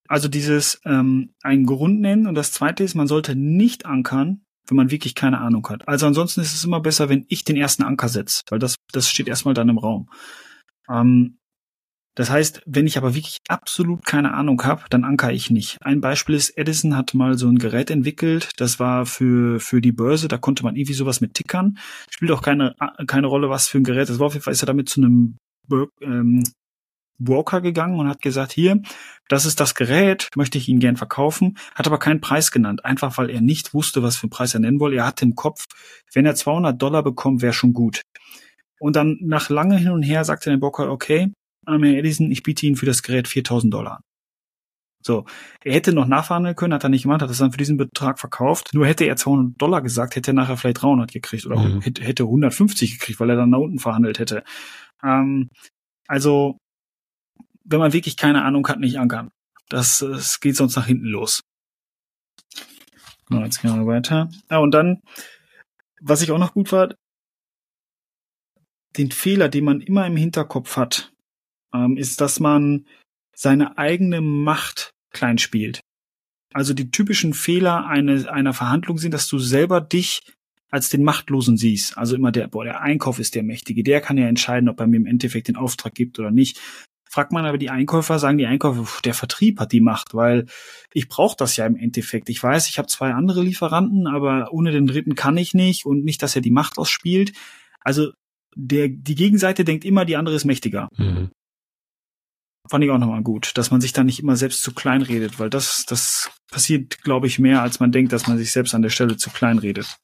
also 0.07 0.27
dieses 0.27 0.81
ähm, 0.85 1.33
einen 1.43 1.65
Grund 1.65 2.01
nennen 2.01 2.25
und 2.25 2.35
das 2.35 2.51
zweite 2.51 2.83
ist, 2.83 2.95
man 2.95 3.07
sollte 3.07 3.35
nicht 3.35 3.85
ankern, 3.85 4.43
wenn 4.67 4.77
man 4.77 4.91
wirklich 4.91 5.15
keine 5.15 5.39
Ahnung 5.39 5.67
hat. 5.69 5.87
Also 5.87 6.07
ansonsten 6.07 6.41
ist 6.41 6.53
es 6.53 6.63
immer 6.63 6.79
besser, 6.79 7.09
wenn 7.09 7.25
ich 7.29 7.43
den 7.43 7.57
ersten 7.57 7.83
Anker 7.83 8.09
setze, 8.09 8.43
weil 8.49 8.59
das, 8.59 8.75
das 8.91 9.09
steht 9.09 9.27
erstmal 9.27 9.53
dann 9.53 9.69
im 9.69 9.77
Raum. 9.77 10.09
Ähm, 10.89 11.37
das 12.15 12.29
heißt, 12.29 12.61
wenn 12.67 12.85
ich 12.85 12.97
aber 12.97 13.15
wirklich 13.15 13.39
absolut 13.47 14.05
keine 14.05 14.33
Ahnung 14.35 14.63
habe, 14.63 14.83
dann 14.89 15.03
anker 15.03 15.31
ich 15.31 15.49
nicht. 15.49 15.79
Ein 15.81 15.99
Beispiel 15.99 16.35
ist, 16.35 16.55
Edison 16.57 16.95
hat 16.95 17.15
mal 17.15 17.37
so 17.39 17.47
ein 17.47 17.57
Gerät 17.57 17.89
entwickelt, 17.89 18.51
das 18.57 18.79
war 18.79 19.07
für, 19.07 19.59
für 19.59 19.81
die 19.81 19.91
Börse, 19.91 20.27
da 20.27 20.37
konnte 20.37 20.63
man 20.63 20.75
irgendwie 20.75 20.93
sowas 20.93 21.21
mit 21.21 21.33
tickern. 21.33 21.79
Spielt 22.11 22.31
auch 22.31 22.43
keine, 22.43 22.75
keine 23.07 23.27
Rolle, 23.27 23.49
was 23.49 23.67
für 23.67 23.79
ein 23.79 23.83
Gerät 23.83 24.09
das 24.09 24.19
war. 24.19 24.27
Auf 24.27 24.33
jeden 24.33 24.43
Fall 24.43 24.53
ist 24.53 24.61
er 24.61 24.67
damit 24.67 24.89
zu 24.89 25.01
einem 25.01 25.37
ähm, 26.01 26.43
Broker 27.19 27.61
gegangen 27.61 27.99
und 27.99 28.07
hat 28.07 28.21
gesagt, 28.21 28.51
hier, 28.51 28.81
das 29.29 29.45
ist 29.45 29.59
das 29.59 29.75
Gerät, 29.75 30.29
möchte 30.35 30.57
ich 30.57 30.67
Ihnen 30.67 30.79
gern 30.79 30.97
verkaufen, 30.97 31.57
hat 31.75 31.87
aber 31.87 31.99
keinen 31.99 32.21
Preis 32.21 32.51
genannt, 32.51 32.85
einfach 32.85 33.17
weil 33.17 33.29
er 33.29 33.41
nicht 33.41 33.73
wusste, 33.73 34.03
was 34.03 34.17
für 34.17 34.23
einen 34.23 34.31
Preis 34.31 34.53
er 34.53 34.59
nennen 34.59 34.79
wolle. 34.79 34.97
Er 34.97 35.05
hatte 35.05 35.25
im 35.25 35.35
Kopf, 35.35 35.65
wenn 36.13 36.25
er 36.25 36.35
200 36.35 36.81
Dollar 36.81 37.03
bekommt, 37.03 37.41
wäre 37.41 37.53
schon 37.53 37.73
gut. 37.73 38.01
Und 38.79 38.95
dann 38.95 39.17
nach 39.21 39.49
lange 39.49 39.77
hin 39.77 39.91
und 39.91 40.03
her 40.03 40.25
sagte 40.25 40.49
der 40.49 40.57
Broker, 40.57 40.91
okay, 40.91 41.31
Herr 41.65 41.81
Edison, 41.81 42.31
ich 42.31 42.43
biete 42.43 42.65
Ihnen 42.65 42.75
für 42.75 42.85
das 42.85 43.03
Gerät 43.03 43.27
4000 43.27 43.73
Dollar. 43.73 44.01
So, 45.05 45.25
er 45.63 45.73
hätte 45.73 45.93
noch 45.93 46.07
nachverhandeln 46.07 46.55
können, 46.55 46.73
hat 46.73 46.83
er 46.83 46.89
nicht 46.89 47.03
gemacht, 47.03 47.21
hat 47.21 47.29
es 47.29 47.37
dann 47.37 47.51
für 47.51 47.57
diesen 47.57 47.77
Betrag 47.77 48.19
verkauft. 48.19 48.73
Nur 48.73 48.87
hätte 48.87 49.03
er 49.03 49.17
200 49.17 49.61
Dollar 49.61 49.81
gesagt, 49.81 50.15
hätte 50.15 50.31
er 50.31 50.35
nachher 50.35 50.57
vielleicht 50.57 50.81
300 50.81 51.11
gekriegt 51.11 51.45
oder 51.45 51.57
mhm. 51.57 51.81
hätte 51.81 52.23
150 52.23 52.99
gekriegt, 52.99 53.19
weil 53.19 53.29
er 53.29 53.35
dann 53.35 53.51
da 53.51 53.57
unten 53.57 53.79
verhandelt 53.79 54.19
hätte. 54.19 54.43
Ähm, 55.03 55.49
also, 56.07 56.57
wenn 57.63 57.79
man 57.79 57.93
wirklich 57.93 58.17
keine 58.17 58.43
Ahnung 58.43 58.67
hat, 58.67 58.79
nicht 58.79 58.99
ankern. 58.99 59.31
Das, 59.69 59.99
das 59.99 60.39
geht 60.39 60.55
sonst 60.55 60.75
nach 60.75 60.85
hinten 60.85 61.05
los. 61.05 61.43
Genau, 63.27 63.43
jetzt 63.43 63.61
gehen 63.61 63.75
wir 63.75 63.87
weiter. 63.87 64.29
Ja, 64.49 64.59
und 64.59 64.71
dann, 64.71 65.01
was 66.01 66.21
ich 66.21 66.31
auch 66.31 66.37
noch 66.37 66.53
gut 66.53 66.71
war, 66.71 66.93
den 68.97 69.11
Fehler, 69.11 69.49
den 69.49 69.63
man 69.63 69.81
immer 69.81 70.05
im 70.05 70.17
Hinterkopf 70.17 70.77
hat, 70.77 71.13
ähm, 71.73 71.97
ist, 71.97 72.21
dass 72.21 72.39
man 72.39 72.85
seine 73.35 73.77
eigene 73.77 74.21
Macht 74.21 74.93
klein 75.11 75.37
spielt. 75.37 75.81
Also 76.53 76.73
die 76.73 76.91
typischen 76.91 77.33
Fehler 77.33 77.87
eine, 77.87 78.31
einer 78.31 78.53
Verhandlung 78.53 78.99
sind, 78.99 79.13
dass 79.13 79.27
du 79.27 79.39
selber 79.39 79.81
dich 79.81 80.21
als 80.69 80.89
den 80.89 81.03
Machtlosen 81.03 81.57
siehst. 81.57 81.97
Also 81.97 82.15
immer 82.15 82.31
der, 82.31 82.47
boah, 82.47 82.63
der 82.63 82.81
Einkauf 82.81 83.19
ist 83.19 83.35
der 83.35 83.43
Mächtige, 83.43 83.83
der 83.83 84.01
kann 84.01 84.17
ja 84.17 84.27
entscheiden, 84.27 84.69
ob 84.69 84.79
er 84.79 84.87
mir 84.87 84.97
im 84.97 85.05
Endeffekt 85.05 85.47
den 85.47 85.55
Auftrag 85.55 85.95
gibt 85.95 86.19
oder 86.19 86.31
nicht. 86.31 86.59
Fragt 87.13 87.31
man 87.31 87.45
aber 87.45 87.59
die 87.59 87.69
Einkäufer, 87.69 88.17
sagen 88.17 88.39
die 88.39 88.47
Einkäufer, 88.47 88.87
der 89.03 89.13
Vertrieb 89.13 89.59
hat 89.59 89.71
die 89.71 89.81
Macht, 89.81 90.15
weil 90.15 90.47
ich 90.93 91.09
brauche 91.09 91.35
das 91.37 91.55
ja 91.57 91.67
im 91.67 91.75
Endeffekt. 91.75 92.27
Ich 92.27 92.41
weiß, 92.41 92.67
ich 92.69 92.79
habe 92.79 92.87
zwei 92.87 93.13
andere 93.13 93.43
Lieferanten, 93.43 94.07
aber 94.07 94.51
ohne 94.51 94.71
den 94.71 94.87
dritten 94.87 95.13
kann 95.13 95.37
ich 95.37 95.53
nicht 95.53 95.85
und 95.85 96.03
nicht, 96.03 96.23
dass 96.23 96.35
er 96.35 96.41
die 96.41 96.49
Macht 96.49 96.79
ausspielt. 96.79 97.31
Also 97.81 98.13
der, 98.55 98.87
die 98.87 99.13
Gegenseite 99.13 99.63
denkt 99.63 99.85
immer, 99.85 100.05
die 100.05 100.17
andere 100.17 100.35
ist 100.35 100.45
mächtiger. 100.45 100.89
Mhm. 100.97 101.29
Fand 102.67 102.83
ich 102.83 102.89
auch 102.89 102.97
nochmal 102.97 103.21
gut, 103.21 103.59
dass 103.59 103.69
man 103.69 103.79
sich 103.79 103.93
da 103.93 104.03
nicht 104.03 104.19
immer 104.19 104.35
selbst 104.35 104.63
zu 104.63 104.73
klein 104.73 105.03
redet, 105.03 105.37
weil 105.37 105.51
das, 105.51 105.85
das 105.85 106.31
passiert, 106.49 107.03
glaube 107.03 107.27
ich, 107.27 107.37
mehr, 107.37 107.61
als 107.61 107.79
man 107.79 107.91
denkt, 107.91 108.11
dass 108.11 108.25
man 108.25 108.39
sich 108.39 108.51
selbst 108.51 108.73
an 108.73 108.81
der 108.81 108.89
Stelle 108.89 109.17
zu 109.17 109.29
klein 109.29 109.59
redet. 109.59 109.99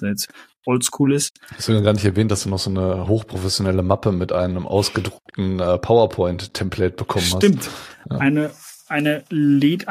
Jetzt 0.00 0.28
oldschool 0.64 1.12
ist. 1.12 1.32
Hast 1.54 1.68
du 1.68 1.82
gar 1.82 1.92
nicht 1.92 2.04
erwähnt, 2.04 2.30
dass 2.30 2.42
du 2.42 2.48
noch 2.48 2.58
so 2.58 2.70
eine 2.70 3.08
hochprofessionelle 3.08 3.82
Mappe 3.82 4.12
mit 4.12 4.32
einem 4.32 4.66
ausgedruckten 4.66 5.60
äh, 5.60 5.78
PowerPoint-Template 5.78 6.96
bekommen 6.96 7.24
Stimmt. 7.24 7.58
hast. 7.58 7.64
Stimmt. 7.66 7.70
Ja. 8.10 8.18
Eine, 8.18 8.50
eine 8.88 9.24
Led, 9.30 9.86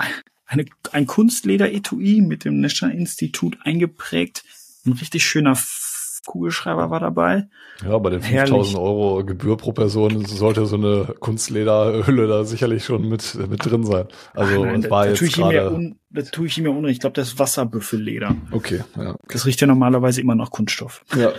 eine, 0.46 0.66
ein 0.92 1.08
Kunstleder-Etui 1.08 2.22
mit 2.22 2.46
dem 2.46 2.60
National 2.60 2.96
Institut 2.96 3.58
eingeprägt. 3.64 4.44
Ein 4.86 4.94
richtig 4.94 5.26
schöner 5.26 5.56
Kugelschreiber 6.28 6.92
war 6.92 7.00
dabei. 7.00 7.48
Ja, 7.84 7.98
bei 7.98 8.12
den 8.12 8.22
5000 8.22 8.78
Euro 8.78 9.26
Gebühr 9.26 9.58
pro 9.58 9.72
Person 9.72 10.24
sollte 10.26 10.68
so 10.68 10.76
eine 10.76 11.16
Kunstlederhülle 11.20 12.28
da 12.28 12.44
sicherlich 12.44 12.84
schon 12.86 13.10
mit, 13.10 13.36
mit 13.50 13.66
drin 13.66 13.84
sein. 13.84 14.08
Also 14.36 14.64
Ach 14.64 14.66
nein, 14.68 14.90
war 14.92 15.06
da, 15.06 15.10
jetzt 15.12 15.38
da 15.38 15.50
gerade. 15.50 15.96
Das 16.12 16.30
tue 16.32 16.48
ich 16.48 16.58
ihm 16.58 16.66
ja 16.66 16.72
unrecht. 16.72 16.94
Ich 16.94 17.00
glaube, 17.00 17.16
das 17.16 17.30
ist 17.30 17.40
Wasserbüffelleder. 17.40 18.36
Okay, 18.52 18.84
ja. 18.96 19.16
Das 19.28 19.46
riecht 19.46 19.60
ja 19.62 19.68
normalerweise 19.68 20.22
immer 20.22 20.36
nach 20.36 20.52
Kunststoff. 20.52 21.04
Ja. 21.18 21.34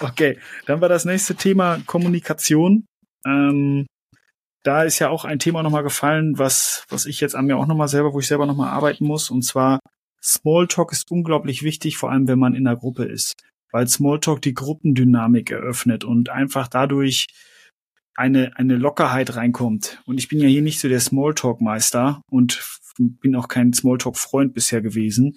okay, 0.00 0.38
dann 0.66 0.82
war 0.82 0.90
das 0.90 1.06
nächste 1.06 1.34
Thema 1.34 1.78
Kommunikation. 1.86 2.84
Ähm, 3.26 3.86
da 4.62 4.82
ist 4.82 4.98
ja 4.98 5.08
auch 5.08 5.24
ein 5.24 5.38
Thema 5.38 5.62
nochmal 5.62 5.82
gefallen, 5.82 6.38
was, 6.38 6.84
was 6.88 7.06
ich 7.06 7.20
jetzt 7.20 7.34
an 7.34 7.46
mir 7.46 7.56
auch 7.56 7.66
nochmal 7.66 7.88
selber, 7.88 8.12
wo 8.12 8.18
ich 8.18 8.26
selber 8.26 8.46
nochmal 8.46 8.70
arbeiten 8.70 9.06
muss, 9.06 9.30
und 9.30 9.42
zwar 9.42 9.80
Smalltalk 10.24 10.92
ist 10.92 11.10
unglaublich 11.10 11.62
wichtig, 11.62 11.96
vor 11.96 12.10
allem 12.10 12.26
wenn 12.28 12.38
man 12.38 12.54
in 12.54 12.66
einer 12.66 12.76
Gruppe 12.76 13.04
ist, 13.04 13.34
weil 13.72 13.86
Smalltalk 13.86 14.40
die 14.40 14.54
Gruppendynamik 14.54 15.50
eröffnet 15.50 16.04
und 16.04 16.30
einfach 16.30 16.68
dadurch 16.68 17.26
eine, 18.16 18.56
eine 18.56 18.76
Lockerheit 18.76 19.36
reinkommt. 19.36 20.00
Und 20.06 20.18
ich 20.18 20.28
bin 20.28 20.38
ja 20.38 20.48
hier 20.48 20.62
nicht 20.62 20.80
so 20.80 20.88
der 20.88 21.00
Smalltalk-Meister 21.00 22.22
und 22.30 22.64
bin 22.96 23.36
auch 23.36 23.48
kein 23.48 23.72
Smalltalk-Freund 23.72 24.54
bisher 24.54 24.80
gewesen. 24.80 25.36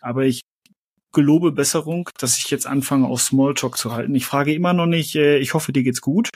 Aber 0.00 0.24
ich 0.24 0.40
gelobe 1.12 1.52
Besserung, 1.52 2.10
dass 2.18 2.38
ich 2.38 2.50
jetzt 2.50 2.66
anfange, 2.66 3.06
auch 3.06 3.20
Smalltalk 3.20 3.76
zu 3.78 3.92
halten. 3.92 4.14
Ich 4.14 4.26
frage 4.26 4.52
immer 4.52 4.72
noch 4.72 4.86
nicht, 4.86 5.14
äh, 5.14 5.38
ich 5.38 5.54
hoffe, 5.54 5.72
dir 5.72 5.82
geht's 5.82 6.00
gut, 6.00 6.30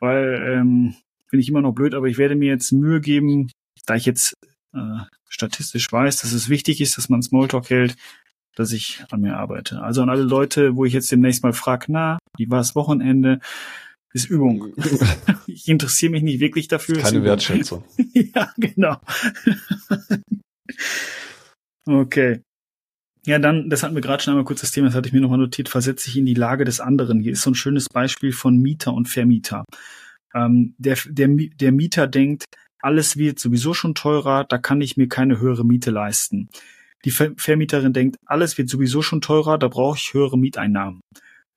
weil 0.00 0.42
ähm, 0.46 0.96
bin 1.30 1.40
ich 1.40 1.48
immer 1.48 1.62
noch 1.62 1.72
blöd, 1.72 1.94
aber 1.94 2.06
ich 2.06 2.18
werde 2.18 2.34
mir 2.34 2.48
jetzt 2.48 2.72
Mühe 2.72 3.00
geben, 3.00 3.50
da 3.86 3.94
ich 3.94 4.04
jetzt 4.04 4.34
äh, 4.76 5.04
statistisch 5.28 5.90
weiß, 5.90 6.18
dass 6.18 6.32
es 6.32 6.48
wichtig 6.48 6.80
ist, 6.80 6.96
dass 6.98 7.08
man 7.08 7.22
Smalltalk 7.22 7.70
hält, 7.70 7.96
dass 8.54 8.72
ich 8.72 9.04
an 9.10 9.20
mir 9.20 9.36
arbeite. 9.36 9.82
Also 9.82 10.02
an 10.02 10.10
alle 10.10 10.22
Leute, 10.22 10.76
wo 10.76 10.84
ich 10.84 10.92
jetzt 10.92 11.10
demnächst 11.10 11.42
mal 11.42 11.52
frage, 11.52 11.86
na, 11.88 12.18
wie 12.36 12.50
war 12.50 12.58
das 12.58 12.74
Wochenende? 12.74 13.40
Ist 14.12 14.30
Übung. 14.30 14.72
ich 15.46 15.68
interessiere 15.68 16.12
mich 16.12 16.22
nicht 16.22 16.40
wirklich 16.40 16.68
dafür. 16.68 16.98
Keine 16.98 17.22
Wertschätzung. 17.22 17.84
ja, 18.14 18.52
genau. 18.56 18.98
okay. 21.86 22.40
Ja, 23.26 23.38
dann, 23.38 23.68
das 23.68 23.82
hatten 23.82 23.94
wir 23.94 24.02
gerade 24.02 24.22
schon 24.22 24.32
einmal 24.32 24.44
kurz 24.44 24.60
das 24.60 24.70
Thema, 24.70 24.86
das 24.86 24.94
hatte 24.94 25.08
ich 25.08 25.12
mir 25.12 25.20
nochmal 25.20 25.38
notiert, 25.38 25.68
versetze 25.68 26.08
ich 26.08 26.16
in 26.16 26.26
die 26.26 26.34
Lage 26.34 26.64
des 26.64 26.80
anderen. 26.80 27.20
Hier 27.20 27.32
ist 27.32 27.42
so 27.42 27.50
ein 27.50 27.56
schönes 27.56 27.88
Beispiel 27.88 28.32
von 28.32 28.56
Mieter 28.56 28.94
und 28.94 29.08
Vermieter. 29.08 29.64
Ähm, 30.32 30.74
der, 30.78 30.96
der, 31.06 31.28
der 31.28 31.72
Mieter 31.72 32.06
denkt, 32.06 32.44
alles 32.80 33.16
wird 33.16 33.38
sowieso 33.38 33.74
schon 33.74 33.94
teurer, 33.94 34.44
da 34.44 34.58
kann 34.58 34.80
ich 34.80 34.96
mir 34.96 35.08
keine 35.08 35.40
höhere 35.40 35.64
Miete 35.64 35.90
leisten. 35.90 36.48
Die 37.04 37.10
Vermieterin 37.10 37.92
denkt, 37.92 38.16
alles 38.26 38.58
wird 38.58 38.68
sowieso 38.68 39.02
schon 39.02 39.20
teurer, 39.20 39.58
da 39.58 39.68
brauche 39.68 39.96
ich 39.96 40.12
höhere 40.12 40.38
Mieteinnahmen. 40.38 41.00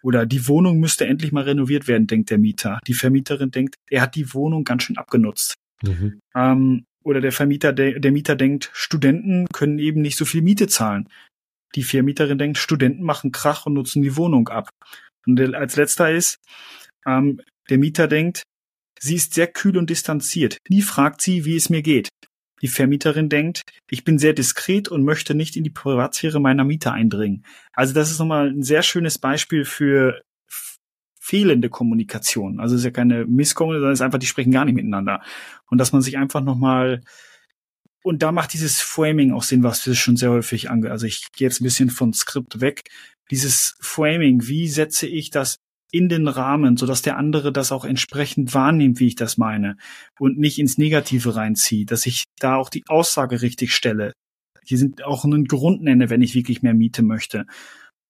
Oder 0.01 0.26
die 0.26 0.47
Wohnung 0.47 0.80
müsste 0.80 1.07
endlich 1.07 1.32
mal 1.32 1.43
renoviert 1.43 1.88
werden, 1.88 2.07
denkt 2.07 2.30
der 2.30 2.38
Mieter. 2.38 2.80
Die 2.88 2.93
Vermieterin 2.93 3.51
denkt, 3.51 3.76
er 3.89 4.01
hat 4.01 4.15
die 4.15 4.34
Wohnung 4.34 4.63
ganz 4.63 4.84
schön 4.84 4.97
abgenutzt. 4.97 5.55
Mhm. 5.84 6.20
Ähm, 6.36 6.86
oder 7.03 7.22
der 7.22 7.32
Vermieter, 7.32 7.74
der, 7.74 7.99
der 7.99 8.11
Mieter 8.11 8.36
denkt, 8.36 8.70
Studenten 8.74 9.47
können 9.51 9.80
eben 9.80 10.01
nicht 10.01 10.17
so 10.17 10.26
viel 10.26 10.41
Miete 10.41 10.67
zahlen. 10.67 11.09
Die 11.76 11.84
Vermieterin 11.84 12.38
denkt, 12.38 12.57
Studenten 12.57 13.03
machen 13.03 13.32
Krach 13.32 13.65
und 13.65 13.74
nutzen 13.74 14.01
die 14.01 14.15
Wohnung 14.15 14.47
ab. 14.49 14.70
Und 15.26 15.39
als 15.53 15.76
letzter 15.76 16.11
ist, 16.11 16.39
ähm, 17.05 17.41
der 17.70 17.78
Mieter 17.78 18.07
denkt, 18.07 18.43
Sie 19.00 19.16
ist 19.16 19.34
sehr 19.34 19.47
kühl 19.47 19.78
und 19.78 19.89
distanziert. 19.89 20.58
Nie 20.68 20.82
fragt 20.82 21.22
sie, 21.22 21.45
wie 21.45 21.56
es 21.56 21.70
mir 21.70 21.82
geht. 21.82 22.10
Die 22.62 22.68
Vermieterin 22.68 23.30
denkt, 23.30 23.62
ich 23.89 24.04
bin 24.04 24.20
sehr 24.20 24.34
diskret 24.34 24.89
und 24.89 25.04
möchte 25.04 25.34
nicht 25.34 25.56
in 25.56 25.64
die 25.64 25.70
Privatsphäre 25.70 26.41
meiner 26.41 26.66
Mieter 26.66 26.91
eindringen. 26.91 27.45
Also 27.74 27.93
das 27.93 28.12
ist 28.12 28.20
nochmal 28.20 28.50
ein 28.50 28.64
sehr 28.64 28.84
schönes 28.84 29.18
Beispiel 29.18 29.64
für 29.64 30.22
fehlende 31.22 31.70
Kommunikation. 31.70 32.60
Also 32.60 32.76
es 32.76 32.82
ist 32.82 32.86
ja 32.86 32.91
keine 32.91 33.26
Misskommunikation, 33.26 33.82
sondern 33.82 33.93
es 33.93 34.00
ist 34.00 34.04
einfach, 34.06 34.20
die 34.20 34.28
sprechen 34.28 34.52
gar 34.52 34.66
nicht 34.66 34.76
miteinander. 34.76 35.22
Und 35.68 35.78
dass 35.78 35.93
man 35.93 36.02
sich 36.02 36.18
einfach 36.18 36.41
nochmal 36.41 37.02
und 38.02 38.24
da 38.24 38.32
macht 38.32 38.54
dieses 38.54 38.82
Framing 38.82 39.34
auch 39.34 39.43
Sinn, 39.43 39.64
was 39.64 39.86
wir 39.86 39.93
schon 39.93 40.16
sehr 40.16 40.32
häufig 40.32 40.70
ange, 40.70 40.89
also 40.89 41.06
ich 41.06 41.28
gehe 41.34 41.47
jetzt 41.47 41.62
ein 41.62 41.66
bisschen 41.66 41.89
von 41.89 42.14
Skript 42.14 42.62
weg. 42.62 42.84
Dieses 43.30 43.76
Framing, 43.82 44.47
wie 44.47 44.68
setze 44.68 45.06
ich 45.06 45.30
das 45.30 45.60
in 45.92 46.10
den 46.10 46.28
Rahmen, 46.28 46.78
so 46.78 46.86
dass 46.86 47.02
der 47.02 47.18
andere 47.18 47.52
das 47.52 47.72
auch 47.72 47.86
entsprechend 47.86 48.54
wahrnimmt, 48.54 49.00
wie 49.00 49.08
ich 49.08 49.16
das 49.16 49.38
meine 49.38 49.78
und 50.20 50.38
nicht 50.38 50.60
ins 50.60 50.78
Negative 50.78 51.36
reinzieht, 51.36 51.92
dass 51.92 52.06
ich 52.06 52.26
da 52.40 52.56
auch 52.56 52.70
die 52.70 52.84
Aussage 52.88 53.42
richtig 53.42 53.74
stelle. 53.74 54.14
Hier 54.64 54.78
sind 54.78 55.04
auch 55.04 55.26
einen 55.26 55.46
Grund 55.46 55.82
nenne, 55.82 56.10
wenn 56.10 56.22
ich 56.22 56.36
wirklich 56.36 56.62
mehr 56.62 56.74
Miete 56.76 57.02
möchte. 57.02 57.46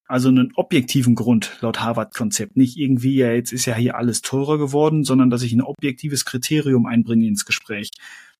Also 0.08 0.30
einen 0.30 0.52
objektiven 0.56 1.16
Grund 1.16 1.58
laut 1.62 1.80
Harvard-Konzept. 1.80 2.58
Nicht 2.58 2.78
irgendwie, 2.78 3.16
ja, 3.16 3.32
jetzt 3.32 3.54
ist 3.54 3.66
ja 3.66 3.76
hier 3.76 3.96
alles 3.96 4.22
teurer 4.22 4.58
geworden, 4.58 5.04
sondern 5.04 5.30
dass 5.30 5.44
ich 5.44 5.54
ein 5.54 5.62
objektives 5.62 6.26
Kriterium 6.26 6.86
einbringe 6.86 7.28
ins 7.28 7.46
Gespräch. 7.46 7.92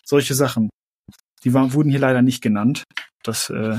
Solche 0.04 0.34
Sachen. 0.34 0.70
Die 1.44 1.54
waren, 1.54 1.74
wurden 1.74 1.92
hier 1.92 2.00
leider 2.00 2.24
nicht 2.24 2.42
genannt. 2.42 2.84
Das 3.24 3.50
äh, 3.52 3.78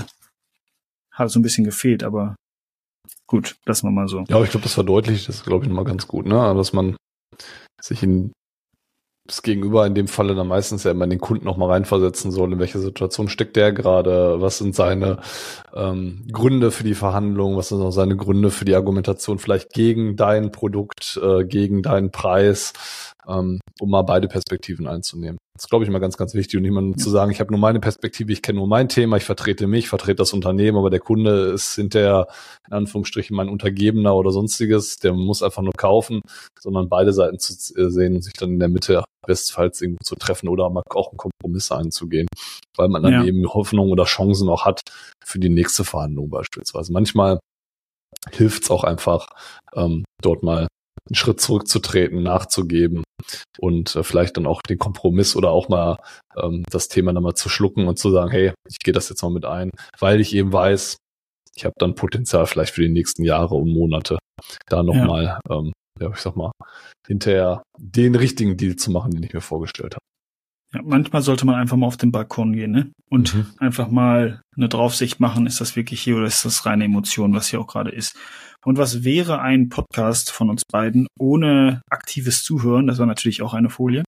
hat 1.10 1.30
so 1.30 1.40
ein 1.40 1.42
bisschen 1.42 1.64
gefehlt, 1.64 2.04
aber 2.04 2.36
gut, 3.26 3.56
lassen 3.66 3.86
wir 3.86 3.92
mal 3.92 4.08
so. 4.08 4.24
Ja, 4.28 4.36
aber 4.36 4.44
ich 4.44 4.50
glaube, 4.50 4.64
das 4.64 4.74
verdeutlicht 4.74 5.28
das, 5.28 5.44
glaube 5.44 5.64
ich, 5.64 5.68
nochmal 5.68 5.84
ganz 5.84 6.06
gut, 6.08 6.26
ne? 6.26 6.54
Dass 6.54 6.72
man 6.72 6.96
sich 7.80 8.02
in 8.02 8.32
das 9.30 9.42
Gegenüber 9.42 9.86
in 9.86 9.94
dem 9.94 10.08
Falle 10.08 10.34
dann 10.34 10.48
meistens 10.48 10.84
ja 10.84 10.90
immer 10.90 11.06
den 11.06 11.20
Kunden 11.20 11.44
nochmal 11.44 11.70
reinversetzen 11.70 12.32
soll, 12.32 12.52
in 12.52 12.58
welcher 12.58 12.80
Situation 12.80 13.28
steckt 13.28 13.54
der 13.56 13.72
gerade, 13.72 14.40
was 14.40 14.58
sind 14.58 14.74
seine 14.74 15.20
ähm, 15.74 16.26
Gründe 16.32 16.70
für 16.70 16.84
die 16.84 16.94
Verhandlung, 16.94 17.56
was 17.56 17.68
sind 17.68 17.80
auch 17.80 17.92
seine 17.92 18.16
Gründe 18.16 18.50
für 18.50 18.64
die 18.64 18.74
Argumentation 18.74 19.38
vielleicht 19.38 19.72
gegen 19.72 20.16
dein 20.16 20.50
Produkt, 20.50 21.20
äh, 21.22 21.44
gegen 21.44 21.82
deinen 21.82 22.10
Preis. 22.10 22.72
Ähm, 23.30 23.60
um 23.80 23.90
mal 23.90 24.02
beide 24.02 24.28
Perspektiven 24.28 24.86
einzunehmen. 24.86 25.38
Das 25.54 25.64
ist, 25.64 25.70
glaube 25.70 25.84
ich, 25.84 25.90
mal 25.90 25.98
ganz, 25.98 26.16
ganz 26.16 26.34
wichtig 26.34 26.56
und 26.56 26.62
nicht 26.62 26.72
mal 26.72 26.82
nur 26.82 26.96
ja. 26.96 26.96
zu 26.96 27.10
sagen, 27.10 27.30
ich 27.30 27.40
habe 27.40 27.52
nur 27.52 27.60
meine 27.60 27.80
Perspektive, 27.80 28.32
ich 28.32 28.42
kenne 28.42 28.58
nur 28.58 28.66
mein 28.66 28.88
Thema, 28.88 29.16
ich 29.16 29.24
vertrete 29.24 29.66
mich, 29.66 29.88
vertrete 29.88 30.16
das 30.16 30.32
Unternehmen, 30.32 30.78
aber 30.78 30.90
der 30.90 31.00
Kunde 31.00 31.50
ist 31.52 31.74
hinterher 31.74 32.28
in 32.66 32.74
Anführungsstrichen 32.74 33.36
mein 33.36 33.48
Untergebener 33.48 34.14
oder 34.14 34.30
sonstiges, 34.30 34.98
der 34.98 35.12
muss 35.12 35.42
einfach 35.42 35.62
nur 35.62 35.72
kaufen, 35.76 36.22
sondern 36.58 36.88
beide 36.88 37.12
Seiten 37.12 37.38
zu 37.38 37.52
äh, 37.78 37.90
sehen 37.90 38.16
und 38.16 38.22
sich 38.22 38.32
dann 38.34 38.52
in 38.52 38.58
der 38.58 38.68
Mitte 38.68 39.04
bestfalls 39.26 39.80
irgendwo 39.80 40.02
zu 40.02 40.14
treffen 40.16 40.48
oder 40.48 40.70
mal 40.70 40.82
auch 40.90 41.10
einen 41.10 41.18
Kompromiss 41.18 41.70
einzugehen, 41.70 42.26
weil 42.76 42.88
man 42.88 43.02
dann 43.02 43.12
ja. 43.12 43.24
eben 43.24 43.46
Hoffnung 43.46 43.90
oder 43.90 44.04
Chancen 44.04 44.48
auch 44.48 44.64
hat 44.64 44.80
für 45.22 45.38
die 45.38 45.50
nächste 45.50 45.84
Verhandlung 45.84 46.30
beispielsweise. 46.30 46.92
Manchmal 46.92 47.38
hilft 48.30 48.64
es 48.64 48.70
auch 48.70 48.84
einfach, 48.84 49.26
ähm, 49.74 50.04
dort 50.22 50.42
mal 50.42 50.68
einen 51.10 51.16
Schritt 51.16 51.40
zurückzutreten, 51.40 52.22
nachzugeben 52.22 53.02
und 53.58 53.94
äh, 53.96 54.02
vielleicht 54.02 54.36
dann 54.36 54.46
auch 54.46 54.62
den 54.62 54.78
Kompromiss 54.78 55.36
oder 55.36 55.50
auch 55.50 55.68
mal 55.68 55.98
ähm, 56.36 56.64
das 56.70 56.88
Thema 56.88 57.12
dann 57.12 57.22
mal 57.22 57.34
zu 57.34 57.48
schlucken 57.48 57.88
und 57.88 57.98
zu 57.98 58.10
sagen, 58.10 58.30
hey, 58.30 58.52
ich 58.68 58.78
gehe 58.78 58.94
das 58.94 59.08
jetzt 59.08 59.22
mal 59.22 59.30
mit 59.30 59.44
ein, 59.44 59.70
weil 59.98 60.20
ich 60.20 60.34
eben 60.34 60.52
weiß, 60.52 60.96
ich 61.56 61.64
habe 61.64 61.74
dann 61.78 61.94
Potenzial 61.94 62.46
vielleicht 62.46 62.74
für 62.74 62.82
die 62.82 62.88
nächsten 62.88 63.24
Jahre 63.24 63.56
und 63.56 63.72
Monate 63.72 64.18
da 64.66 64.82
nochmal, 64.82 65.24
ja. 65.24 65.40
ähm, 65.50 65.72
ja, 66.00 66.10
ich 66.10 66.18
sag 66.18 66.36
mal, 66.36 66.52
hinterher 67.06 67.62
den 67.78 68.14
richtigen 68.14 68.56
Deal 68.56 68.76
zu 68.76 68.90
machen, 68.90 69.10
den 69.10 69.22
ich 69.22 69.34
mir 69.34 69.40
vorgestellt 69.40 69.94
habe. 69.94 70.00
Ja, 70.72 70.82
manchmal 70.84 71.22
sollte 71.22 71.46
man 71.46 71.56
einfach 71.56 71.76
mal 71.76 71.86
auf 71.86 71.96
den 71.96 72.12
Balkon 72.12 72.52
gehen, 72.52 72.70
ne? 72.70 72.92
Und 73.08 73.34
mhm. 73.34 73.46
einfach 73.58 73.90
mal 73.90 74.42
eine 74.56 74.68
Draufsicht 74.68 75.18
machen, 75.18 75.46
ist 75.46 75.60
das 75.60 75.74
wirklich 75.74 76.00
hier 76.00 76.16
oder 76.16 76.26
ist 76.26 76.44
das 76.44 76.64
reine 76.64 76.84
Emotion, 76.84 77.34
was 77.34 77.48
hier 77.48 77.60
auch 77.60 77.66
gerade 77.66 77.90
ist. 77.90 78.16
Und 78.64 78.78
was 78.78 79.04
wäre 79.04 79.40
ein 79.40 79.68
Podcast 79.68 80.30
von 80.30 80.50
uns 80.50 80.62
beiden 80.70 81.06
ohne 81.18 81.80
aktives 81.90 82.44
Zuhören? 82.44 82.86
Das 82.86 82.98
war 82.98 83.06
natürlich 83.06 83.42
auch 83.42 83.54
eine 83.54 83.70
Folie. 83.70 84.04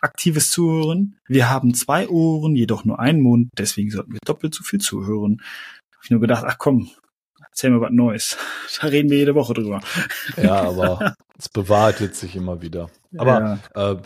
Aktives 0.00 0.50
Zuhören. 0.50 1.16
Wir 1.28 1.48
haben 1.48 1.72
zwei 1.72 2.08
Ohren, 2.08 2.56
jedoch 2.56 2.84
nur 2.84 2.98
einen 2.98 3.20
Mund, 3.20 3.48
deswegen 3.56 3.90
sollten 3.90 4.12
wir 4.12 4.18
doppelt 4.24 4.54
so 4.54 4.64
viel 4.64 4.80
zuhören. 4.80 5.40
Hab 5.94 6.04
ich 6.04 6.10
nur 6.10 6.20
gedacht, 6.20 6.44
ach 6.46 6.58
komm, 6.58 6.90
erzähl 7.52 7.70
mir 7.70 7.80
was 7.80 7.92
Neues. 7.92 8.36
Da 8.80 8.88
reden 8.88 9.10
wir 9.10 9.18
jede 9.18 9.34
Woche 9.34 9.52
drüber. 9.52 9.80
Ja, 10.42 10.62
aber 10.62 11.14
es 11.38 11.48
bewahrheitet 11.48 12.16
sich 12.16 12.34
immer 12.34 12.62
wieder. 12.62 12.88
Aber 13.16 13.60
ja. 13.76 13.92
äh, 13.92 13.96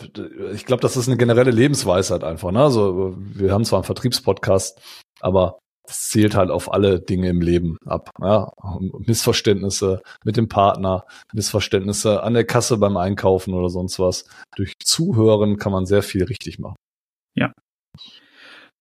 ich 0.53 0.65
glaube, 0.65 0.81
das 0.81 0.97
ist 0.97 1.07
eine 1.07 1.17
generelle 1.17 1.51
Lebensweisheit 1.51 2.23
einfach. 2.23 2.51
Ne? 2.51 2.61
Also 2.61 3.15
wir 3.17 3.53
haben 3.53 3.63
zwar 3.63 3.79
einen 3.79 3.85
Vertriebspodcast, 3.85 4.81
aber 5.21 5.57
das 5.87 6.09
zielt 6.09 6.35
halt 6.35 6.51
auf 6.51 6.71
alle 6.71 6.99
Dinge 6.99 7.29
im 7.29 7.39
Leben 7.39 7.77
ab. 7.85 8.09
Ja? 8.19 8.51
Missverständnisse 9.05 10.01
mit 10.25 10.35
dem 10.35 10.49
Partner, 10.49 11.05
Missverständnisse 11.33 12.21
an 12.23 12.33
der 12.33 12.45
Kasse 12.45 12.77
beim 12.77 12.97
Einkaufen 12.97 13.53
oder 13.53 13.69
sonst 13.69 13.97
was. 13.99 14.25
Durch 14.57 14.73
Zuhören 14.83 15.57
kann 15.57 15.71
man 15.71 15.85
sehr 15.85 16.03
viel 16.03 16.25
richtig 16.25 16.59
machen. 16.59 16.75
Ja, 17.35 17.53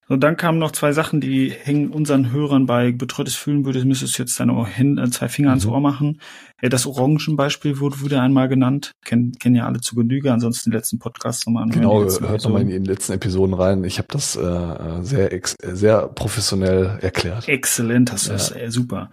und 0.08 0.20
dann 0.20 0.36
kamen 0.36 0.58
noch 0.58 0.70
zwei 0.70 0.92
Sachen, 0.92 1.20
die 1.20 1.50
hängen 1.50 1.90
unseren 1.90 2.30
Hörern 2.30 2.66
bei 2.66 2.92
betreutes 2.92 3.34
Fühlen 3.34 3.64
würde, 3.64 3.84
müsstest 3.84 4.16
du 4.18 4.22
jetzt 4.22 4.38
deine 4.38 4.64
Hände, 4.64 5.02
äh, 5.02 5.10
zwei 5.10 5.28
Finger 5.28 5.48
mhm. 5.48 5.54
ans 5.54 5.66
Ohr 5.66 5.80
machen. 5.80 6.20
Das 6.62 6.86
Orangenbeispiel 6.86 7.80
wurde, 7.80 8.00
wurde 8.00 8.20
einmal 8.20 8.48
genannt. 8.48 8.92
Kennen, 9.04 9.32
kennen 9.32 9.56
ja 9.56 9.66
alle 9.66 9.80
zu 9.80 9.94
Genüge, 9.94 10.32
ansonsten 10.32 10.70
die 10.70 10.76
letzten 10.76 10.98
Podcasts 10.98 11.44
nochmal 11.46 11.64
an. 11.64 11.70
Genau, 11.70 12.02
hört 12.02 12.44
nochmal 12.44 12.62
in 12.62 12.68
die 12.68 12.78
letzten 12.78 13.12
Episoden 13.12 13.52
rein. 13.52 13.84
Ich 13.84 13.98
habe 13.98 14.08
das 14.10 14.36
äh, 14.36 15.02
sehr, 15.02 15.40
sehr 15.62 16.08
professionell 16.08 16.98
erklärt. 17.02 17.48
Exzellent, 17.48 18.12
hast 18.12 18.26
du 18.26 18.30
ja. 18.30 18.36
das, 18.36 18.52
äh, 18.52 18.70
super. 18.70 19.10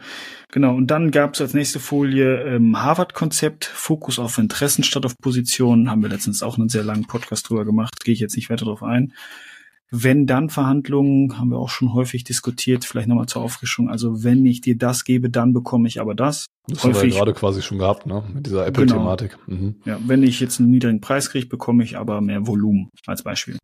Genau, 0.52 0.76
und 0.76 0.88
dann 0.88 1.10
gab 1.10 1.34
es 1.34 1.42
als 1.42 1.56
nächste 1.56 1.80
Folie 1.80 2.44
ähm, 2.44 2.82
Harvard-Konzept, 2.82 3.66
Fokus 3.66 4.20
auf 4.20 4.38
Interessen 4.38 4.84
statt 4.84 5.06
auf 5.06 5.18
Positionen. 5.18 5.90
Haben 5.90 6.04
wir 6.04 6.10
letztens 6.10 6.44
auch 6.44 6.60
einen 6.60 6.70
sehr 6.70 6.84
langen 6.84 7.08
Podcast 7.08 7.50
drüber 7.50 7.66
gemacht, 7.66 7.96
gehe 8.04 8.14
ich 8.14 8.20
jetzt 8.20 8.36
nicht 8.36 8.52
weiter 8.52 8.66
drauf 8.66 8.84
ein. 8.84 9.14
Wenn 9.96 10.26
dann 10.26 10.50
Verhandlungen, 10.50 11.38
haben 11.38 11.52
wir 11.52 11.60
auch 11.60 11.70
schon 11.70 11.94
häufig 11.94 12.24
diskutiert, 12.24 12.84
vielleicht 12.84 13.08
nochmal 13.08 13.28
zur 13.28 13.44
Auffrischung. 13.44 13.90
Also 13.90 14.24
wenn 14.24 14.44
ich 14.44 14.62
dir 14.62 14.76
das 14.76 15.04
gebe, 15.04 15.30
dann 15.30 15.54
bekomme 15.54 15.88
ich 15.88 16.02
aber 16.02 16.16
das. 16.16 16.48
Das 16.68 16.84
häufig, 16.84 16.96
haben 16.96 17.10
wir 17.12 17.18
gerade 17.18 17.34
quasi 17.34 17.62
schon 17.62 17.78
gehabt, 17.78 18.08
ne? 18.08 18.24
Mit 18.34 18.48
dieser 18.48 18.66
Apple-Thematik. 18.66 19.38
Genau. 19.46 19.62
Mhm. 19.62 19.76
Ja, 19.86 20.00
wenn 20.06 20.24
ich 20.24 20.40
jetzt 20.40 20.60
einen 20.60 20.72
niedrigen 20.72 21.00
Preis 21.00 21.30
kriege, 21.30 21.46
bekomme 21.46 21.84
ich 21.84 21.98
aber 21.98 22.22
mehr 22.22 22.48
Volumen 22.48 22.90
als 23.06 23.22
Beispiel. 23.22 23.60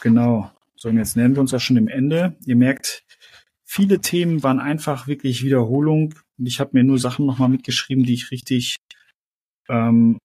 Genau. 0.00 0.50
So, 0.76 0.88
und 0.88 0.98
jetzt 0.98 1.16
nähern 1.16 1.34
wir 1.34 1.40
uns 1.40 1.50
ja 1.50 1.58
schon 1.58 1.78
im 1.78 1.88
Ende. 1.88 2.36
Ihr 2.46 2.56
merkt, 2.56 3.02
viele 3.64 4.00
Themen 4.00 4.44
waren 4.44 4.60
einfach 4.60 5.08
wirklich 5.08 5.42
Wiederholung. 5.42 6.14
Und 6.38 6.46
ich 6.46 6.60
habe 6.60 6.70
mir 6.74 6.84
nur 6.84 6.98
Sachen 6.98 7.26
nochmal 7.26 7.48
mitgeschrieben, 7.48 8.04
die 8.04 8.14
ich 8.14 8.30
richtig 8.30 8.76
ähm, 9.68 10.18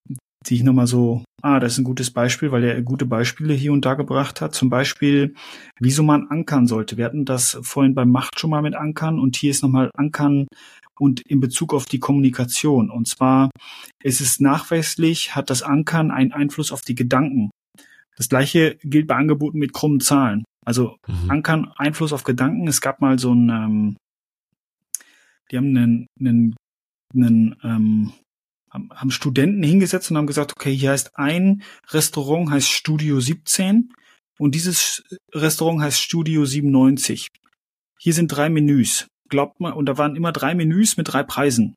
die 0.46 0.56
ich 0.56 0.64
nochmal 0.64 0.88
so, 0.88 1.24
ah, 1.42 1.60
das 1.60 1.74
ist 1.74 1.80
ein 1.80 1.84
gutes 1.84 2.12
Beispiel, 2.12 2.52
weil 2.52 2.64
er 2.64 2.82
gute 2.82 3.06
Beispiele 3.06 3.54
hier 3.54 3.74
und 3.74 3.86
da 3.86 3.94
gebracht 3.94 4.42
hat. 4.42 4.54
Zum 4.54 4.70
Beispiel, 4.70 5.36
wieso 5.80 6.04
man 6.04 6.28
ankern 6.28 6.68
sollte. 6.68 6.98
Wir 6.98 7.06
hatten 7.06 7.26
das 7.26 7.58
vorhin 7.62 7.96
beim 7.96 8.10
Macht 8.10 8.40
schon 8.40 8.50
mal 8.50 8.62
mit 8.62 8.76
Ankern 8.76 9.20
und 9.20 9.36
hier 9.36 9.52
ist 9.52 9.64
nochmal 9.64 9.92
Ankern 9.96 10.48
und 11.00 11.22
in 11.22 11.40
Bezug 11.40 11.74
auf 11.74 11.86
die 11.86 12.00
Kommunikation. 12.00 12.90
Und 12.90 13.08
zwar 13.08 13.50
ist 14.04 14.22
es 14.22 14.40
nachweislich, 14.40 15.36
hat 15.36 15.50
das 15.50 15.64
Ankern 15.64 16.12
einen 16.12 16.32
Einfluss 16.32 16.72
auf 16.72 16.82
die 16.82 16.96
Gedanken. 16.96 17.50
Das 18.18 18.28
gleiche 18.28 18.78
gilt 18.84 19.08
bei 19.08 19.16
Angeboten 19.16 19.60
mit 19.60 19.74
krummen 19.74 20.02
Zahlen. 20.02 20.44
Also 20.66 20.98
mhm. 21.08 21.32
Ankern, 21.32 21.72
Einfluss 21.78 22.14
auf 22.14 22.24
Gedanken. 22.24 22.68
Es 22.68 22.82
gab 22.82 23.00
mal 23.02 23.18
so 23.18 23.34
ein, 23.34 23.50
ähm, 23.50 23.98
die 25.50 25.58
haben 25.58 25.76
einen, 25.76 26.08
einen, 26.20 26.56
einen 27.14 27.56
ähm, 27.64 28.14
haben 28.72 29.12
Studenten 29.12 29.64
hingesetzt 29.64 30.12
und 30.12 30.18
haben 30.18 30.28
gesagt, 30.28 30.54
okay, 30.54 30.76
hier 30.76 30.92
heißt 30.92 31.18
ein 31.18 31.64
Restaurant 31.90 32.52
heißt 32.52 32.70
Studio 32.70 33.20
17 33.20 33.94
und 34.38 34.56
dieses 34.56 35.04
Restaurant 35.34 35.82
heißt 35.82 36.00
Studio 36.00 36.46
97. 36.46 37.28
Hier 38.00 38.14
sind 38.14 38.30
drei 38.30 38.50
Menüs. 38.50 39.08
Glaubt 39.28 39.60
man, 39.60 39.74
und 39.74 39.86
da 39.86 39.98
waren 39.98 40.16
immer 40.16 40.32
drei 40.32 40.56
Menüs 40.56 40.98
mit 40.98 41.12
drei 41.12 41.24
Preisen. 41.24 41.76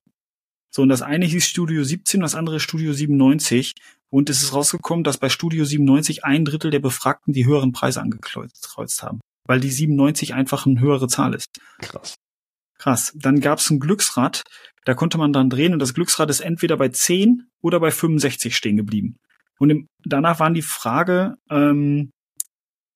So, 0.71 0.83
und 0.83 0.89
das 0.89 1.03
eine 1.03 1.27
hieß 1.27 1.45
Studio 1.45 1.85
17, 1.85 2.21
das 2.21 2.35
andere 2.35 2.61
Studio 2.61 2.93
97. 2.93 3.75
Und 4.11 4.31
es 4.31 4.43
ist 4.43 4.55
rausgekommen, 4.55 5.05
dass 5.05 5.19
bei 5.19 5.29
Studio 5.29 5.65
97 5.65 6.25
ein 6.25 6.45
Drittel 6.45 6.71
der 6.71 6.79
Befragten 6.79 7.33
die 7.33 7.45
höheren 7.45 7.73
Preise 7.73 8.01
angekreuzt 8.01 9.03
haben. 9.03 9.21
Weil 9.47 9.61
die 9.61 9.71
97 9.71 10.33
einfach 10.35 10.65
eine 10.65 10.81
höhere 10.81 11.09
Zahl 11.09 11.35
ist. 11.35 11.49
Krass. 11.81 12.15
Krass. 12.79 13.13
Dann 13.17 13.41
gab 13.41 13.59
es 13.59 13.69
ein 13.71 13.81
Glücksrad, 13.81 14.45
da 14.85 14.95
konnte 14.95 15.19
man 15.19 15.33
dann 15.33 15.51
drehen 15.51 15.73
und 15.73 15.79
das 15.79 15.95
Glücksrad 15.95 16.31
ist 16.31 16.41
entweder 16.41 16.77
bei 16.77 16.89
10 16.89 17.49
oder 17.61 17.81
bei 17.81 17.91
65 17.91 18.57
stehen 18.57 18.77
geblieben. 18.77 19.17
Und 19.59 19.71
im, 19.71 19.87
danach 20.05 20.41
waren 20.41 20.55
die 20.55 20.63
Frage, 20.63 21.37
ähm, 21.51 22.11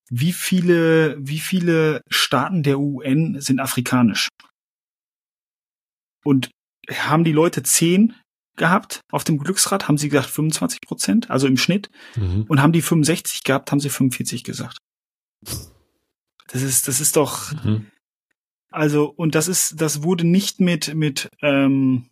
wie 0.08 0.32
viele, 0.32 1.16
wie 1.18 1.38
viele 1.38 2.00
Staaten 2.08 2.62
der 2.62 2.78
UN 2.78 3.40
sind 3.40 3.60
afrikanisch? 3.60 4.28
Und 6.24 6.50
haben 6.90 7.24
die 7.24 7.32
Leute 7.32 7.62
10 7.62 8.14
gehabt 8.56 9.00
auf 9.12 9.24
dem 9.24 9.38
Glücksrad, 9.38 9.86
haben 9.86 9.98
sie 9.98 10.08
gesagt 10.08 10.30
25 10.30 10.80
Prozent, 10.80 11.30
also 11.30 11.46
im 11.46 11.56
Schnitt. 11.56 11.90
Mhm. 12.16 12.46
Und 12.48 12.62
haben 12.62 12.72
die 12.72 12.82
65 12.82 13.44
gehabt, 13.44 13.70
haben 13.70 13.80
sie 13.80 13.90
45 13.90 14.44
gesagt. 14.44 14.78
Das 16.48 16.62
ist, 16.62 16.88
das 16.88 17.00
ist 17.00 17.16
doch, 17.16 17.52
mhm. 17.64 17.86
Also, 18.76 19.06
und 19.06 19.34
das 19.34 19.48
ist, 19.48 19.80
das 19.80 20.02
wurde 20.02 20.26
nicht 20.26 20.60
mit, 20.60 20.94
mit, 20.94 21.30
ähm, 21.40 22.10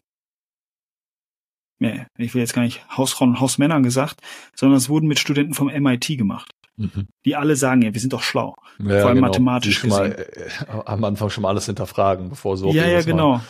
nee, 1.78 2.06
ich 2.16 2.32
will 2.32 2.40
jetzt 2.40 2.54
gar 2.54 2.62
nicht 2.62 2.88
Hausfrauen 2.88 3.32
und 3.32 3.40
Hausmännern 3.40 3.82
gesagt, 3.82 4.22
sondern 4.56 4.78
es 4.78 4.88
wurden 4.88 5.06
mit 5.06 5.18
Studenten 5.18 5.52
vom 5.52 5.66
MIT 5.66 6.16
gemacht. 6.16 6.52
Mhm. 6.76 7.08
Die 7.26 7.36
alle 7.36 7.56
sagen, 7.56 7.82
ja, 7.82 7.92
wir 7.92 8.00
sind 8.00 8.14
doch 8.14 8.22
schlau. 8.22 8.56
Ja, 8.78 9.00
vor 9.00 9.08
allem 9.08 9.16
genau. 9.16 9.26
mathematisch 9.26 9.82
gesehen. 9.82 9.90
Mal, 9.90 10.12
äh, 10.12 10.64
am 10.86 11.04
Anfang 11.04 11.28
schon 11.28 11.42
mal 11.42 11.50
alles 11.50 11.66
hinterfragen, 11.66 12.30
bevor 12.30 12.56
so. 12.56 12.72
Ja, 12.72 12.86
ja, 12.86 13.02
genau. 13.02 13.42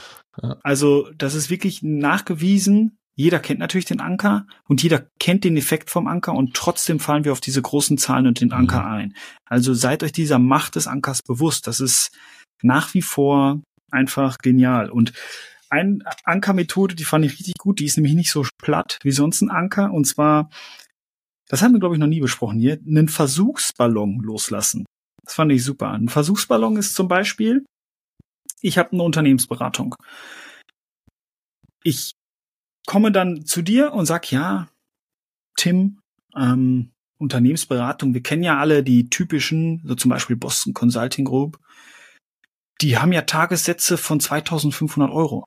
Ja. 0.43 0.57
Also, 0.65 1.09
das 1.17 1.37
ist 1.37 1.51
wirklich 1.51 1.85
nachgewiesen. 1.85 2.99
Jeder 3.15 3.39
kennt 3.39 3.61
natürlich 3.61 3.85
den 3.85 4.01
Anker 4.01 4.45
und 4.67 4.83
jeder 4.83 5.07
kennt 5.21 5.45
den 5.45 5.57
Effekt 5.57 5.89
vom 5.89 6.09
Anker 6.09 6.35
und 6.35 6.55
trotzdem 6.55 6.99
fallen 6.99 7.25
wir 7.25 7.31
auf 7.31 7.41
diese 7.41 7.63
großen 7.63 7.97
Zahlen 7.97 8.27
und 8.27 8.41
den 8.41 8.51
Anker 8.51 8.81
mhm. 8.81 8.93
ein. 8.93 9.17
Also 9.45 9.73
seid 9.73 10.03
euch 10.03 10.11
dieser 10.11 10.41
Macht 10.41 10.75
des 10.75 10.89
Ankers 10.89 11.23
bewusst. 11.23 11.69
Das 11.69 11.79
ist, 11.79 12.11
nach 12.63 12.95
wie 12.95 13.03
vor 13.03 13.61
einfach 13.91 14.39
genial. 14.39 14.91
Und 14.91 15.13
eine 15.71 15.99
Ankermethode, 16.25 16.95
die 16.95 17.05
fand 17.05 17.25
ich 17.25 17.33
richtig 17.33 17.55
gut, 17.59 17.81
die 17.81 17.87
ist 17.87 17.97
nämlich 17.97 18.15
nicht 18.15 18.31
so 18.31 18.47
platt 18.59 18.99
wie 19.03 19.13
sonst 19.13 19.41
ein 19.41 19.51
Anker. 19.51 19.93
Und 19.93 20.07
zwar, 20.07 20.51
das 21.49 21.63
haben 21.63 21.73
wir, 21.73 21.81
glaube 21.81 21.95
ich, 21.95 22.01
noch 22.01 22.07
nie 22.07 22.21
besprochen 22.21 22.59
hier, 22.59 22.79
einen 22.87 23.09
Versuchsballon 23.09 24.21
loslassen. 24.21 24.85
Das 25.25 25.35
fand 25.35 25.53
ich 25.53 25.65
super. 25.65 25.91
Ein 25.91 26.09
Versuchsballon 26.09 26.77
ist 26.77 26.95
zum 26.95 27.09
Beispiel, 27.09 27.65
ich 28.61 28.79
habe 28.79 28.93
eine 28.93 29.03
Unternehmensberatung. 29.03 29.95
Ich 31.83 32.13
komme 32.87 33.13
dann 33.13 33.45
zu 33.45 33.63
dir 33.63 33.93
und 33.93 34.07
sag, 34.07 34.31
ja, 34.31 34.69
Tim, 35.57 36.01
ähm, 36.37 36.91
Unternehmensberatung, 37.19 38.13
wir 38.13 38.23
kennen 38.23 38.43
ja 38.43 38.59
alle 38.59 38.83
die 38.83 39.09
typischen, 39.09 39.83
so 39.85 39.95
zum 39.95 40.11
Beispiel 40.11 40.37
Boston 40.37 40.75
Consulting 40.75 41.25
Group, 41.25 41.59
die 42.81 42.99
haben 42.99 43.13
ja 43.13 43.23
Tagessätze 43.23 43.97
von 43.97 44.21
2500 44.21 45.11
Euro. 45.11 45.45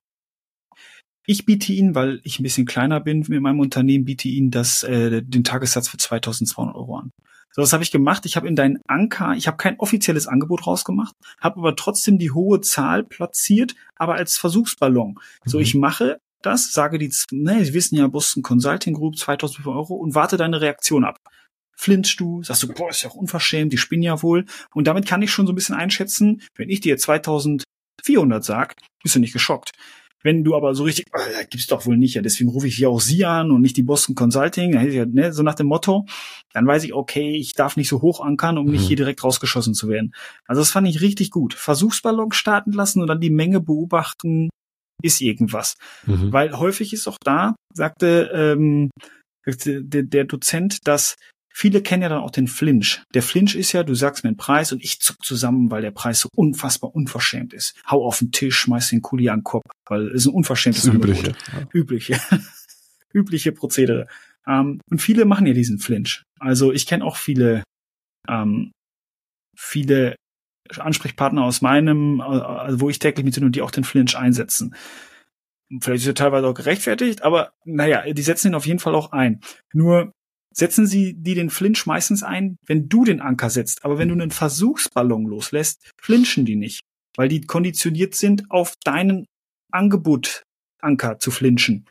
Ich 1.25 1.45
biete 1.45 1.73
Ihnen, 1.73 1.93
weil 1.93 2.21
ich 2.23 2.39
ein 2.39 2.43
bisschen 2.43 2.65
kleiner 2.65 3.01
bin 3.01 3.25
mit 3.27 3.41
meinem 3.41 3.59
Unternehmen, 3.59 4.05
biete 4.05 4.29
Ihnen 4.29 4.49
das, 4.49 4.83
äh, 4.83 5.21
den 5.21 5.43
Tagessatz 5.43 5.89
für 5.89 5.97
2200 5.97 6.75
Euro 6.75 6.97
an. 6.99 7.11
So, 7.51 7.61
was 7.61 7.73
habe 7.73 7.83
ich 7.83 7.91
gemacht? 7.91 8.25
Ich 8.25 8.37
habe 8.37 8.47
in 8.47 8.55
deinen 8.55 8.79
Anker, 8.87 9.33
ich 9.35 9.47
habe 9.47 9.57
kein 9.57 9.79
offizielles 9.79 10.27
Angebot 10.27 10.67
rausgemacht, 10.67 11.15
habe 11.41 11.57
aber 11.59 11.75
trotzdem 11.75 12.17
die 12.17 12.31
hohe 12.31 12.61
Zahl 12.61 13.03
platziert, 13.03 13.75
aber 13.95 14.15
als 14.15 14.37
Versuchsballon. 14.37 15.15
Mhm. 15.15 15.49
So, 15.49 15.59
ich 15.59 15.75
mache 15.75 16.19
das, 16.41 16.71
sage 16.71 16.97
die, 16.97 17.11
ne, 17.31 17.65
Sie 17.65 17.73
wissen 17.73 17.95
ja, 17.95 18.07
Boston 18.07 18.43
Consulting 18.43 18.93
Group, 18.93 19.17
2500 19.17 19.75
Euro 19.75 19.95
und 19.95 20.15
warte 20.15 20.37
deine 20.37 20.61
Reaktion 20.61 21.03
ab. 21.03 21.17
Flinchst 21.79 22.19
du, 22.19 22.41
sagst 22.43 22.63
du, 22.63 22.67
boah, 22.67 22.89
ist 22.89 23.03
ja 23.03 23.09
auch 23.09 23.15
unverschämt, 23.15 23.71
die 23.71 23.77
spinnen 23.77 24.03
ja 24.03 24.21
wohl. 24.23 24.45
Und 24.73 24.87
damit 24.87 25.05
kann 25.05 25.21
ich 25.21 25.31
schon 25.31 25.45
so 25.45 25.53
ein 25.53 25.55
bisschen 25.55 25.75
einschätzen, 25.75 26.41
wenn 26.55 26.69
ich 26.69 26.81
dir 26.81 26.97
2400 26.97 28.43
sag, 28.43 28.75
bist 29.03 29.15
du 29.15 29.19
nicht 29.19 29.33
geschockt. 29.33 29.71
Wenn 30.23 30.43
du 30.43 30.55
aber 30.55 30.73
so 30.73 30.83
richtig, 30.83 31.05
oh, 31.13 31.19
da 31.31 31.43
gibt's 31.43 31.67
doch 31.67 31.85
wohl 31.85 31.95
nicht, 31.95 32.15
ja, 32.15 32.21
deswegen 32.23 32.49
rufe 32.49 32.67
ich 32.67 32.75
hier 32.75 32.89
auch 32.89 32.99
Sie 32.99 33.23
an 33.23 33.51
und 33.51 33.61
nicht 33.61 33.77
die 33.77 33.83
Boston 33.83 34.15
Consulting, 34.15 34.71
ne, 34.71 35.31
so 35.31 35.43
nach 35.43 35.53
dem 35.53 35.67
Motto, 35.67 36.07
dann 36.53 36.65
weiß 36.65 36.83
ich, 36.83 36.93
okay, 36.93 37.35
ich 37.37 37.53
darf 37.53 37.77
nicht 37.77 37.87
so 37.87 38.01
hoch 38.01 38.19
ankern, 38.19 38.57
um 38.57 38.65
nicht 38.65 38.81
mhm. 38.81 38.87
hier 38.87 38.97
direkt 38.97 39.23
rausgeschossen 39.23 39.75
zu 39.75 39.87
werden. 39.87 40.13
Also 40.47 40.61
das 40.61 40.71
fand 40.71 40.87
ich 40.87 41.01
richtig 41.01 41.29
gut. 41.29 41.53
Versuchsballon 41.53 42.31
starten 42.31 42.71
lassen 42.71 43.01
und 43.01 43.07
dann 43.07 43.21
die 43.21 43.29
Menge 43.29 43.61
beobachten, 43.61 44.49
ist 45.03 45.21
irgendwas. 45.21 45.75
Mhm. 46.07 46.33
Weil 46.33 46.57
häufig 46.57 46.93
ist 46.93 47.07
auch 47.07 47.19
da, 47.23 47.55
sagte 47.73 48.31
ähm, 48.33 48.89
der, 49.45 50.03
der 50.03 50.25
Dozent, 50.25 50.87
dass 50.87 51.15
viele 51.57 51.81
kennen 51.81 52.03
ja 52.03 52.09
dann 52.09 52.19
auch 52.19 52.29
den 52.29 52.47
Flinch. 52.47 53.01
Der 53.15 53.23
Flinch 53.23 53.55
ist 53.55 53.71
ja, 53.71 53.81
du 53.81 53.95
sagst 53.95 54.23
mir 54.23 54.27
einen 54.27 54.37
Preis 54.37 54.71
und 54.71 54.83
ich 54.83 54.99
zuck 54.99 55.25
zusammen, 55.25 55.71
weil 55.71 55.81
der 55.81 55.89
Preis 55.89 56.19
so 56.19 56.29
unfassbar 56.35 56.93
unverschämt 56.93 57.51
ist. 57.51 57.73
Hau 57.89 58.05
auf 58.05 58.19
den 58.19 58.31
Tisch, 58.31 58.59
schmeiß 58.59 58.89
den 58.89 59.01
Kuli 59.01 59.29
an 59.29 59.39
den 59.39 59.43
Kopf, 59.43 59.63
weil 59.87 60.09
es 60.09 60.27
ein 60.27 60.33
unverschämtes 60.35 60.83
das 60.83 60.93
Übliche. 60.93 61.29
Ja. 61.51 61.67
Übliche. 61.73 62.21
Übliche 63.11 63.51
Prozedere. 63.53 64.05
Ähm, 64.45 64.81
und 64.91 65.01
viele 65.01 65.25
machen 65.25 65.47
ja 65.47 65.53
diesen 65.53 65.79
Flinch. 65.79 66.21
Also 66.39 66.71
ich 66.71 66.85
kenne 66.85 67.03
auch 67.03 67.15
viele, 67.17 67.63
ähm, 68.29 68.71
viele 69.57 70.15
Ansprechpartner 70.77 71.43
aus 71.43 71.63
meinem, 71.63 72.21
also 72.21 72.81
wo 72.81 72.89
ich 72.91 72.99
täglich 72.99 73.25
mit 73.25 73.33
sind 73.33 73.45
und 73.45 73.55
die 73.55 73.63
auch 73.63 73.71
den 73.71 73.83
Flinch 73.83 74.15
einsetzen. 74.15 74.75
Vielleicht 75.81 76.03
ist 76.03 76.07
er 76.07 76.13
teilweise 76.13 76.45
auch 76.45 76.53
gerechtfertigt, 76.53 77.23
aber 77.23 77.51
naja, 77.65 78.13
die 78.13 78.21
setzen 78.21 78.49
ihn 78.49 78.55
auf 78.55 78.67
jeden 78.67 78.79
Fall 78.79 78.93
auch 78.93 79.11
ein. 79.11 79.41
Nur 79.73 80.13
setzen 80.57 80.87
sie 80.87 81.13
die 81.13 81.35
den 81.35 81.49
Flinch 81.49 81.85
meistens 81.85 82.23
ein, 82.23 82.57
wenn 82.65 82.89
du 82.89 83.05
den 83.05 83.21
Anker 83.21 83.49
setzt. 83.49 83.85
Aber 83.85 83.97
wenn 83.97 84.09
du 84.09 84.15
einen 84.15 84.31
Versuchsballon 84.31 85.25
loslässt, 85.25 85.91
flinchen 86.01 86.45
die 86.45 86.55
nicht, 86.55 86.81
weil 87.15 87.27
die 87.27 87.41
konditioniert 87.41 88.15
sind, 88.15 88.49
auf 88.49 88.73
deinen 88.83 89.27
Angebot 89.71 90.43
Anker 90.81 91.19
zu 91.19 91.31
flinchen. 91.31 91.85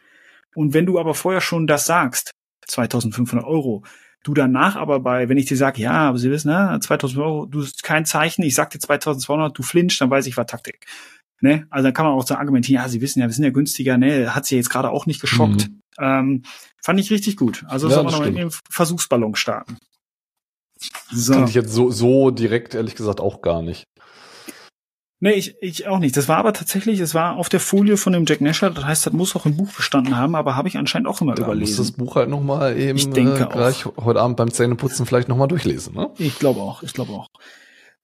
Und 0.54 0.74
wenn 0.74 0.86
du 0.86 0.98
aber 0.98 1.14
vorher 1.14 1.40
schon 1.40 1.66
das 1.66 1.86
sagst, 1.86 2.32
2500 2.66 3.46
Euro, 3.46 3.84
Du 4.26 4.34
danach 4.34 4.74
aber 4.74 4.98
bei, 4.98 5.28
wenn 5.28 5.38
ich 5.38 5.46
dir 5.46 5.56
sage, 5.56 5.80
ja, 5.80 5.92
aber 5.92 6.18
Sie 6.18 6.32
wissen, 6.32 6.48
ne, 6.50 6.80
2000 6.82 7.22
Euro, 7.22 7.46
du 7.46 7.64
kein 7.84 8.04
Zeichen, 8.04 8.42
ich 8.42 8.56
sag 8.56 8.70
dir 8.70 8.80
2200, 8.80 9.56
du 9.56 9.62
flinchst, 9.62 10.00
dann 10.00 10.10
weiß 10.10 10.26
ich, 10.26 10.36
war 10.36 10.48
Taktik. 10.48 10.84
Ne? 11.40 11.66
Also 11.70 11.84
dann 11.84 11.94
kann 11.94 12.06
man 12.06 12.14
auch 12.14 12.26
so 12.26 12.34
argumentieren, 12.34 12.82
ja, 12.82 12.88
Sie 12.88 13.00
wissen 13.00 13.20
ja, 13.20 13.26
wir 13.26 13.32
sind 13.32 13.44
ja 13.44 13.50
günstiger, 13.50 13.98
ne, 13.98 14.34
hat 14.34 14.46
sie 14.46 14.56
jetzt 14.56 14.70
gerade 14.70 14.90
auch 14.90 15.06
nicht 15.06 15.20
geschockt. 15.20 15.68
Mhm. 15.68 15.80
Ähm, 15.98 16.42
fand 16.82 17.00
ich 17.00 17.10
richtig 17.10 17.36
gut. 17.36 17.64
Also 17.68 17.88
ja, 17.88 17.94
soll 17.94 18.04
man 18.04 18.12
noch 18.12 18.24
mit 18.24 18.36
dem 18.36 18.50
Versuchsballon 18.70 19.34
starten. 19.34 19.76
So. 21.10 21.32
Kann 21.32 21.48
ich 21.48 21.54
jetzt 21.54 21.72
so, 21.72 21.90
so 21.90 22.30
direkt, 22.30 22.74
ehrlich 22.74 22.94
gesagt, 22.94 23.20
auch 23.20 23.42
gar 23.42 23.62
nicht. 23.62 23.84
Nee, 25.18 25.32
ich, 25.32 25.56
ich 25.62 25.88
auch 25.88 25.98
nicht. 25.98 26.14
Das 26.16 26.28
war 26.28 26.36
aber 26.36 26.52
tatsächlich, 26.52 27.00
es 27.00 27.14
war 27.14 27.36
auf 27.36 27.48
der 27.48 27.60
Folie 27.60 27.96
von 27.96 28.12
dem 28.12 28.26
Jack 28.26 28.42
Nasher, 28.42 28.70
das 28.70 28.84
heißt, 28.84 29.06
das 29.06 29.12
muss 29.14 29.34
auch 29.34 29.46
im 29.46 29.56
Buch 29.56 29.72
bestanden 29.72 30.16
haben, 30.16 30.34
aber 30.34 30.56
habe 30.56 30.68
ich 30.68 30.76
anscheinend 30.76 31.08
auch 31.08 31.22
immer 31.22 31.34
da 31.34 31.44
überlesen. 31.44 31.78
Muss 31.78 31.88
das 31.88 31.96
Buch 31.96 32.16
halt 32.16 32.28
nochmal 32.28 32.78
eben 32.78 32.98
ich 32.98 33.08
denke 33.08 33.44
äh, 33.44 33.46
gleich 33.46 33.86
auch. 33.86 34.04
heute 34.04 34.20
Abend 34.20 34.36
beim 34.36 34.52
Zähneputzen 34.52 35.06
vielleicht 35.06 35.28
nochmal 35.28 35.48
durchlesen, 35.48 35.94
ne? 35.94 36.10
Ich 36.18 36.38
glaube 36.38 36.60
auch, 36.60 36.82
ich 36.82 36.92
glaube 36.92 37.12
auch. 37.12 37.28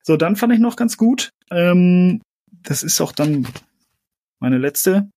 So, 0.03 0.16
dann 0.16 0.37
fand 0.37 0.55
ich 0.55 0.59
noch 0.59 0.76
ganz 0.76 0.97
gut, 0.97 1.33
ähm, 1.51 2.22
das 2.62 2.82
ist 2.82 3.00
auch 3.00 3.12
dann 3.12 3.46
meine 4.40 4.58
letzte, 4.58 5.10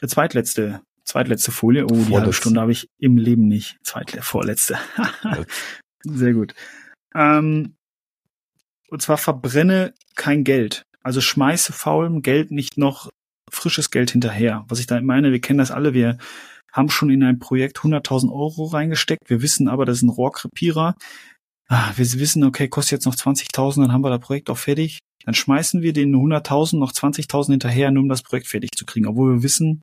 der 0.00 0.08
zweitletzte, 0.08 0.82
zweitletzte 1.04 1.52
Folie. 1.52 1.84
Oh, 1.84 1.94
die 1.94 2.16
halbe 2.16 2.32
Stunde 2.32 2.60
habe 2.60 2.72
ich 2.72 2.88
im 2.98 3.16
Leben 3.16 3.48
nicht. 3.48 3.76
Zweitle, 3.82 4.22
vorletzte. 4.22 4.78
Sehr 6.04 6.32
gut. 6.32 6.54
Ähm, 7.14 7.74
und 8.88 9.02
zwar 9.02 9.18
verbrenne 9.18 9.94
kein 10.16 10.44
Geld. 10.44 10.82
Also 11.02 11.20
schmeiße 11.20 11.72
faulem 11.72 12.22
Geld 12.22 12.50
nicht 12.50 12.76
noch 12.76 13.10
frisches 13.50 13.90
Geld 13.90 14.10
hinterher. 14.10 14.64
Was 14.68 14.80
ich 14.80 14.86
da 14.86 15.00
meine, 15.00 15.32
wir 15.32 15.40
kennen 15.40 15.58
das 15.58 15.70
alle, 15.70 15.94
wir 15.94 16.18
haben 16.72 16.88
schon 16.88 17.10
in 17.10 17.22
ein 17.22 17.38
Projekt 17.38 17.78
100.000 17.78 18.32
Euro 18.32 18.66
reingesteckt. 18.66 19.28
Wir 19.28 19.42
wissen 19.42 19.68
aber, 19.68 19.84
das 19.84 19.98
ist 19.98 20.02
ein 20.02 20.08
Rohrkrepierer. 20.08 20.94
Ah, 21.68 21.92
wir 21.96 22.12
wissen, 22.20 22.44
okay, 22.44 22.68
kostet 22.68 22.92
jetzt 22.92 23.06
noch 23.06 23.14
20.000, 23.14 23.82
dann 23.82 23.92
haben 23.92 24.02
wir 24.02 24.10
das 24.10 24.20
Projekt 24.20 24.50
auch 24.50 24.58
fertig. 24.58 24.98
Dann 25.24 25.34
schmeißen 25.34 25.82
wir 25.82 25.92
den 25.92 26.14
100.000 26.14 26.78
noch 26.78 26.92
20.000 26.92 27.50
hinterher, 27.52 27.90
nur 27.90 28.02
um 28.02 28.08
das 28.08 28.22
Projekt 28.22 28.48
fertig 28.48 28.70
zu 28.76 28.86
kriegen, 28.86 29.06
obwohl 29.06 29.34
wir 29.34 29.42
wissen, 29.42 29.82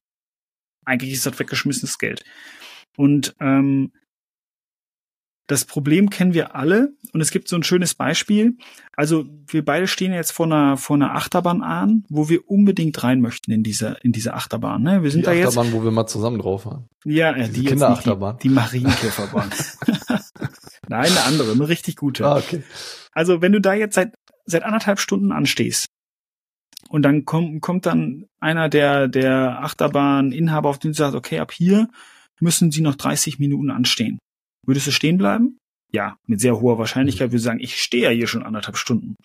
eigentlich 0.85 1.13
ist 1.13 1.25
das 1.25 1.37
weggeschmissenes 1.37 1.97
Geld. 1.97 2.23
Und 2.97 3.35
ähm, 3.39 3.91
das 5.47 5.63
Problem 5.63 6.09
kennen 6.09 6.33
wir 6.33 6.55
alle 6.55 6.93
und 7.13 7.21
es 7.21 7.31
gibt 7.31 7.47
so 7.47 7.55
ein 7.55 7.63
schönes 7.63 7.95
Beispiel. 7.95 8.57
Also 8.97 9.25
wir 9.47 9.63
beide 9.63 9.87
stehen 9.87 10.13
jetzt 10.13 10.31
vor 10.31 10.45
einer 10.45 10.75
vor 10.75 10.97
einer 10.97 11.15
Achterbahn 11.15 11.61
an, 11.61 12.03
wo 12.09 12.27
wir 12.27 12.49
unbedingt 12.49 13.01
rein 13.01 13.21
möchten 13.21 13.51
in 13.51 13.63
diese 13.63 13.97
in 14.03 14.11
diese 14.11 14.33
Achterbahn. 14.33 14.83
Ne? 14.83 15.03
Wir 15.03 15.11
sind 15.11 15.21
die 15.21 15.25
da 15.25 15.31
Achterbahn, 15.31 15.67
jetzt, 15.67 15.73
wo 15.73 15.83
wir 15.85 15.91
mal 15.91 16.05
zusammen 16.05 16.39
drauf 16.39 16.65
waren. 16.65 16.89
Ja, 17.05 17.31
äh, 17.33 17.47
die 17.47 17.63
Kinderachterbahn. 17.63 18.39
Die, 18.39 18.49
die 18.49 18.53
Marienkäferbahn. 18.53 19.49
Nein, 20.89 21.11
eine 21.11 21.23
andere, 21.23 21.51
eine 21.53 21.67
richtig 21.69 21.95
gute. 21.95 22.25
Ah, 22.25 22.37
okay. 22.37 22.63
Also 23.13 23.41
wenn 23.41 23.53
du 23.53 23.61
da 23.61 23.73
jetzt 23.73 23.95
seit 23.95 24.13
seit 24.47 24.63
anderthalb 24.63 24.99
Stunden 24.99 25.31
anstehst 25.31 25.87
und 26.89 27.03
dann 27.03 27.25
kommt 27.25 27.61
kommt 27.61 27.85
dann 27.85 28.27
einer 28.39 28.69
der 28.69 29.07
der 29.07 29.63
Achterbahninhaber 29.63 30.69
auf 30.69 30.79
den 30.79 30.93
sagt, 30.93 31.15
okay, 31.15 31.39
ab 31.39 31.51
hier 31.51 31.89
müssen 32.39 32.71
Sie 32.71 32.81
noch 32.81 32.95
30 32.95 33.39
Minuten 33.39 33.71
anstehen. 33.71 34.19
Würdest 34.65 34.87
du 34.87 34.91
stehen 34.91 35.17
bleiben? 35.17 35.57
Ja, 35.91 36.17
mit 36.27 36.41
sehr 36.41 36.59
hoher 36.59 36.77
Wahrscheinlichkeit 36.77 37.29
würde 37.29 37.37
ich 37.37 37.43
sagen, 37.43 37.59
ich 37.59 37.81
stehe 37.81 38.03
ja 38.03 38.09
hier 38.09 38.27
schon 38.27 38.43
anderthalb 38.43 38.77
Stunden. 38.77 39.15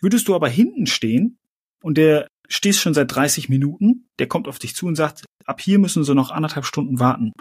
Würdest 0.00 0.28
du 0.28 0.34
aber 0.34 0.48
hinten 0.48 0.86
stehen 0.86 1.36
und 1.82 1.98
der 1.98 2.28
stehst 2.48 2.80
schon 2.80 2.94
seit 2.94 3.14
30 3.14 3.48
Minuten, 3.48 4.06
der 4.18 4.28
kommt 4.28 4.48
auf 4.48 4.58
dich 4.58 4.74
zu 4.74 4.86
und 4.86 4.94
sagt, 4.94 5.24
ab 5.44 5.60
hier 5.60 5.78
müssen 5.78 6.04
sie 6.04 6.14
noch 6.14 6.30
anderthalb 6.30 6.64
Stunden 6.64 7.00
warten. 7.00 7.32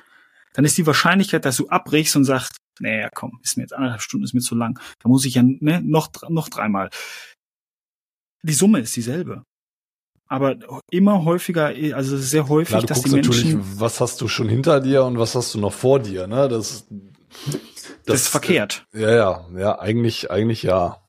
Dann 0.53 0.65
ist 0.65 0.77
die 0.77 0.87
Wahrscheinlichkeit, 0.87 1.45
dass 1.45 1.57
du 1.57 1.69
abbrichst 1.69 2.15
und 2.15 2.25
sagst, 2.25 2.57
naja, 2.81 3.09
komm, 3.13 3.39
ist 3.43 3.57
mir 3.57 3.63
jetzt 3.63 3.73
anderthalb 3.73 4.01
Stunden, 4.01 4.23
ist 4.23 4.33
mir 4.33 4.41
zu 4.41 4.55
lang. 4.55 4.79
Da 4.99 5.09
muss 5.09 5.25
ich 5.25 5.35
ja 5.35 5.43
ne, 5.43 5.81
noch, 5.81 6.09
noch 6.29 6.49
dreimal. 6.49 6.89
Die 8.43 8.53
Summe 8.53 8.79
ist 8.79 8.95
dieselbe. 8.95 9.43
Aber 10.29 10.57
immer 10.91 11.23
häufiger, 11.23 11.67
also 11.95 12.17
sehr 12.17 12.49
häufig, 12.49 12.69
Klar, 12.69 12.83
dass 12.83 13.01
die 13.01 13.11
Menschen. 13.11 13.79
Was 13.79 14.01
hast 14.01 14.19
du 14.19 14.27
schon 14.27 14.49
hinter 14.49 14.81
dir 14.81 15.05
und 15.05 15.17
was 15.17 15.35
hast 15.35 15.53
du 15.53 15.59
noch 15.59 15.71
vor 15.73 15.99
dir, 15.99 16.27
ne? 16.27 16.49
Das, 16.49 16.85
das, 17.45 17.59
das 18.05 18.21
ist 18.21 18.27
verkehrt. 18.27 18.85
Ja, 18.93 19.09
ja, 19.09 19.47
ja, 19.55 19.79
eigentlich, 19.79 20.29
eigentlich 20.29 20.63
ja. 20.63 21.06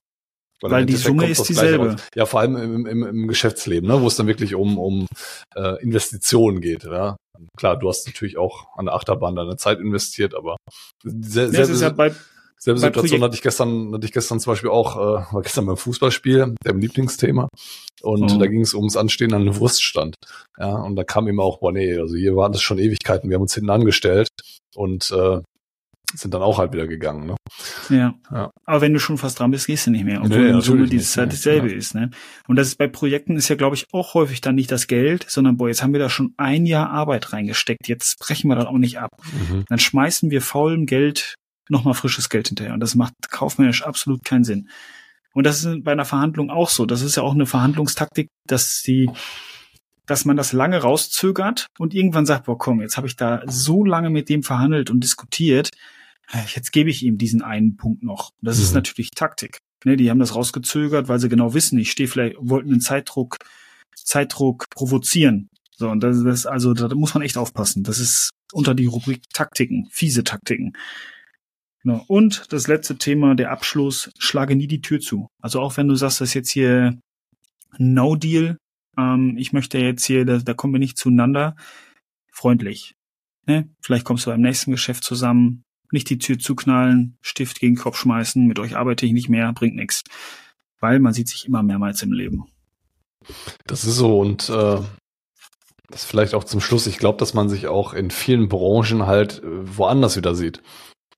Weil, 0.61 0.71
Weil 0.73 0.87
die 0.87 0.97
Summe 0.97 1.29
ist 1.29 1.49
dieselbe. 1.49 1.97
Ja, 2.15 2.27
vor 2.27 2.41
allem 2.41 2.57
im, 2.57 2.87
im, 2.87 3.03
im 3.05 3.29
Geschäftsleben, 3.29 3.89
ne, 3.89 4.01
wo 4.03 4.07
es 4.09 4.17
dann 4.17 4.27
wirklich 4.27 4.55
um, 4.55 4.79
um 4.79 5.07
äh, 5.55 5.81
Investitionen 5.83 6.61
geht. 6.61 6.85
Ja? 6.85 7.17
Klar, 7.57 7.79
du 7.79 7.89
hast 7.89 8.07
natürlich 8.07 8.39
auch 8.39 8.67
an 8.77 8.87
der 8.87 8.95
Achterbahn 8.95 9.37
deine 9.37 9.57
Zeit 9.57 9.79
investiert, 9.79 10.35
aber 10.35 10.57
sehr, 11.05 11.51
sehr, 11.51 11.67
ja 11.67 11.91
bei, 11.91 12.13
selbe 12.59 12.81
Situation 12.81 13.23
hatte 13.23 13.37
ich 13.37 13.43
gestern, 13.43 13.95
hatte 13.95 14.05
ich 14.05 14.13
gestern 14.13 14.41
zum 14.41 14.53
Beispiel 14.53 14.71
auch, 14.71 14.97
äh, 14.97 15.33
war 15.33 15.43
gestern 15.43 15.67
beim 15.67 15.77
Fußballspiel, 15.77 16.57
dem 16.65 16.79
Lieblingsthema. 16.79 17.49
Und 18.03 18.35
mhm. 18.35 18.39
da 18.39 18.47
ging 18.47 18.63
es 18.63 18.75
ums 18.75 18.97
Anstehen 18.97 19.35
an 19.35 19.43
einem 19.43 19.57
Wurststand. 19.59 20.17
Ja, 20.59 20.75
und 20.75 20.97
da 20.97 21.05
kam 21.05 21.29
immer 21.29 21.45
auch, 21.45 21.61
boah, 21.61 21.73
nee, 21.73 21.97
also 21.97 22.17
hier 22.17 22.37
waren 22.37 22.53
das 22.53 22.63
schon 22.63 22.79
Ewigkeiten, 22.79 23.31
wir 23.31 23.37
haben 23.37 23.43
uns 23.43 23.55
hinten 23.55 23.71
angestellt 23.71 24.29
und 24.75 25.11
äh, 25.13 25.41
sind 26.15 26.33
dann 26.33 26.43
auch 26.43 26.59
halt 26.59 26.73
wieder 26.73 26.87
gegangen. 26.87 27.27
Ne? 27.27 27.37
Ja. 27.91 28.15
ja. 28.31 28.51
Aber 28.65 28.81
wenn 28.81 28.95
du 28.95 28.99
schon 28.99 29.19
fast 29.19 29.39
dran 29.39 29.51
bist, 29.51 29.67
gehst 29.67 29.87
du 29.87 29.91
nicht 29.91 30.05
mehr. 30.05 30.23
Obwohl 30.23 30.39
nee, 30.39 30.51
in 30.51 30.61
Summe 30.61 30.87
diese 30.87 31.11
Zeit 31.11 31.33
dasselbe 31.33 31.71
ja. 31.71 31.77
ist. 31.77 31.95
Ne? 31.95 32.11
Und 32.47 32.57
das 32.57 32.69
ist 32.69 32.79
bei 32.79 32.89
Projekten 32.89 33.37
ist 33.37 33.49
ja, 33.49 33.57
glaube 33.57 33.77
ich, 33.77 33.87
auch 33.93 34.15
häufig 34.15 34.41
dann 34.41 34.55
nicht 34.55 34.73
das 34.73 34.87
Geld, 34.87 35.27
sondern 35.29 35.59
boah, 35.59 35.69
jetzt 35.69 35.83
haben 35.83 35.93
wir 35.93 36.01
da 36.01 36.09
schon 36.09 36.33
ein 36.39 36.65
Jahr 36.65 36.91
Arbeit 36.91 37.33
reingesteckt. 37.33 37.89
Jetzt 37.89 38.19
brechen 38.19 38.49
wir 38.49 38.57
das 38.57 38.67
auch 38.67 38.79
nicht 38.79 38.99
ab. 38.99 39.11
Mhm. 39.33 39.65
Dann 39.69 39.79
schmeißen 39.79 40.31
wir 40.31 40.41
faulem 40.41 40.87
Geld 40.87 41.35
nochmal 41.69 41.95
frisches 41.95 42.31
Geld 42.31 42.49
hinterher. 42.49 42.73
Und 42.73 42.81
das 42.81 42.95
macht 42.95 43.13
kaufmännisch 43.31 43.83
absolut 43.83 44.25
keinen 44.25 44.45
Sinn. 44.45 44.71
Und 45.35 45.45
das 45.45 45.63
ist 45.63 45.85
bei 45.85 45.93
einer 45.93 46.07
Verhandlung 46.07 46.51
auch 46.51 46.71
so. 46.71 46.87
Das 46.87 47.03
ist 47.03 47.17
ja 47.17 47.23
auch 47.23 47.35
eine 47.35 47.47
Verhandlungstaktik, 47.47 48.29
dass 48.47 48.83
die 48.83 49.11
dass 50.09 50.25
man 50.25 50.39
das 50.39 50.53
lange 50.53 50.79
rauszögert 50.79 51.67
und 51.79 51.95
irgendwann 51.95 52.25
sagt, 52.25 52.47
boah, 52.47 52.57
komm, 52.57 52.81
jetzt 52.81 52.97
habe 52.97 53.07
ich 53.07 53.17
da 53.17 53.43
so 53.47 53.85
lange 53.85 54.09
mit 54.09 54.31
dem 54.31 54.43
verhandelt 54.43 54.91
und 54.91 55.05
diskutiert, 55.05 55.71
jetzt 56.55 56.73
gebe 56.73 56.91
ich 56.91 57.03
ihm 57.03 57.19
diesen 57.19 57.43
einen 57.43 57.77
Punkt 57.77 58.03
noch. 58.03 58.33
Das 58.41 58.59
mhm. 58.59 58.63
ist 58.65 58.75
natürlich 58.75 59.11
Taktik. 59.11 59.59
Ne, 59.85 59.97
die 59.97 60.11
haben 60.11 60.19
das 60.19 60.35
rausgezögert, 60.35 61.09
weil 61.09 61.21
sie 61.21 61.29
genau 61.29 61.55
wissen, 61.55 61.79
ich 61.79 61.91
stehe 61.91 62.09
vielleicht, 62.09 62.37
wollten 62.41 62.73
einen 62.73 62.81
Zeitdruck, 62.81 63.37
Zeitdruck 63.95 64.69
provozieren. 64.71 65.49
So, 65.77 65.89
und 65.89 66.01
das, 66.01 66.23
das 66.25 66.47
also, 66.47 66.75
da 66.75 66.93
muss 66.95 67.15
man 67.15 67.23
echt 67.23 67.39
aufpassen. 67.39 67.85
Das 67.85 68.01
ist 68.01 68.31
unter 68.53 68.75
die 68.75 68.87
Rubrik 68.87 69.23
Taktiken, 69.33 69.87
fiese 69.91 70.25
Taktiken. 70.25 70.73
Genau. 71.85 72.05
Und 72.09 72.53
das 72.53 72.67
letzte 72.67 72.99
Thema, 72.99 73.37
der 73.37 73.53
Abschluss, 73.53 74.11
schlage 74.19 74.57
nie 74.57 74.67
die 74.67 74.81
Tür 74.81 74.99
zu. 74.99 75.29
Also 75.41 75.61
auch 75.61 75.77
wenn 75.77 75.87
du 75.87 75.95
sagst, 75.95 76.21
das 76.21 76.31
ist 76.31 76.35
jetzt 76.35 76.51
hier 76.51 76.99
No 77.79 78.17
Deal, 78.17 78.59
ähm, 78.99 79.37
ich 79.39 79.53
möchte 79.53 79.79
jetzt 79.79 80.05
hier, 80.05 80.25
da, 80.25 80.39
da 80.39 80.55
kommen 80.55 80.75
wir 80.75 80.81
nicht 80.81 80.99
zueinander, 80.99 81.55
freundlich. 82.33 82.95
Ne? 83.47 83.71
Vielleicht 83.81 84.05
kommst 84.05 84.27
du 84.27 84.31
beim 84.31 84.41
nächsten 84.41 84.73
Geschäft 84.73 85.05
zusammen, 85.05 85.63
nicht 85.93 86.11
die 86.11 86.19
Tür 86.19 86.39
zuknallen, 86.39 87.17
Stift 87.21 87.61
gegen 87.61 87.77
Kopf 87.77 87.97
schmeißen, 87.97 88.47
mit 88.47 88.59
euch 88.59 88.77
arbeite 88.77 89.07
ich 89.07 89.13
nicht 89.13 89.29
mehr, 89.29 89.53
bringt 89.53 89.77
nichts. 89.77 90.05
Weil 90.81 91.01
man 91.01 91.13
sieht 91.13 91.29
sich 91.29 91.47
immer 91.47 91.63
mehrmals 91.63 92.03
im 92.03 92.13
Leben. 92.13 92.45
Das 93.67 93.85
ist 93.85 93.97
so 93.97 94.21
und 94.21 94.49
äh, 94.49 94.79
das 95.91 96.05
vielleicht 96.05 96.35
auch 96.35 96.45
zum 96.45 96.61
Schluss. 96.61 96.87
Ich 96.87 96.99
glaube, 96.99 97.19
dass 97.19 97.35
man 97.35 97.49
sich 97.49 97.67
auch 97.67 97.95
in 97.95 98.11
vielen 98.11 98.49
Branchen 98.49 99.07
halt 99.07 99.43
äh, 99.43 99.77
woanders 99.77 100.17
wieder 100.17 100.35
sieht. 100.35 100.63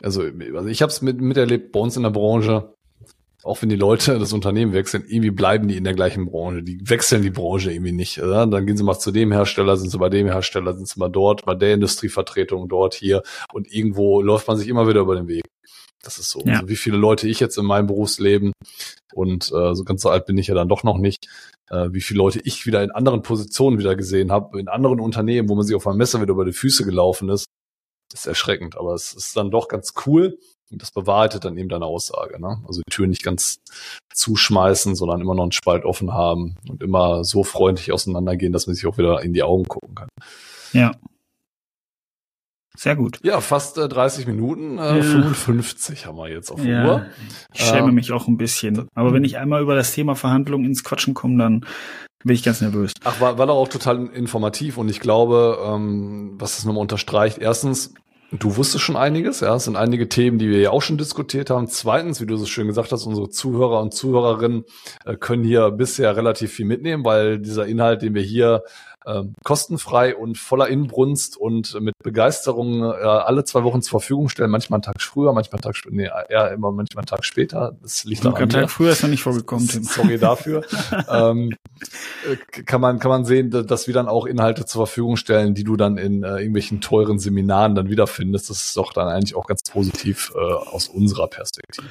Also, 0.03 0.23
also 0.23 0.69
ich 0.69 0.83
habe 0.83 0.91
es 0.91 1.03
mit, 1.03 1.21
miterlebt 1.21 1.73
bei 1.73 1.81
uns 1.81 1.97
in 1.97 2.05
der 2.05 2.11
Branche, 2.11 2.75
auch 3.43 3.63
wenn 3.63 3.69
die 3.69 3.77
Leute 3.77 4.19
das 4.19 4.33
Unternehmen 4.33 4.73
wechseln, 4.73 5.05
irgendwie 5.07 5.31
bleiben 5.31 5.69
die 5.69 5.77
in 5.77 5.85
der 5.85 5.95
gleichen 5.95 6.27
Branche. 6.27 6.63
Die 6.63 6.79
wechseln 6.89 7.23
die 7.23 7.31
Branche 7.31 7.73
irgendwie 7.73 7.93
nicht. 7.93 8.21
Oder? 8.21 8.47
Dann 8.47 8.67
gehen 8.67 8.77
sie 8.77 8.85
mal 8.85 8.99
zu 8.99 9.13
dem 9.13 9.33
Hersteller, 9.33 9.77
sind 9.77 9.91
sie 9.91 9.99
bei 9.99 10.11
dem 10.11 10.27
Hersteller, 10.27 10.75
sind 10.75 10.89
sie 10.89 10.99
mal 10.99 11.09
dort, 11.09 11.45
bei 11.45 11.55
der 11.55 11.75
Industrievertretung 11.75 12.69
dort, 12.69 12.95
hier. 12.95 13.23
Und 13.53 13.73
irgendwo 13.73 14.21
läuft 14.21 14.47
man 14.49 14.59
sich 14.59 14.69
immer 14.69 14.87
wieder 14.89 15.01
über 15.01 15.15
den 15.15 15.29
Weg. 15.29 15.43
Das 16.03 16.19
ist 16.19 16.31
so. 16.31 16.41
Ja. 16.45 16.55
Also 16.55 16.69
wie 16.69 16.77
viele 16.77 16.97
Leute 16.97 17.29
ich 17.29 17.41
jetzt 17.41 17.59
in 17.59 17.67
meinem 17.67 17.87
Berufsleben 17.87 18.53
und 19.13 19.53
äh, 19.53 19.75
so 19.75 19.85
ganz 19.85 20.03
so 20.03 20.11
alt 20.11 20.27
bin 20.27 20.39
ich 20.39 20.47
ja 20.47 20.55
dann 20.55 20.69
doch 20.69 20.83
noch 20.83 20.99
nicht, 20.99 21.29
äh, 21.71 21.89
wie 21.93 22.01
viele 22.01 22.19
Leute 22.19 22.41
ich 22.45 22.67
wieder 22.67 22.83
in 22.83 22.91
anderen 22.91 23.23
Positionen 23.23 23.79
wieder 23.79 23.97
gesehen 23.97 24.33
habe, 24.33 24.59
in 24.59 24.69
anderen 24.69 25.01
Unternehmen, 25.01 25.49
wo 25.49 25.55
man 25.55 25.67
sich 25.67 25.77
auf 25.77 25.87
einer 25.87 25.97
Messe 25.97 26.21
wieder 26.21 26.33
über 26.33 26.45
die 26.45 26.53
Füße 26.53 26.85
gelaufen 26.85 27.29
ist. 27.29 27.47
Das 28.11 28.21
ist 28.21 28.27
erschreckend, 28.27 28.77
aber 28.77 28.95
es 28.95 29.13
ist 29.13 29.37
dann 29.37 29.51
doch 29.51 29.69
ganz 29.69 29.93
cool, 30.07 30.39
das 30.71 30.93
bewahrheitet 30.93 31.45
dann 31.45 31.59
eben 31.59 31.69
deine 31.69 31.85
Aussage. 31.85 32.41
Ne? 32.41 32.63
Also 32.67 32.81
die 32.87 32.91
Tür 32.91 33.07
nicht 33.07 33.23
ganz 33.23 33.61
zuschmeißen, 34.15 34.95
sondern 34.95 35.21
immer 35.21 35.35
noch 35.35 35.43
einen 35.43 35.53
Spalt 35.53 35.85
offen 35.85 36.13
haben 36.13 36.57
und 36.69 36.83
immer 36.83 37.25
so 37.25 37.45
freundlich 37.45 37.93
auseinandergehen, 37.93 38.53
dass 38.53 38.67
man 38.67 38.77
sich 38.77 38.87
auch 38.87 38.99
wieder 38.99 39.23
in 39.23 39.33
die 39.33 39.43
Augen 39.43 39.65
gucken 39.65 39.95
kann. 39.95 40.09
Ja. 40.73 40.93
Sehr 42.77 42.97
gut. 42.97 43.19
Ja, 43.23 43.41
fast 43.41 43.77
äh, 43.77 43.89
30 43.89 44.27
Minuten, 44.27 44.79
äh, 44.79 44.99
ja. 44.99 45.03
55 45.03 46.07
haben 46.07 46.17
wir 46.17 46.29
jetzt 46.29 46.51
auf 46.51 46.65
ja. 46.65 46.87
Uhr. 46.87 47.07
Ich 47.53 47.63
schäme 47.63 47.89
äh, 47.89 47.93
mich 47.93 48.13
auch 48.13 48.27
ein 48.27 48.39
bisschen. 48.39 48.89
Aber 48.95 49.13
wenn 49.13 49.25
ich 49.25 49.37
einmal 49.37 49.61
über 49.61 49.75
das 49.75 49.93
Thema 49.93 50.15
Verhandlungen 50.15 50.65
ins 50.65 50.83
Quatschen 50.83 51.13
komme, 51.13 51.37
dann 51.37 51.67
bin 52.25 52.35
ich 52.35 52.43
ganz 52.43 52.61
nervös. 52.61 52.93
Ach, 53.05 53.21
war, 53.21 53.39
war 53.39 53.47
doch 53.47 53.57
auch 53.57 53.69
total 53.69 54.07
informativ 54.07 54.79
und 54.79 54.89
ich 54.89 55.01
glaube, 55.01 55.59
ähm, 55.63 56.37
was 56.39 56.59
es 56.59 56.65
nochmal 56.65 56.83
unterstreicht, 56.83 57.39
erstens, 57.39 57.93
Du 58.33 58.57
wusstest 58.57 58.85
schon 58.85 58.97
einiges, 58.97 59.41
ja. 59.41 59.57
Es 59.57 59.65
sind 59.65 59.77
einige 59.77 60.09
Themen, 60.09 60.39
die 60.39 60.49
wir 60.49 60.61
ja 60.61 60.71
auch 60.71 60.83
schon 60.83 60.99
diskutiert 60.99 61.51
haben. 61.51 61.67
Zweitens, 61.67 62.21
wie 62.21 62.27
du 62.27 62.37
so 62.37 62.47
schön 62.47 62.69
gesagt 62.69 62.93
hast, 62.93 63.05
unsere 63.05 63.29
Zuhörer 63.29 63.81
und 63.81 63.93
Zuhörerinnen 63.93 64.65
äh, 65.05 65.17
können 65.17 65.43
hier 65.43 65.73
bisher 65.73 66.17
relativ 66.17 66.53
viel 66.53 66.67
mitnehmen, 66.67 67.05
weil 67.05 67.41
dieser 67.41 67.67
Inhalt, 67.67 68.03
den 68.03 68.15
wir 68.15 68.23
hier 68.23 68.63
ähm, 69.11 69.35
kostenfrei 69.45 70.15
und 70.15 70.39
voller 70.39 70.69
Inbrunst 70.69 71.37
und 71.37 71.81
mit 71.81 71.95
Begeisterung 72.03 72.83
äh, 72.83 72.95
alle 72.95 73.45
zwei 73.45 73.65
Wochen 73.65 73.83
zur 73.83 74.01
Verfügung 74.01 74.29
stellen. 74.29 74.51
Manchmal 74.51 74.77
einen 74.77 74.83
Tag 74.83 75.01
früher, 75.01 75.33
manchmal 75.33 75.59
einen 75.59 75.63
Tag 75.63 75.77
später, 75.77 75.95
nee, 75.95 76.09
eher 76.29 76.53
immer 76.53 76.71
manchmal 76.71 77.03
einen 77.03 77.07
Tag 77.07 77.25
später. 77.25 77.77
Das 77.83 78.05
liegt 78.05 78.25
daran. 78.25 78.43
Ein 78.43 78.49
Tag 78.51 78.71
früher 78.71 78.93
ist 78.93 79.03
noch 79.03 79.11
nicht 79.11 79.23
vorgekommen, 79.23 79.67
Tim. 79.67 79.83
Sorry 79.83 80.19
dafür. 80.19 80.63
ähm, 81.11 81.57
äh, 82.31 82.63
kann 82.63 82.81
man 82.81 82.99
kann 82.99 83.11
man 83.11 83.25
sehen, 83.25 83.51
dass 83.51 83.87
wir 83.87 83.95
dann 83.95 84.09
auch 84.09 84.27
Inhalte 84.27 84.67
zur 84.67 84.87
Verfügung 84.87 85.17
stellen, 85.17 85.55
die 85.55 85.65
du 85.65 85.77
dann 85.77 85.97
in 85.97 86.23
äh, 86.23 86.39
irgendwelchen 86.39 86.81
teuren 86.81 87.19
Seminaren 87.19 87.75
dann 87.75 87.89
wiederfindest. 87.89 88.51
Das 88.51 88.65
ist 88.65 88.77
doch 88.77 88.93
dann 88.93 89.09
eigentlich 89.09 89.35
auch 89.35 89.47
ganz 89.47 89.63
positiv 89.63 90.33
äh, 90.35 90.39
aus 90.39 90.89
unserer 90.89 91.29
Perspektive. 91.29 91.89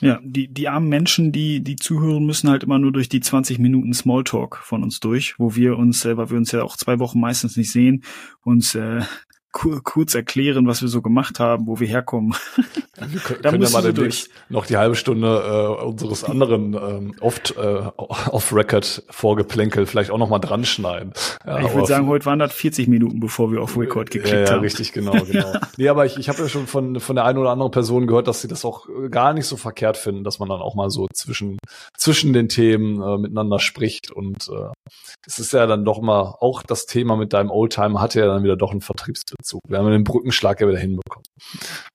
Ja, 0.00 0.20
die, 0.22 0.48
die 0.48 0.68
armen 0.68 0.88
Menschen, 0.88 1.32
die, 1.32 1.62
die 1.62 1.76
zuhören, 1.76 2.26
müssen 2.26 2.50
halt 2.50 2.64
immer 2.64 2.78
nur 2.78 2.92
durch 2.92 3.08
die 3.08 3.20
20 3.20 3.58
Minuten 3.58 3.94
Smalltalk 3.94 4.58
von 4.58 4.82
uns 4.82 5.00
durch, 5.00 5.38
wo 5.38 5.54
wir 5.54 5.78
uns, 5.78 6.04
äh, 6.04 6.16
weil 6.16 6.30
wir 6.30 6.36
uns 6.36 6.52
ja 6.52 6.62
auch 6.62 6.76
zwei 6.76 6.98
Wochen 6.98 7.20
meistens 7.20 7.56
nicht 7.56 7.72
sehen, 7.72 8.04
uns 8.42 8.74
äh, 8.74 9.00
kurz 9.84 10.14
erklären, 10.14 10.66
was 10.66 10.82
wir 10.82 10.88
so 10.88 11.02
gemacht 11.02 11.40
haben, 11.40 11.66
wo 11.66 11.80
wir 11.80 11.86
herkommen. 11.86 12.34
Wir 12.96 13.20
können, 13.20 13.40
da 13.42 13.50
können 13.50 13.62
ja 13.62 13.70
mal 13.70 13.82
demnächst 13.82 14.30
noch 14.48 14.66
die 14.66 14.76
halbe 14.76 14.96
Stunde 14.96 15.78
äh, 15.80 15.84
unseres 15.84 16.24
anderen 16.24 16.74
ähm, 16.74 17.14
oft 17.20 17.56
äh, 17.56 17.82
off-Record 17.96 19.04
Vorgeplänkel 19.10 19.86
vielleicht 19.86 20.10
auch 20.10 20.18
noch 20.18 20.28
mal 20.28 20.38
dran 20.38 20.64
schneiden. 20.64 21.12
Ja, 21.44 21.60
ich 21.60 21.74
würde 21.74 21.86
sagen, 21.86 22.06
heute 22.06 22.26
waren 22.26 22.38
das 22.38 22.52
40 22.52 22.88
Minuten, 22.88 23.20
bevor 23.20 23.50
wir 23.52 23.62
auf 23.62 23.76
Record 23.76 24.10
geklickt 24.10 24.34
ja, 24.34 24.44
ja, 24.44 24.50
haben. 24.52 24.60
richtig, 24.60 24.92
genau, 24.92 25.12
genau. 25.30 25.52
nee, 25.76 25.88
aber 25.88 26.06
ich, 26.06 26.16
ich 26.18 26.28
habe 26.28 26.42
ja 26.42 26.48
schon 26.48 26.66
von, 26.66 27.00
von 27.00 27.16
der 27.16 27.24
einen 27.24 27.38
oder 27.38 27.50
anderen 27.50 27.70
Person 27.70 28.06
gehört, 28.06 28.28
dass 28.28 28.42
sie 28.42 28.48
das 28.48 28.64
auch 28.64 28.86
gar 29.10 29.32
nicht 29.32 29.46
so 29.46 29.56
verkehrt 29.56 29.96
finden, 29.96 30.24
dass 30.24 30.38
man 30.38 30.48
dann 30.48 30.60
auch 30.60 30.74
mal 30.74 30.90
so 30.90 31.06
zwischen, 31.12 31.58
zwischen 31.96 32.32
den 32.32 32.48
Themen 32.48 33.00
äh, 33.00 33.18
miteinander 33.18 33.58
spricht 33.58 34.10
und 34.10 34.48
äh, 34.48 34.72
es 35.26 35.38
ist 35.38 35.52
ja 35.52 35.66
dann 35.66 35.84
doch 35.84 36.00
mal, 36.00 36.36
auch 36.40 36.62
das 36.62 36.86
Thema 36.86 37.16
mit 37.16 37.32
deinem 37.32 37.50
Oldtimer 37.50 38.00
hatte 38.00 38.20
ja 38.20 38.26
dann 38.26 38.44
wieder 38.44 38.56
doch 38.56 38.70
einen 38.70 38.80
Vertriebsbezug. 38.80 39.60
Wir 39.68 39.78
haben 39.78 39.90
den 39.90 40.04
Brückenschlag 40.04 40.60
ja 40.60 40.68
wieder 40.68 40.78
hinbekommen. 40.78 41.25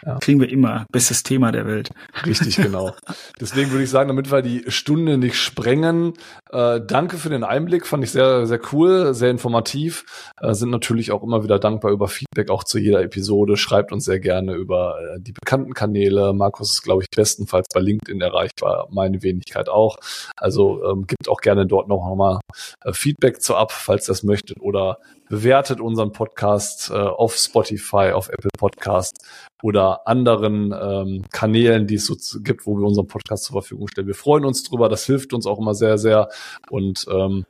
Ja. 0.06 0.20
Kriegen 0.20 0.40
wir 0.40 0.50
immer. 0.50 0.86
Bestes 0.92 1.24
Thema 1.24 1.52
der 1.52 1.66
Welt. 1.66 1.90
Richtig, 2.26 2.58
genau. 2.58 2.94
Deswegen 3.40 3.72
würde 3.72 3.84
ich 3.84 3.90
sagen, 3.90 4.08
damit 4.08 4.32
wir 4.32 4.42
die 4.42 4.66
Stunde 4.68 5.18
nicht 5.18 5.36
sprengen, 5.36 6.14
äh, 6.52 6.80
danke 6.86 7.18
für 7.18 7.30
den 7.30 7.44
Einblick. 7.44 7.88
Fand 7.88 8.04
ich 8.04 8.12
sehr, 8.12 8.46
sehr 8.46 8.60
cool, 8.72 9.14
sehr 9.14 9.32
informativ. 9.32 10.32
Äh, 10.40 10.54
sind 10.54 10.70
natürlich 10.70 11.12
auch 11.12 11.24
immer 11.24 11.44
wieder 11.44 11.60
dankbar 11.60 11.92
über 11.92 12.08
Feedback, 12.08 12.50
auch 12.50 12.64
zu 12.64 12.78
jeder 12.78 13.02
Episode. 13.02 13.58
Schreibt 13.58 13.92
uns 13.92 14.06
sehr 14.06 14.20
gerne 14.20 14.54
über 14.54 14.98
äh, 15.00 15.20
die 15.20 15.34
bekannten 15.34 15.74
Kanäle. 15.74 16.34
Markus 16.34 16.72
ist, 16.72 16.82
glaube 16.84 17.04
ich, 17.04 17.10
bestenfalls 17.10 17.68
bei 17.74 17.80
LinkedIn 17.80 18.22
erreichbar. 18.22 18.88
Meine 18.92 19.24
Wenigkeit 19.24 19.70
auch. 19.70 19.98
Also 20.36 20.84
ähm, 20.84 21.08
gibt 21.08 21.30
auch 21.30 21.42
gerne 21.42 21.66
dort 21.66 21.88
noch 21.88 22.16
mal 22.16 22.40
äh, 22.84 22.94
Feedback 22.94 23.42
zu 23.42 23.56
ab, 23.56 23.72
falls 23.72 24.08
ihr 24.08 24.14
das 24.14 24.24
möchtet. 24.24 24.60
Oder 24.60 24.98
bewertet 25.32 25.80
unseren 25.80 26.12
Podcast 26.12 26.92
äh, 26.92 26.94
auf 26.94 27.36
Spotify, 27.36 28.12
auf 28.12 28.28
Apple 28.28 28.52
Podcast 28.58 29.26
oder 29.64 30.06
anderen 30.06 30.76
ähm, 30.78 31.24
Kanälen, 31.32 31.88
die 31.88 31.96
es 31.96 32.06
so 32.06 32.16
gibt, 32.42 32.68
wo 32.68 32.78
wir 32.78 32.86
unseren 32.86 33.08
Podcast 33.08 33.46
zur 33.46 33.54
Verfügung 33.54 33.88
stellen. 33.88 34.08
Wir 34.08 34.14
freuen 34.14 34.44
uns 34.44 34.62
drüber, 34.64 34.90
das 34.90 35.06
hilft 35.06 35.34
uns 35.34 35.48
auch 35.48 35.58
immer 35.58 35.74
sehr, 35.74 35.98
sehr. 35.98 36.28
Und 36.70 37.06
ähm, 37.10 37.46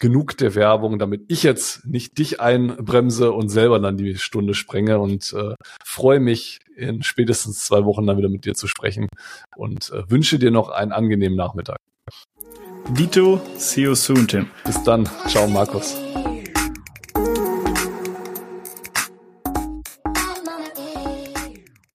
genug 0.00 0.38
der 0.38 0.54
Werbung, 0.54 0.98
damit 0.98 1.24
ich 1.28 1.42
jetzt 1.42 1.84
nicht 1.84 2.16
dich 2.16 2.40
einbremse 2.40 3.30
und 3.32 3.50
selber 3.50 3.78
dann 3.78 3.98
die 3.98 4.16
Stunde 4.16 4.54
sprenge 4.54 4.98
und 4.98 5.34
äh, 5.34 5.54
freue 5.84 6.20
mich 6.20 6.60
in 6.76 7.02
spätestens 7.02 7.66
zwei 7.66 7.84
Wochen 7.84 8.06
dann 8.06 8.16
wieder 8.16 8.30
mit 8.30 8.46
dir 8.46 8.54
zu 8.54 8.66
sprechen 8.68 9.06
und 9.54 9.90
äh, 9.90 10.10
wünsche 10.10 10.38
dir 10.38 10.50
noch 10.50 10.70
einen 10.70 10.92
angenehmen 10.92 11.36
Nachmittag. 11.36 11.76
Dito, 12.88 13.38
see 13.58 13.82
you 13.82 13.94
soon, 13.94 14.26
Tim. 14.26 14.46
Bis 14.64 14.82
dann. 14.82 15.06
Ciao, 15.26 15.46
Markus. 15.46 16.07